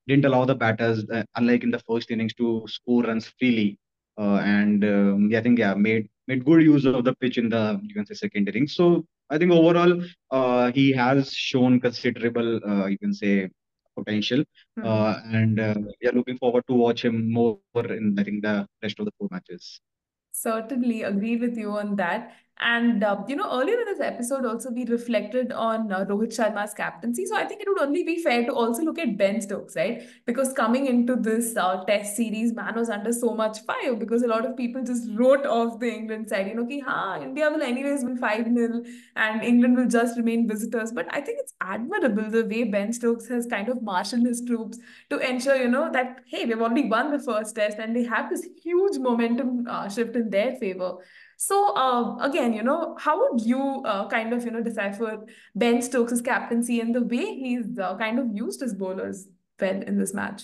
didn't 0.09 0.25
allow 0.25 0.45
the 0.45 0.55
batters, 0.55 1.05
unlike 1.37 1.63
in 1.65 1.71
the 1.71 1.81
first 1.89 2.11
innings, 2.11 2.35
to 2.35 2.65
score 2.69 3.05
runs 3.05 3.29
freely. 3.39 3.79
Uh, 4.19 4.41
and 4.45 4.85
um, 4.85 5.31
yeah, 5.31 5.39
I 5.39 5.43
think 5.43 5.59
yeah, 5.59 5.75
made 5.75 6.09
made 6.27 6.45
good 6.45 6.63
use 6.63 6.85
of 6.87 7.05
the 7.05 7.15
pitch 7.17 7.39
in 7.39 7.49
the 7.49 7.81
you 7.83 7.95
can 7.95 8.07
say 8.07 8.15
second 8.15 8.49
innings. 8.49 8.75
So 8.75 9.07
I 9.31 9.39
think 9.39 9.53
overall, 9.53 10.03
uh, 10.31 10.73
he 10.73 10.93
has 10.93 11.33
shown 11.33 11.81
considerable 11.81 12.61
uh, 12.69 12.87
you 12.87 12.99
can 12.99 13.15
say 13.15 13.51
potential 13.97 14.45
Mhm. 14.79 14.85
uh, 14.87 15.15
and 15.39 15.59
uh, 15.61 15.75
we 16.01 16.09
are 16.09 16.13
looking 16.13 16.39
forward 16.39 16.65
to 16.69 16.75
watch 16.75 17.05
him 17.05 17.31
more 17.33 17.59
in 17.99 18.17
I 18.19 18.25
think 18.25 18.43
the 18.43 18.67
rest 18.83 18.99
of 19.01 19.07
the 19.07 19.13
four 19.19 19.29
matches. 19.31 19.81
Certainly 20.33 21.03
agree 21.03 21.37
with 21.37 21.57
you 21.59 21.73
on 21.73 21.97
that. 21.97 22.33
And 22.61 23.05
uh, 23.05 23.23
you 23.29 23.37
know, 23.37 23.49
earlier 23.53 23.79
in 23.79 23.85
this 23.85 24.01
episode, 24.01 24.45
also 24.45 24.71
we 24.71 24.85
reflected 24.85 25.53
on 25.53 25.93
uh, 25.93 26.05
Rohit 26.07 26.37
Sharma's 26.37 26.75
captaincy. 26.75 27.25
So 27.25 27.37
I 27.37 27.45
think 27.45 27.61
it 27.61 27.69
would 27.69 27.81
only 27.81 28.03
be 28.03 28.21
fair 28.21 28.45
to 28.47 28.53
also 28.53 28.83
look 28.83 28.99
at 28.99 29.17
Ben 29.17 29.41
Stokes, 29.41 29.77
right? 29.77 30.03
Because 30.27 30.53
coming 30.53 30.87
into 30.87 31.15
this 31.15 31.57
uh, 31.57 31.85
Test 31.85 32.17
series, 32.17 32.53
man 32.53 32.75
was 32.75 32.91
under 32.91 33.13
so 33.13 33.33
much 33.33 33.61
fire 33.61 33.95
because 33.95 34.25
a 34.25 34.27
lot 34.27 34.45
of 34.45 34.57
people 34.57 34.83
just 34.83 35.09
wrote 35.15 35.47
off 35.47 35.79
the 35.79 35.89
England 35.89 36.29
side. 36.29 36.49
You 36.49 36.55
know, 36.55 36.67
ki, 36.67 36.81
ha, 36.81 37.21
India 37.23 37.49
will 37.49 37.63
anyways 37.63 38.03
win 38.03 38.17
five 38.17 38.49
nil, 38.49 38.83
and 39.15 39.45
England 39.45 39.77
will 39.77 39.87
just 39.89 40.17
remain 40.17 40.49
visitors. 40.49 40.91
But 40.91 41.07
I 41.11 41.21
think 41.21 41.39
it's 41.41 41.55
admirable 41.61 42.29
the 42.29 42.45
way 42.45 42.65
Ben 42.65 42.93
Stokes 42.93 43.29
has 43.29 43.47
kind 43.47 43.69
of 43.69 43.83
marshaled 43.83 44.27
his 44.27 44.43
troops 44.45 44.79
to 45.11 45.19
ensure, 45.19 45.55
you 45.55 45.69
know, 45.69 45.93
that, 45.93 46.23
hey, 46.27 46.45
we've 46.45 46.61
already 46.61 46.89
won 46.89 47.13
the 47.13 47.21
first 47.21 47.55
test 47.55 47.79
and 47.79 47.95
they 47.95 48.03
have 48.03 48.29
this 48.31 48.45
huge 48.63 48.99
momentum 48.99 49.65
uh, 49.69 49.89
shift 49.89 50.17
in 50.17 50.29
their 50.31 50.57
favor. 50.57 50.97
So, 51.39 51.73
uh, 51.77 52.19
again, 52.19 52.53
you 52.53 52.65
know, 52.65 52.97
how 52.99 53.21
would 53.21 53.41
you 53.47 53.83
uh, 53.87 54.09
kind 54.09 54.33
of, 54.33 54.45
you 54.45 54.51
know, 54.51 54.61
decipher 54.63 55.25
Ben 55.55 55.81
Stokes' 55.83 56.21
captaincy 56.21 56.81
and 56.81 56.93
the 56.95 57.03
way 57.03 57.27
he's 57.37 57.79
uh, 57.79 57.97
kind 57.97 58.19
of 58.19 58.27
used 58.35 58.61
his 58.61 58.75
bowlers 58.75 59.29
well 59.61 59.81
in 59.83 59.99
this 59.99 60.13
match? 60.15 60.43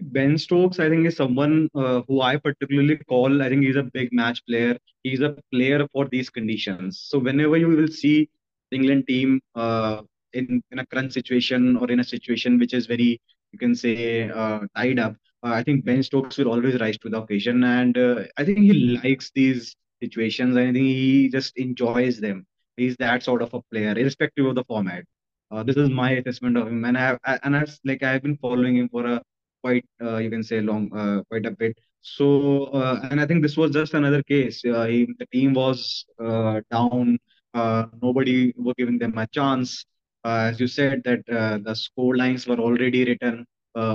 Ben 0.00 0.38
Stokes, 0.38 0.80
I 0.80 0.88
think, 0.88 1.06
is 1.06 1.16
someone 1.16 1.68
uh, 1.74 2.02
who 2.08 2.20
I 2.20 2.36
particularly 2.36 2.96
call. 3.08 3.42
I 3.42 3.48
think 3.48 3.64
he's 3.64 3.76
a 3.76 3.82
big 3.84 4.12
match 4.12 4.44
player. 4.46 4.78
He's 5.02 5.20
a 5.20 5.36
player 5.52 5.86
for 5.92 6.06
these 6.08 6.30
conditions. 6.30 7.00
So 7.00 7.18
whenever 7.18 7.56
you 7.56 7.68
will 7.68 7.88
see 7.88 8.28
the 8.70 8.76
England 8.76 9.06
team 9.08 9.40
uh, 9.54 10.02
in 10.32 10.62
in 10.70 10.78
a 10.80 10.86
crunch 10.86 11.12
situation 11.12 11.76
or 11.76 11.90
in 11.90 12.00
a 12.00 12.04
situation 12.04 12.58
which 12.58 12.74
is 12.74 12.86
very, 12.86 13.20
you 13.52 13.58
can 13.58 13.74
say, 13.74 14.30
uh, 14.30 14.60
tied 14.76 14.98
up, 14.98 15.16
I 15.42 15.62
think 15.62 15.84
Ben 15.84 16.02
Stokes 16.02 16.38
will 16.38 16.50
always 16.50 16.80
rise 16.80 16.98
to 16.98 17.08
the 17.08 17.18
occasion, 17.22 17.64
and 17.64 17.96
uh, 17.96 18.24
I 18.36 18.44
think 18.44 18.58
he 18.58 18.98
likes 19.02 19.30
these 19.34 19.76
situations. 20.02 20.56
I 20.56 20.64
think 20.64 20.76
he 20.76 21.28
just 21.28 21.56
enjoys 21.56 22.20
them. 22.20 22.46
He's 22.76 22.96
that 22.96 23.22
sort 23.22 23.42
of 23.42 23.54
a 23.54 23.62
player, 23.72 23.96
irrespective 23.96 24.46
of 24.46 24.54
the 24.54 24.64
format. 24.64 25.04
Uh, 25.50 25.62
this 25.62 25.76
is 25.76 25.90
my 25.90 26.12
assessment 26.12 26.56
of 26.56 26.68
him, 26.68 26.84
and 26.84 26.96
I 26.96 27.00
have, 27.00 27.18
I, 27.24 27.38
and 27.42 27.56
I've 27.56 27.78
like 27.84 28.02
I've 28.02 28.22
been 28.22 28.36
following 28.36 28.76
him 28.76 28.88
for 28.88 29.06
a 29.06 29.22
quite 29.62 29.84
uh, 30.02 30.18
you 30.18 30.30
can 30.30 30.42
say 30.42 30.60
long 30.60 30.90
uh, 30.96 31.22
quite 31.28 31.46
a 31.46 31.50
bit 31.50 31.76
so 32.00 32.64
uh, 32.78 33.00
and 33.10 33.20
i 33.20 33.26
think 33.26 33.42
this 33.42 33.56
was 33.56 33.70
just 33.72 33.94
another 33.94 34.22
case 34.22 34.64
uh, 34.64 34.84
he, 34.84 35.06
the 35.18 35.26
team 35.32 35.52
was 35.54 36.04
uh, 36.24 36.60
down 36.70 37.18
uh, 37.54 37.86
nobody 38.02 38.52
were 38.56 38.74
giving 38.78 38.98
them 38.98 39.16
a 39.18 39.26
chance 39.28 39.84
uh, 40.24 40.48
as 40.50 40.60
you 40.60 40.66
said 40.66 41.02
that 41.04 41.20
uh, 41.28 41.58
the 41.58 41.74
score 41.74 42.16
lines 42.16 42.46
were 42.46 42.58
already 42.58 43.04
written 43.04 43.40
uh, 43.40 43.44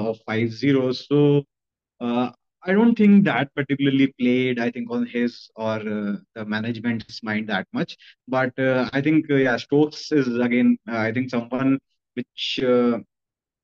of 0.09 0.17
five 0.25 0.51
zeros 0.51 1.05
so 1.07 1.43
uh, 2.01 2.29
i 2.65 2.73
don't 2.73 2.97
think 2.97 3.23
that 3.25 3.53
particularly 3.55 4.07
played 4.19 4.59
i 4.59 4.69
think 4.71 4.89
on 4.91 5.05
his 5.05 5.49
or 5.55 5.77
uh, 5.97 6.15
the 6.35 6.45
management's 6.45 7.21
mind 7.23 7.47
that 7.47 7.67
much 7.73 7.97
but 8.27 8.57
uh, 8.59 8.89
i 8.93 9.01
think 9.01 9.29
uh, 9.31 9.35
yeah 9.35 9.57
stokes 9.57 10.11
is 10.11 10.27
again 10.49 10.77
uh, 10.91 10.97
i 10.97 11.11
think 11.11 11.29
someone 11.29 11.77
which 12.15 12.59
uh, 12.63 12.97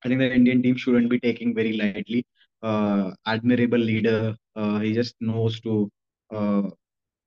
I 0.04 0.08
think 0.08 0.20
the 0.20 0.34
Indian 0.34 0.62
team 0.62 0.76
shouldn't 0.78 1.10
be 1.10 1.20
taking 1.20 1.54
very 1.56 1.74
lightly. 1.74 2.26
Uh, 2.62 3.12
admirable 3.26 3.78
leader. 3.80 4.36
Uh, 4.56 4.80
he 4.80 4.94
just 4.94 5.16
knows 5.20 5.60
to. 5.62 5.90
Uh, 6.34 6.64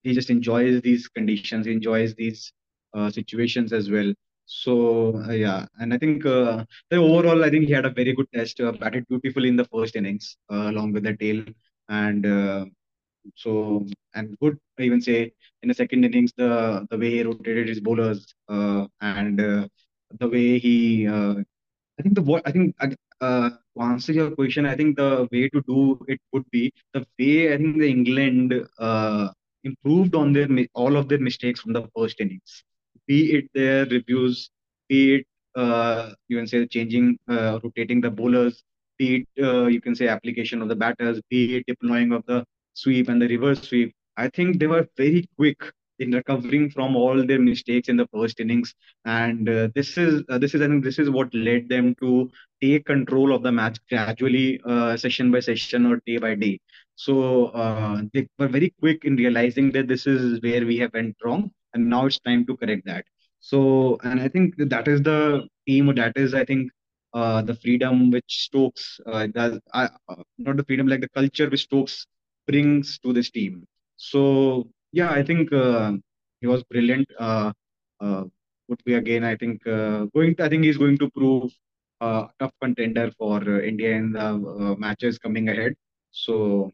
he 0.02 0.14
just 0.14 0.30
enjoys 0.30 0.80
these 0.82 1.08
conditions. 1.08 1.66
Enjoys 1.66 2.14
these 2.14 2.52
uh, 2.94 3.10
situations 3.10 3.72
as 3.72 3.90
well. 3.90 4.12
So 4.60 4.74
uh, 5.26 5.32
yeah, 5.32 5.66
and 5.80 5.92
I 5.94 5.98
think 5.98 6.24
uh, 6.26 6.64
the 6.90 6.96
overall, 6.96 7.44
I 7.44 7.50
think 7.50 7.66
he 7.66 7.72
had 7.72 7.86
a 7.86 7.90
very 8.00 8.12
good 8.14 8.28
test. 8.34 8.60
Uh, 8.60 8.72
batted 8.72 9.06
beautifully 9.08 9.48
in 9.48 9.56
the 9.56 9.64
first 9.74 9.96
innings, 9.96 10.36
uh, 10.52 10.66
along 10.72 10.92
with 10.92 11.04
the 11.04 11.14
tail, 11.16 11.40
and 11.88 12.24
uh, 12.26 12.64
so 13.34 13.86
and 14.14 14.36
good. 14.40 14.58
I 14.78 14.82
even 14.84 15.00
say 15.00 15.32
in 15.62 15.68
the 15.68 15.74
second 15.74 16.04
innings, 16.04 16.32
the 16.36 16.86
the 16.90 16.98
way 16.98 17.10
he 17.16 17.22
rotated 17.24 17.68
his 17.68 17.80
bowlers 17.80 18.22
uh, 18.48 18.86
and 19.00 19.40
uh, 19.40 19.68
the 20.20 20.28
way 20.28 20.58
he 20.58 21.06
uh, 21.06 21.34
I 21.98 22.02
think 22.02 22.14
the 22.16 22.42
I 22.46 22.52
think 22.52 22.74
uh, 23.20 23.50
to 23.76 23.82
answer 23.82 24.12
your 24.12 24.30
question, 24.32 24.66
I 24.66 24.76
think 24.76 24.96
the 24.96 25.28
way 25.32 25.48
to 25.50 25.62
do 25.68 25.98
it 26.08 26.20
would 26.32 26.46
be 26.50 26.72
the 26.94 27.04
way 27.18 27.52
I 27.54 27.58
think 27.58 27.78
the 27.78 27.90
England 27.90 28.54
uh, 28.78 29.28
improved 29.64 30.14
on 30.14 30.32
their 30.32 30.48
all 30.74 30.96
of 30.96 31.08
their 31.08 31.18
mistakes 31.30 31.60
from 31.60 31.72
the 31.74 31.84
first 31.96 32.20
innings. 32.20 32.64
Be 33.06 33.32
it 33.36 33.44
their 33.54 33.86
reviews, 33.86 34.50
be 34.88 35.16
it 35.16 35.26
uh, 35.54 36.12
you 36.28 36.36
can 36.36 36.46
say 36.46 36.66
changing, 36.66 37.18
uh, 37.28 37.58
rotating 37.62 38.00
the 38.00 38.10
bowlers, 38.10 38.62
be 38.98 39.26
it 39.36 39.44
uh, 39.44 39.66
you 39.66 39.80
can 39.80 39.94
say 39.94 40.08
application 40.08 40.62
of 40.62 40.68
the 40.68 40.76
batters, 40.76 41.20
be 41.30 41.56
it 41.56 41.66
deploying 41.66 42.12
of 42.12 42.24
the 42.26 42.44
sweep 42.74 43.08
and 43.08 43.20
the 43.20 43.28
reverse 43.28 43.62
sweep. 43.62 43.94
I 44.16 44.28
think 44.28 44.58
they 44.58 44.66
were 44.66 44.86
very 44.96 45.26
quick 45.36 45.60
in 45.98 46.12
recovering 46.12 46.70
from 46.70 46.96
all 46.96 47.24
their 47.24 47.38
mistakes 47.38 47.88
in 47.88 47.96
the 47.96 48.06
first 48.12 48.40
innings 48.40 48.74
and 49.04 49.48
uh, 49.48 49.68
this 49.74 49.96
is 49.96 50.22
uh, 50.28 50.38
this 50.38 50.54
is 50.54 50.60
I 50.62 50.66
think 50.68 50.84
this 50.84 50.98
is 50.98 51.10
what 51.10 51.32
led 51.34 51.68
them 51.68 51.94
to 52.00 52.30
take 52.62 52.86
control 52.86 53.34
of 53.34 53.42
the 53.42 53.52
match 53.52 53.78
gradually, 53.88 54.60
uh, 54.64 54.96
session 54.96 55.30
by 55.30 55.40
session 55.40 55.86
or 55.86 56.00
day 56.06 56.18
by 56.18 56.34
day. 56.34 56.58
So 56.96 57.46
uh, 57.48 58.02
they 58.12 58.26
were 58.38 58.48
very 58.48 58.72
quick 58.80 59.04
in 59.04 59.16
realizing 59.16 59.72
that 59.72 59.88
this 59.88 60.06
is 60.06 60.40
where 60.42 60.64
we 60.66 60.78
have 60.78 60.92
went 60.94 61.16
wrong, 61.24 61.50
and 61.74 61.88
now 61.88 62.06
it's 62.06 62.18
time 62.20 62.46
to 62.46 62.56
correct 62.56 62.84
that. 62.86 63.04
So, 63.40 63.98
and 64.04 64.20
I 64.20 64.28
think 64.28 64.54
that 64.58 64.88
is 64.88 65.02
the 65.02 65.46
team, 65.66 65.94
that 65.94 66.16
is 66.16 66.34
I 66.34 66.44
think 66.44 66.70
uh, 67.14 67.42
the 67.42 67.54
freedom 67.54 68.10
which 68.10 68.24
Stokes 68.46 69.00
uh, 69.06 69.26
does, 69.26 69.58
uh, 69.72 69.88
uh, 70.08 70.22
not 70.38 70.56
the 70.56 70.64
freedom, 70.64 70.86
like 70.86 71.00
the 71.00 71.08
culture 71.08 71.48
which 71.48 71.64
Stokes 71.64 72.06
brings 72.46 72.98
to 73.00 73.12
this 73.12 73.30
team. 73.30 73.64
So 73.96 74.68
yeah, 74.92 75.10
I 75.10 75.22
think 75.22 75.52
uh, 75.52 75.92
he 76.40 76.46
was 76.46 76.62
brilliant. 76.64 77.08
Uh, 77.18 77.52
uh, 78.00 78.24
would 78.68 78.82
be 78.84 78.94
again, 78.94 79.24
I 79.24 79.36
think, 79.36 79.66
uh, 79.66 80.06
going 80.14 80.34
to, 80.36 80.44
I 80.44 80.48
think 80.48 80.64
he's 80.64 80.78
going 80.78 80.98
to 80.98 81.10
prove 81.10 81.52
a 82.00 82.28
tough 82.38 82.52
contender 82.60 83.10
for 83.18 83.60
India 83.60 83.92
in 83.96 84.12
the 84.12 84.76
matches 84.78 85.18
coming 85.18 85.48
ahead. 85.48 85.74
So. 86.10 86.72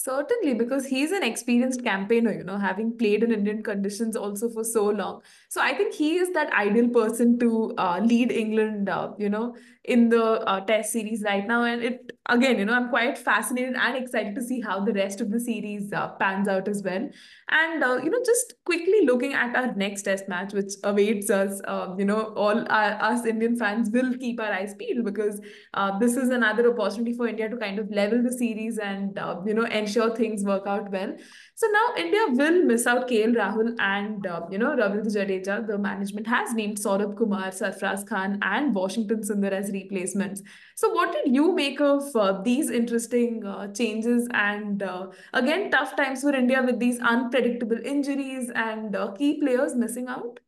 Certainly, 0.00 0.54
because 0.54 0.86
he's 0.86 1.10
an 1.10 1.24
experienced 1.24 1.82
campaigner, 1.82 2.32
you 2.32 2.44
know, 2.44 2.56
having 2.56 2.96
played 2.96 3.24
in 3.24 3.32
Indian 3.32 3.64
conditions 3.64 4.14
also 4.14 4.48
for 4.48 4.62
so 4.62 4.84
long. 4.84 5.22
So 5.48 5.60
I 5.60 5.74
think 5.74 5.92
he 5.92 6.18
is 6.18 6.32
that 6.34 6.52
ideal 6.52 6.88
person 6.88 7.36
to 7.40 7.74
uh, 7.76 7.98
lead 8.00 8.30
England, 8.30 8.88
uh, 8.88 9.10
you 9.18 9.28
know, 9.28 9.56
in 9.82 10.08
the 10.08 10.22
uh, 10.22 10.60
Test 10.60 10.92
series 10.92 11.24
right 11.24 11.44
now. 11.44 11.64
And 11.64 11.82
it, 11.82 12.12
again, 12.28 12.58
you 12.58 12.64
know, 12.64 12.74
I'm 12.74 12.88
quite 12.88 13.16
fascinated 13.16 13.74
and 13.74 13.96
excited 13.96 14.34
to 14.34 14.42
see 14.42 14.60
how 14.60 14.84
the 14.84 14.92
rest 14.92 15.20
of 15.20 15.30
the 15.30 15.40
series 15.40 15.92
uh, 15.92 16.08
pans 16.20 16.48
out 16.48 16.68
as 16.68 16.82
well. 16.82 17.08
And, 17.50 17.82
uh, 17.82 18.00
you 18.02 18.10
know, 18.10 18.20
just 18.24 18.54
quickly 18.64 19.06
looking 19.06 19.32
at 19.32 19.56
our 19.56 19.74
next 19.74 20.02
Test 20.02 20.28
match, 20.28 20.52
which 20.52 20.72
awaits 20.84 21.30
us, 21.30 21.60
um, 21.66 21.98
you 21.98 22.04
know, 22.04 22.34
all 22.34 22.64
our, 22.70 23.02
us 23.02 23.24
Indian 23.24 23.56
fans 23.56 23.90
will 23.90 24.14
keep 24.16 24.40
our 24.40 24.52
eyes 24.52 24.74
peeled 24.74 25.04
because 25.04 25.40
uh, 25.74 25.98
this 25.98 26.16
is 26.16 26.28
another 26.28 26.70
opportunity 26.72 27.14
for 27.14 27.26
India 27.26 27.48
to 27.48 27.56
kind 27.56 27.78
of 27.78 27.90
level 27.90 28.22
the 28.22 28.32
series 28.32 28.78
and 28.78 29.18
uh, 29.18 29.36
you 29.46 29.54
know 29.54 29.64
ensure 29.64 30.14
things 30.14 30.44
work 30.44 30.66
out 30.66 30.90
well. 30.90 31.14
So 31.60 31.66
now 31.66 31.86
India 31.96 32.20
will 32.28 32.62
miss 32.62 32.86
out 32.86 33.08
KL 33.08 33.32
Rahul 33.32 33.74
and 33.80 34.24
uh, 34.24 34.42
you 34.48 34.58
know 34.58 34.76
Ravindra 34.76 35.12
Jadeja. 35.14 35.66
The 35.66 35.76
management 35.76 36.28
has 36.28 36.54
named 36.54 36.76
Saurabh 36.76 37.16
Kumar, 37.16 37.48
Sarfraz 37.48 38.06
Khan, 38.06 38.38
and 38.42 38.72
Washington 38.72 39.24
Sundar 39.30 39.50
as 39.50 39.72
replacements. 39.72 40.40
So 40.76 40.90
what 40.90 41.12
did 41.12 41.34
you 41.34 41.52
make 41.56 41.80
of 41.80 42.14
uh, 42.14 42.42
these 42.42 42.70
interesting 42.70 43.44
uh, 43.44 43.72
changes 43.72 44.28
and 44.34 44.84
uh, 44.84 45.08
again 45.32 45.72
tough 45.72 45.96
times 45.96 46.22
for 46.22 46.32
India 46.32 46.62
with 46.62 46.78
these 46.78 47.00
unpredictable 47.00 47.80
injuries 47.84 48.52
and 48.54 48.94
uh, 48.94 49.10
key 49.14 49.40
players 49.40 49.74
missing 49.74 50.06
out? 50.06 50.38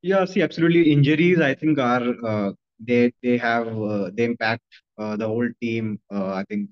Yeah, 0.00 0.24
see, 0.24 0.40
absolutely. 0.40 0.90
Injuries, 0.92 1.42
I 1.42 1.54
think, 1.54 1.78
are 1.78 2.14
uh, 2.26 2.52
they 2.80 3.12
they 3.22 3.36
have 3.36 3.68
uh, 3.68 4.10
they 4.14 4.24
impact 4.24 4.82
uh, 4.96 5.14
the 5.16 5.28
whole 5.28 5.50
team. 5.60 6.00
Uh, 6.10 6.32
I 6.32 6.44
think 6.48 6.70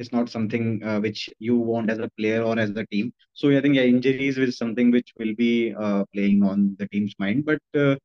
it's 0.00 0.12
not 0.12 0.30
something 0.30 0.82
uh, 0.84 1.00
which 1.00 1.30
you 1.38 1.56
want 1.56 1.90
as 1.90 1.98
a 1.98 2.10
player 2.18 2.42
or 2.42 2.58
as 2.58 2.70
a 2.70 2.86
team. 2.86 3.12
So 3.34 3.50
I 3.56 3.60
think 3.60 3.76
yeah, 3.76 3.82
injuries 3.82 4.38
is 4.38 4.56
something 4.58 4.90
which 4.90 5.12
will 5.18 5.34
be 5.36 5.74
uh, 5.78 6.04
playing 6.14 6.42
on 6.42 6.76
the 6.78 6.88
team's 6.88 7.14
mind. 7.18 7.44
But 7.44 7.60
uh, 7.76 7.96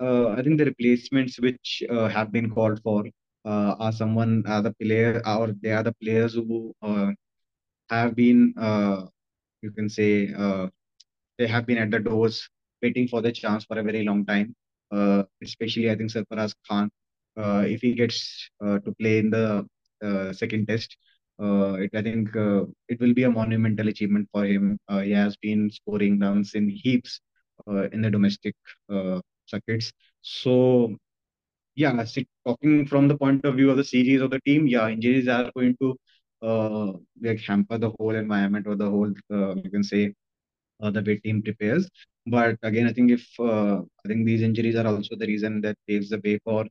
uh, 0.00 0.30
I 0.30 0.42
think 0.42 0.58
the 0.58 0.66
replacements 0.66 1.40
which 1.40 1.82
uh, 1.90 2.08
have 2.08 2.32
been 2.32 2.50
called 2.50 2.80
for 2.82 3.04
are 3.46 3.92
someone 3.92 4.42
are 4.46 4.62
the 4.62 4.74
player 4.82 5.22
or 5.26 5.52
they 5.62 5.70
are 5.72 5.82
the 5.84 5.94
players 6.02 6.34
who 6.34 6.74
have 7.90 8.16
been 8.16 8.54
you 9.62 9.70
can 9.72 9.88
say. 9.88 10.32
They 11.38 11.46
have 11.48 11.66
been 11.66 11.78
at 11.78 11.90
the 11.90 11.98
doors 12.00 12.48
waiting 12.82 13.08
for 13.08 13.20
the 13.20 13.32
chance 13.32 13.64
for 13.64 13.78
a 13.78 13.82
very 13.82 14.04
long 14.04 14.24
time. 14.26 14.54
Especially, 15.42 15.90
I 15.90 15.96
think 15.96 16.10
Sarfaraz 16.10 16.54
Khan, 16.68 16.90
if 17.36 17.80
he 17.82 17.94
gets 17.94 18.50
to 18.62 18.94
play 19.00 19.18
in 19.18 19.30
the 19.30 19.66
uh, 20.04 20.32
second 20.32 20.66
test, 20.68 20.96
it, 21.40 21.90
I 21.94 22.02
think 22.02 22.34
uh, 22.36 22.64
it 22.88 23.00
will 23.00 23.14
be 23.14 23.24
a 23.24 23.30
monumental 23.30 23.88
achievement 23.88 24.28
for 24.32 24.44
him. 24.44 24.78
Uh, 24.88 25.00
he 25.00 25.10
has 25.12 25.36
been 25.36 25.70
scoring 25.70 26.18
runs 26.20 26.54
in 26.54 26.68
heaps 26.68 27.20
uh, 27.68 27.88
in 27.90 28.02
the 28.02 28.10
domestic 28.10 28.54
uh, 28.90 29.20
circuits. 29.46 29.92
So, 30.22 30.96
yeah, 31.74 32.04
talking 32.46 32.86
from 32.86 33.08
the 33.08 33.16
point 33.16 33.44
of 33.44 33.56
view 33.56 33.70
of 33.70 33.76
the 33.76 33.84
series 33.84 34.20
of 34.20 34.30
the 34.30 34.40
team, 34.46 34.66
yeah, 34.66 34.88
injuries 34.88 35.28
are 35.28 35.50
going 35.56 35.76
to 35.80 35.96
uh, 36.42 36.92
like 37.22 37.40
hamper 37.40 37.78
the 37.78 37.90
whole 37.98 38.14
environment 38.14 38.66
or 38.66 38.76
the 38.76 38.88
whole, 38.88 39.12
uh, 39.32 39.54
you 39.56 39.70
can 39.70 39.82
say, 39.82 40.12
uh, 40.82 40.90
the 40.90 41.02
way 41.02 41.16
team 41.18 41.42
prepares. 41.42 41.88
But 42.26 42.56
again, 42.62 42.86
I 42.88 42.92
think 42.92 43.10
if 43.10 43.26
uh, 43.38 43.78
I 44.04 44.08
think 44.08 44.26
these 44.26 44.42
injuries 44.42 44.76
are 44.76 44.86
also 44.86 45.16
the 45.16 45.26
reason 45.26 45.60
that 45.62 45.76
paves 45.88 46.10
the 46.10 46.20
way 46.24 46.38
for 46.44 46.66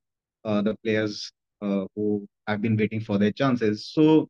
uh, 0.46 0.62
the 0.62 0.76
players 0.84 1.32
uh, 1.62 1.86
who 1.96 2.28
have 2.48 2.62
been 2.62 2.78
waiting 2.78 3.02
for 3.02 3.18
their 3.18 3.32
chances. 3.32 3.88
So 3.88 4.28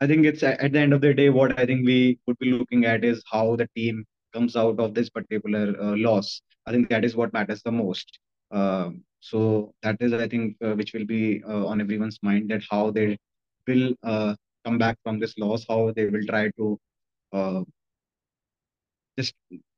I 0.00 0.06
think 0.06 0.26
it's 0.26 0.42
at 0.42 0.72
the 0.72 0.78
end 0.78 0.92
of 0.92 1.00
the 1.00 1.14
day, 1.14 1.30
what 1.30 1.58
I 1.58 1.66
think 1.66 1.86
we 1.86 2.18
would 2.26 2.38
be 2.38 2.52
looking 2.52 2.84
at 2.84 3.04
is 3.04 3.22
how 3.30 3.56
the 3.56 3.68
team 3.76 4.04
comes 4.32 4.56
out 4.56 4.78
of 4.80 4.94
this 4.94 5.08
particular 5.08 5.74
uh, 5.80 5.96
loss. 5.96 6.40
I 6.66 6.72
think 6.72 6.88
that 6.90 7.04
is 7.04 7.16
what 7.16 7.32
matters 7.32 7.62
the 7.62 7.72
most. 7.72 8.18
Um 8.50 9.04
so 9.20 9.72
that 9.82 9.96
is, 10.00 10.12
I 10.12 10.28
think, 10.28 10.56
uh, 10.62 10.74
which 10.74 10.92
will 10.92 11.06
be 11.06 11.42
uh, 11.48 11.64
on 11.66 11.80
everyone's 11.80 12.18
mind 12.22 12.50
that 12.50 12.62
how 12.70 12.90
they 12.90 13.16
will 13.66 13.94
uh, 14.02 14.34
come 14.66 14.76
back 14.76 14.98
from 15.02 15.18
this 15.18 15.32
loss, 15.38 15.64
how 15.66 15.92
they 15.96 16.04
will 16.06 16.26
try 16.26 16.50
to 16.58 16.78
uh, 17.32 17.62
just 19.18 19.32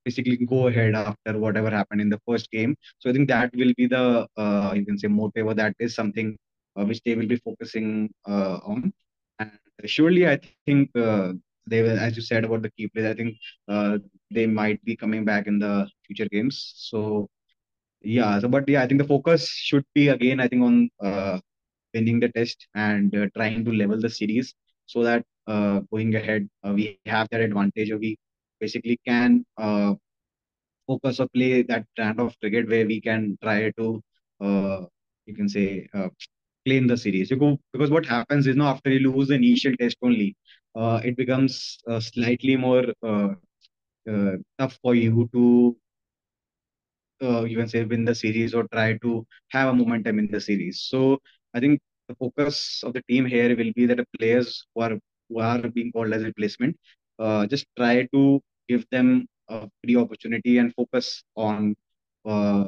basically 0.05 0.37
go 0.39 0.67
ahead 0.67 0.97
after 0.97 1.39
whatever 1.39 1.71
happened 1.71 2.01
in 2.01 2.11
the 2.11 2.21
first 2.27 2.51
game. 2.51 2.75
So 2.99 3.09
I 3.09 3.12
think 3.12 3.29
that 3.29 3.55
will 3.55 3.73
be 3.77 3.87
the 3.87 4.27
uh, 4.37 4.73
you 4.75 4.85
can 4.85 4.99
say 4.99 5.07
motive, 5.07 5.47
or 5.47 5.55
that 5.55 5.75
is 5.79 5.95
something 5.95 6.37
uh, 6.77 6.85
which 6.85 7.01
they 7.05 7.14
will 7.14 7.29
be 7.29 7.37
focusing 7.37 8.11
uh, 8.29 8.59
on. 8.64 8.93
Surely, 9.85 10.27
I 10.27 10.37
think 10.37 10.68
uh, 10.74 11.14
they 11.47 11.64
will, 11.64 11.99
as 11.99 11.99
you 11.99 12.03
said 12.22 12.24
about 12.24 12.45
the 12.45 12.53
key 12.55 12.72
players, 12.74 12.97
I 12.97 13.01
think 13.03 13.22
uh, 13.57 13.89
they 14.31 14.47
might 14.47 14.83
be 14.85 14.97
coming 14.97 15.24
back 15.24 15.47
in 15.47 15.59
the 15.59 15.89
future 16.07 16.29
games. 16.31 16.72
So 16.77 17.29
yeah, 18.03 18.39
so 18.41 18.49
but 18.49 18.68
yeah, 18.68 18.83
I 18.83 18.87
think 18.87 19.01
the 19.01 19.07
focus 19.09 19.49
should 19.49 19.85
be 19.95 20.09
again, 20.09 20.41
I 20.41 20.49
think 20.49 20.62
on 20.62 20.91
uh, 21.03 21.41
winning 21.95 22.20
the 22.20 22.29
test 22.31 22.66
and 22.74 23.14
uh, 23.16 23.27
trying 23.37 23.64
to 23.64 23.72
level 23.72 24.01
the 24.01 24.11
series 24.11 24.55
so 24.87 25.03
that 25.03 25.24
uh, 25.47 25.81
going 25.93 26.14
ahead 26.16 26.49
uh, 26.64 26.72
we 26.74 26.89
have 26.89 27.09
that 27.12 27.20
advantage 27.20 27.74
or 27.74 27.83
we 27.83 28.01
basically 28.45 28.85
can 28.91 29.35
uh, 29.45 29.95
focus 30.87 31.20
or 31.20 31.29
play 31.29 31.62
that 31.62 31.85
kind 31.97 32.18
of 32.20 32.39
cricket 32.41 32.68
where 32.68 32.87
we 32.87 33.01
can 33.01 33.37
try 33.43 33.70
to 33.79 34.01
uh, 34.41 34.85
you 35.27 35.35
can 35.35 35.49
say 35.49 35.89
uh, 35.95 36.09
play 36.67 36.79
in 36.79 36.89
the 36.89 36.99
series 36.99 37.31
you 37.31 37.37
go, 37.39 37.59
because 37.73 37.91
what 37.91 38.07
happens 38.07 38.47
is 38.47 38.57
now 38.57 38.69
after 38.75 38.91
you 38.91 39.12
lose 39.12 39.29
the 39.29 39.35
initial 39.37 39.75
test 39.81 39.97
only 40.03 40.37
uh, 40.77 41.01
it 41.05 41.17
becomes 41.17 41.79
uh, 41.89 42.01
slightly 42.01 42.57
more 42.57 42.85
uh, 43.07 43.31
uh, 44.11 44.33
tough 44.59 44.79
for 44.83 44.95
you 44.95 45.29
to 45.35 45.77
uh, 47.23 47.45
you 47.45 47.57
can 47.57 47.69
say 47.69 47.85
win 47.85 48.05
the 48.05 48.14
series 48.14 48.55
or 48.55 48.64
try 48.73 48.97
to 49.05 49.27
have 49.51 49.69
a 49.71 49.75
momentum 49.75 50.19
in 50.21 50.29
the 50.31 50.41
series. 50.41 50.81
So 50.89 51.19
I 51.55 51.61
think 51.61 51.81
the 52.09 52.14
focus 52.17 52.83
of 52.85 52.93
the 52.95 53.03
team 53.09 53.27
here 53.27 53.57
will 53.57 53.73
be 53.75 53.87
that 53.87 53.97
the 53.99 54.07
players 54.19 54.67
who 54.75 54.83
are 54.83 54.99
who 55.29 55.41
are 55.41 55.61
being 55.69 55.93
called 55.93 56.12
as 56.12 56.25
replacement, 56.25 56.77
uh, 57.19 57.47
just 57.47 57.67
try 57.77 58.07
to 58.14 58.41
give 58.69 58.87
them 58.91 59.27
a 59.49 59.69
free 59.83 59.97
opportunity 59.97 60.59
and 60.59 60.73
focus 60.75 61.23
on 61.37 61.75
uh, 62.27 62.67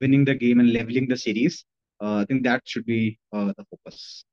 winning 0.00 0.24
the 0.24 0.34
game 0.34 0.60
and 0.60 0.72
leveling 0.72 1.08
the 1.08 1.16
series. 1.16 1.64
Uh, 2.02 2.16
I 2.16 2.24
think 2.26 2.44
that 2.44 2.62
should 2.66 2.86
be 2.86 3.18
uh, 3.32 3.52
the 3.56 3.64
focus. 3.70 4.24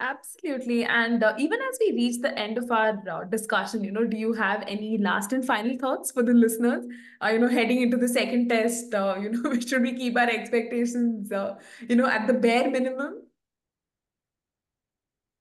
Absolutely. 0.00 0.84
And 0.84 1.22
uh, 1.22 1.34
even 1.38 1.60
as 1.62 1.78
we 1.80 1.92
reach 1.92 2.20
the 2.20 2.36
end 2.36 2.58
of 2.58 2.70
our 2.72 3.02
uh, 3.08 3.24
discussion, 3.24 3.84
you 3.84 3.92
know, 3.92 4.04
do 4.04 4.16
you 4.16 4.32
have 4.32 4.64
any 4.66 4.98
last 4.98 5.32
and 5.32 5.44
final 5.46 5.78
thoughts 5.78 6.10
for 6.10 6.24
the 6.24 6.34
listeners? 6.34 6.84
Uh, 7.22 7.28
you 7.28 7.38
know, 7.38 7.48
heading 7.48 7.82
into 7.82 7.96
the 7.96 8.08
second 8.08 8.48
test, 8.48 8.92
uh, 8.94 9.16
you 9.20 9.30
know, 9.30 9.58
should 9.66 9.82
we 9.82 9.94
keep 9.94 10.18
our 10.18 10.28
expectations, 10.28 11.30
uh, 11.30 11.54
you 11.88 11.94
know, 11.94 12.06
at 12.06 12.26
the 12.26 12.34
bare 12.34 12.68
minimum? 12.70 13.22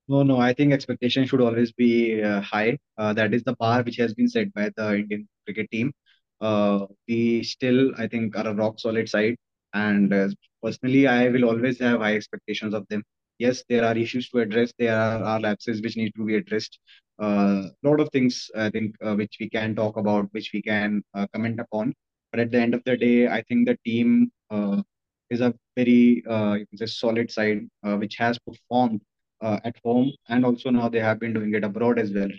No, 0.08 0.24
no, 0.24 0.38
I 0.40 0.54
think 0.54 0.74
expectation 0.74 1.26
should 1.26 1.42
always 1.42 1.72
be 1.72 2.22
uh, 2.22 2.42
high. 2.42 2.78
Uh, 2.98 3.14
that 3.14 3.34
is 3.34 3.44
the 3.44 3.56
bar 3.56 3.84
which 3.84 3.98
has 3.98 4.14
been 4.14 4.28
set 4.28 4.54
by 4.54 4.70
the 4.76 4.96
Indian 4.98 5.28
cricket 5.46 5.72
team. 5.72 5.94
Uh, 6.42 6.88
we 7.08 7.44
still, 7.44 7.92
I 7.98 8.08
think, 8.08 8.36
are 8.38 8.48
a 8.48 8.54
rock 8.56 8.80
solid 8.80 9.08
side. 9.10 9.38
And 9.74 10.14
uh, 10.14 10.30
personally, 10.64 11.08
I 11.08 11.30
will 11.30 11.46
always 11.46 11.80
have 11.80 12.00
high 12.00 12.16
expectations 12.16 12.74
of 12.74 12.88
them. 12.90 13.04
Yes, 13.40 13.64
there 13.70 13.86
are 13.86 13.98
issues 13.98 14.30
to 14.30 14.40
address. 14.40 14.72
There 14.78 14.96
are, 14.96 15.24
are 15.24 15.40
lapses 15.40 15.82
which 15.82 15.98
need 15.98 16.14
to 16.16 16.26
be 16.26 16.36
addressed. 16.36 16.80
A 17.20 17.24
uh, 17.24 17.70
lot 17.84 18.00
of 18.00 18.10
things, 18.10 18.50
I 18.56 18.70
think, 18.70 18.96
uh, 19.04 19.16
which 19.16 19.38
we 19.40 19.50
can 19.50 19.76
talk 19.76 19.98
about, 19.98 20.28
which 20.32 20.52
we 20.54 20.62
can 20.62 21.04
uh, 21.14 21.28
comment 21.34 21.60
upon. 21.60 21.94
But 22.32 22.40
at 22.40 22.52
the 22.52 22.60
end 22.60 22.74
of 22.74 22.84
the 22.86 22.98
day, 22.98 23.28
I 23.28 23.42
think 23.44 23.68
the 23.68 23.78
team 23.86 24.32
uh, 24.50 24.82
is 25.30 25.42
a 25.42 25.54
very, 25.76 26.24
uh, 26.30 26.54
you 26.54 26.68
can 26.68 26.78
say, 26.78 26.86
solid 26.86 27.32
side, 27.32 27.68
uh, 27.84 27.96
which 27.98 28.16
has 28.18 28.38
performed 28.40 29.02
at 29.42 29.76
home, 29.84 30.12
and 30.30 30.46
also 30.46 30.70
now 30.70 30.88
they 30.88 31.00
have 31.00 31.20
been 31.20 31.34
doing 31.34 31.56
it 31.56 31.64
abroad 31.64 31.98
as 31.98 32.12
well 32.12 32.30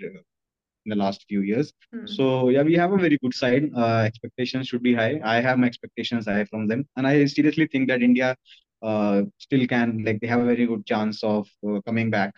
in 0.85 0.91
the 0.91 0.97
last 0.97 1.24
few 1.28 1.43
years. 1.43 1.72
Hmm. 1.93 2.07
So 2.07 2.49
yeah, 2.49 2.62
we 2.62 2.74
have 2.74 2.93
a 2.93 2.97
very 2.97 3.18
good 3.22 3.35
side. 3.35 3.70
Uh, 3.76 4.03
expectations 4.11 4.68
should 4.68 4.83
be 4.83 4.95
high. 4.95 5.20
I 5.24 5.41
have 5.41 5.59
my 5.59 5.66
expectations 5.66 6.26
high 6.26 6.45
from 6.45 6.68
them, 6.68 6.87
and 6.97 7.07
I 7.07 7.24
seriously 7.26 7.66
think 7.66 7.89
that 7.89 8.03
India 8.03 8.37
uh, 8.83 9.22
still 9.39 9.66
can 9.66 10.05
like 10.05 10.20
they 10.20 10.26
have 10.26 10.41
a 10.41 10.45
very 10.45 10.66
good 10.66 10.85
chance 10.87 11.22
of 11.22 11.49
uh, 11.68 11.80
coming 11.87 12.11
back 12.11 12.33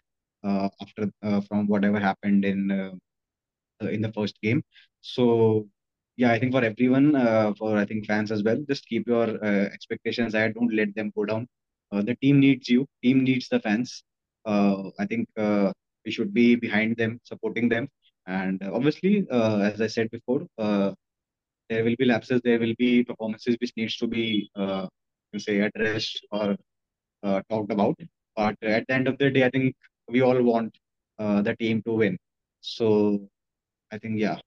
uh, 0.45 0.69
after 0.81 1.11
uh, 1.23 1.41
from 1.43 1.67
whatever 1.67 1.99
happened 1.99 2.45
in 2.45 2.71
uh, 2.71 2.93
uh, 3.83 3.89
in 3.89 4.03
the 4.03 4.13
first 4.13 4.41
game. 4.43 4.63
So 5.01 5.67
yeah, 6.17 6.31
I 6.33 6.39
think 6.39 6.53
for 6.53 6.65
everyone, 6.65 7.17
uh, 7.17 7.53
for 7.59 7.77
I 7.77 7.85
think 7.85 8.07
fans 8.07 8.31
as 8.31 8.43
well, 8.43 8.59
just 8.69 8.87
keep 8.87 9.07
your 9.09 9.29
uh, 9.45 9.67
expectations 9.77 10.35
high. 10.35 10.49
Don't 10.49 10.73
let 10.75 10.95
them 10.95 11.13
go 11.17 11.25
down. 11.25 11.49
Uh, 11.93 12.03
the 12.03 12.15
team 12.17 12.41
needs 12.41 12.69
you. 12.69 12.87
Team 13.03 13.25
needs 13.25 13.49
the 13.49 13.61
fans. 13.61 14.05
Uh, 14.45 14.91
I 14.99 15.07
think 15.07 15.29
uh, 15.37 15.73
we 16.05 16.13
should 16.13 16.33
be 16.33 16.55
behind 16.55 16.97
them, 16.97 17.21
supporting 17.25 17.69
them. 17.69 17.89
And 18.27 18.63
uh, 18.63 18.71
obviously, 18.73 19.27
uh, 19.31 19.59
as 19.61 19.81
I 19.81 19.87
said 19.87 20.11
before, 20.11 20.47
uh, 20.59 20.93
there 21.69 21.85
will 21.85 21.97
be 21.99 22.05
lapses. 22.05 22.41
There 22.45 22.59
will 22.59 22.75
be 22.79 23.05
performances 23.05 23.57
which 23.61 23.73
needs 23.77 23.97
to 23.99 24.07
be, 24.07 24.51
uh, 24.57 24.87
you 25.33 25.39
say, 25.39 25.61
addressed 25.61 26.27
or 26.31 26.57
uh, 27.23 27.43
talked 27.51 27.73
about. 27.73 27.97
But 28.37 28.57
at 28.63 28.87
the 28.87 28.95
end 28.95 29.09
of 29.09 29.19
the 29.19 29.31
day, 29.31 29.45
I 29.45 29.51
think 29.51 29.75
we 30.09 30.23
all 30.23 30.41
want 30.43 30.77
uh, 31.19 31.43
the 31.43 31.57
team 31.57 31.83
to 31.87 31.93
win. 31.93 32.19
So 32.61 33.29
I 33.91 33.99
think 33.99 34.19
yeah. 34.19 34.39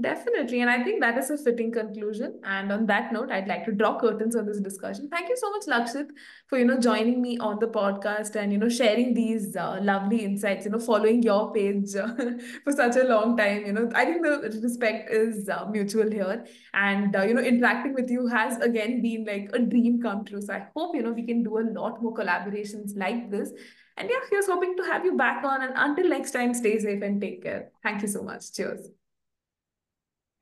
Definitely. 0.00 0.60
And 0.60 0.68
I 0.68 0.82
think 0.82 1.00
that 1.02 1.16
is 1.18 1.30
a 1.30 1.38
fitting 1.38 1.70
conclusion. 1.70 2.40
And 2.42 2.72
on 2.72 2.84
that 2.86 3.12
note, 3.12 3.30
I'd 3.30 3.46
like 3.46 3.64
to 3.66 3.70
draw 3.70 3.96
curtains 3.96 4.34
on 4.34 4.44
this 4.44 4.58
discussion. 4.58 5.08
Thank 5.08 5.28
you 5.28 5.36
so 5.36 5.50
much, 5.52 5.68
Lakshit, 5.68 6.08
for, 6.48 6.58
you 6.58 6.64
know, 6.64 6.80
joining 6.80 7.22
me 7.22 7.38
on 7.38 7.60
the 7.60 7.68
podcast 7.68 8.34
and, 8.34 8.52
you 8.52 8.58
know, 8.58 8.68
sharing 8.68 9.14
these 9.14 9.54
uh, 9.54 9.78
lovely 9.80 10.24
insights, 10.24 10.64
you 10.64 10.72
know, 10.72 10.80
following 10.80 11.22
your 11.22 11.52
page 11.52 11.94
uh, 11.94 12.08
for 12.64 12.72
such 12.72 12.96
a 12.96 13.04
long 13.04 13.36
time. 13.36 13.66
You 13.66 13.72
know, 13.72 13.88
I 13.94 14.04
think 14.04 14.24
the 14.24 14.58
respect 14.64 15.12
is 15.12 15.48
uh, 15.48 15.66
mutual 15.70 16.10
here. 16.10 16.44
And, 16.72 17.14
uh, 17.14 17.22
you 17.22 17.34
know, 17.34 17.42
interacting 17.42 17.94
with 17.94 18.10
you 18.10 18.26
has 18.26 18.58
again 18.58 19.00
been 19.00 19.24
like 19.24 19.50
a 19.52 19.60
dream 19.60 20.02
come 20.02 20.24
true. 20.24 20.42
So 20.42 20.54
I 20.54 20.66
hope, 20.74 20.96
you 20.96 21.02
know, 21.02 21.12
we 21.12 21.24
can 21.24 21.44
do 21.44 21.58
a 21.58 21.66
lot 21.70 22.02
more 22.02 22.12
collaborations 22.12 22.96
like 22.96 23.30
this. 23.30 23.52
And 23.96 24.10
yeah, 24.10 24.18
here's 24.28 24.46
hoping 24.46 24.76
to 24.76 24.82
have 24.82 25.04
you 25.04 25.16
back 25.16 25.44
on. 25.44 25.62
And 25.62 25.72
until 25.76 26.08
next 26.08 26.32
time, 26.32 26.52
stay 26.52 26.80
safe 26.80 27.00
and 27.00 27.20
take 27.20 27.44
care. 27.44 27.70
Thank 27.84 28.02
you 28.02 28.08
so 28.08 28.24
much. 28.24 28.52
Cheers. 28.52 28.88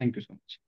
Thank 0.02 0.16
you 0.16 0.22
so 0.22 0.34
much. 0.34 0.58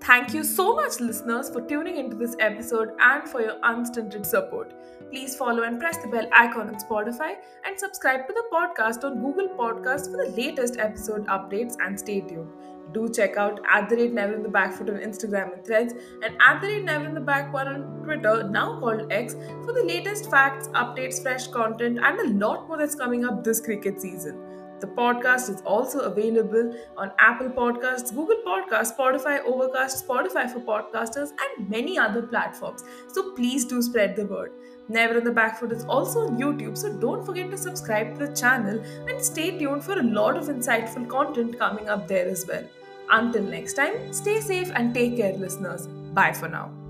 Thank 0.00 0.32
you 0.32 0.44
so 0.44 0.76
much, 0.76 1.00
listeners, 1.00 1.50
for 1.50 1.60
tuning 1.60 1.96
into 1.96 2.14
this 2.16 2.36
episode 2.38 2.90
and 3.00 3.28
for 3.28 3.42
your 3.42 3.58
unstinted 3.64 4.24
support. 4.24 4.72
Please 5.10 5.34
follow 5.34 5.64
and 5.64 5.80
press 5.80 5.98
the 5.98 6.06
bell 6.06 6.28
icon 6.32 6.68
on 6.68 6.76
Spotify 6.76 7.34
and 7.66 7.76
subscribe 7.76 8.28
to 8.28 8.32
the 8.32 8.44
podcast 8.52 9.02
on 9.02 9.20
Google 9.20 9.48
Podcasts 9.48 10.08
for 10.08 10.24
the 10.24 10.32
latest 10.36 10.78
episode 10.78 11.26
updates 11.26 11.74
and 11.84 11.98
stay 11.98 12.20
tuned. 12.20 12.52
Do 12.92 13.08
check 13.08 13.36
out 13.36 13.60
at 13.70 13.88
the 13.88 13.96
rate 13.96 14.12
Never 14.12 14.34
in 14.34 14.42
the 14.42 14.48
Back 14.48 14.74
Foot 14.74 14.88
on 14.88 14.96
Instagram 14.96 15.54
and 15.54 15.64
Threads 15.64 15.92
and 16.22 16.36
at 16.40 16.60
the 16.60 16.68
rate 16.68 16.84
Never 16.84 17.04
in 17.04 17.14
the 17.14 17.20
Back 17.20 17.52
one 17.52 17.68
on 17.68 18.02
Twitter, 18.02 18.48
now 18.48 18.80
called 18.80 19.12
X, 19.12 19.34
for 19.64 19.72
the 19.72 19.84
latest 19.84 20.30
facts, 20.30 20.68
updates, 20.68 21.22
fresh 21.22 21.48
content, 21.48 21.98
and 22.02 22.20
a 22.20 22.44
lot 22.44 22.66
more 22.66 22.78
that's 22.78 22.94
coming 22.94 23.24
up 23.24 23.44
this 23.44 23.60
cricket 23.60 24.00
season. 24.00 24.42
The 24.80 24.86
podcast 24.86 25.50
is 25.50 25.60
also 25.62 26.00
available 26.00 26.72
on 26.96 27.10
Apple 27.18 27.48
Podcasts, 27.48 28.14
Google 28.14 28.40
Podcasts, 28.46 28.96
Spotify, 28.96 29.44
Overcast, 29.44 30.06
Spotify 30.06 30.48
for 30.48 30.60
podcasters, 30.60 31.30
and 31.30 31.68
many 31.68 31.98
other 31.98 32.22
platforms. 32.22 32.84
So 33.12 33.32
please 33.34 33.64
do 33.64 33.82
spread 33.82 34.14
the 34.14 34.26
word. 34.26 34.52
Never 34.88 35.18
on 35.18 35.24
the 35.24 35.30
Back 35.30 35.60
Foot 35.60 35.72
is 35.72 35.84
also 35.84 36.20
on 36.20 36.38
YouTube, 36.38 36.76
so 36.78 36.92
don't 36.92 37.24
forget 37.24 37.50
to 37.50 37.58
subscribe 37.58 38.18
to 38.18 38.26
the 38.26 38.34
channel 38.34 38.82
and 39.06 39.22
stay 39.22 39.58
tuned 39.58 39.84
for 39.84 39.98
a 39.98 40.02
lot 40.02 40.36
of 40.36 40.44
insightful 40.46 41.06
content 41.08 41.58
coming 41.58 41.88
up 41.88 42.08
there 42.08 42.26
as 42.26 42.46
well. 42.46 42.64
Until 43.10 43.42
next 43.42 43.74
time, 43.74 44.12
stay 44.12 44.40
safe 44.40 44.70
and 44.74 44.94
take 44.94 45.16
care, 45.16 45.34
listeners. 45.34 45.86
Bye 45.86 46.32
for 46.32 46.48
now. 46.48 46.87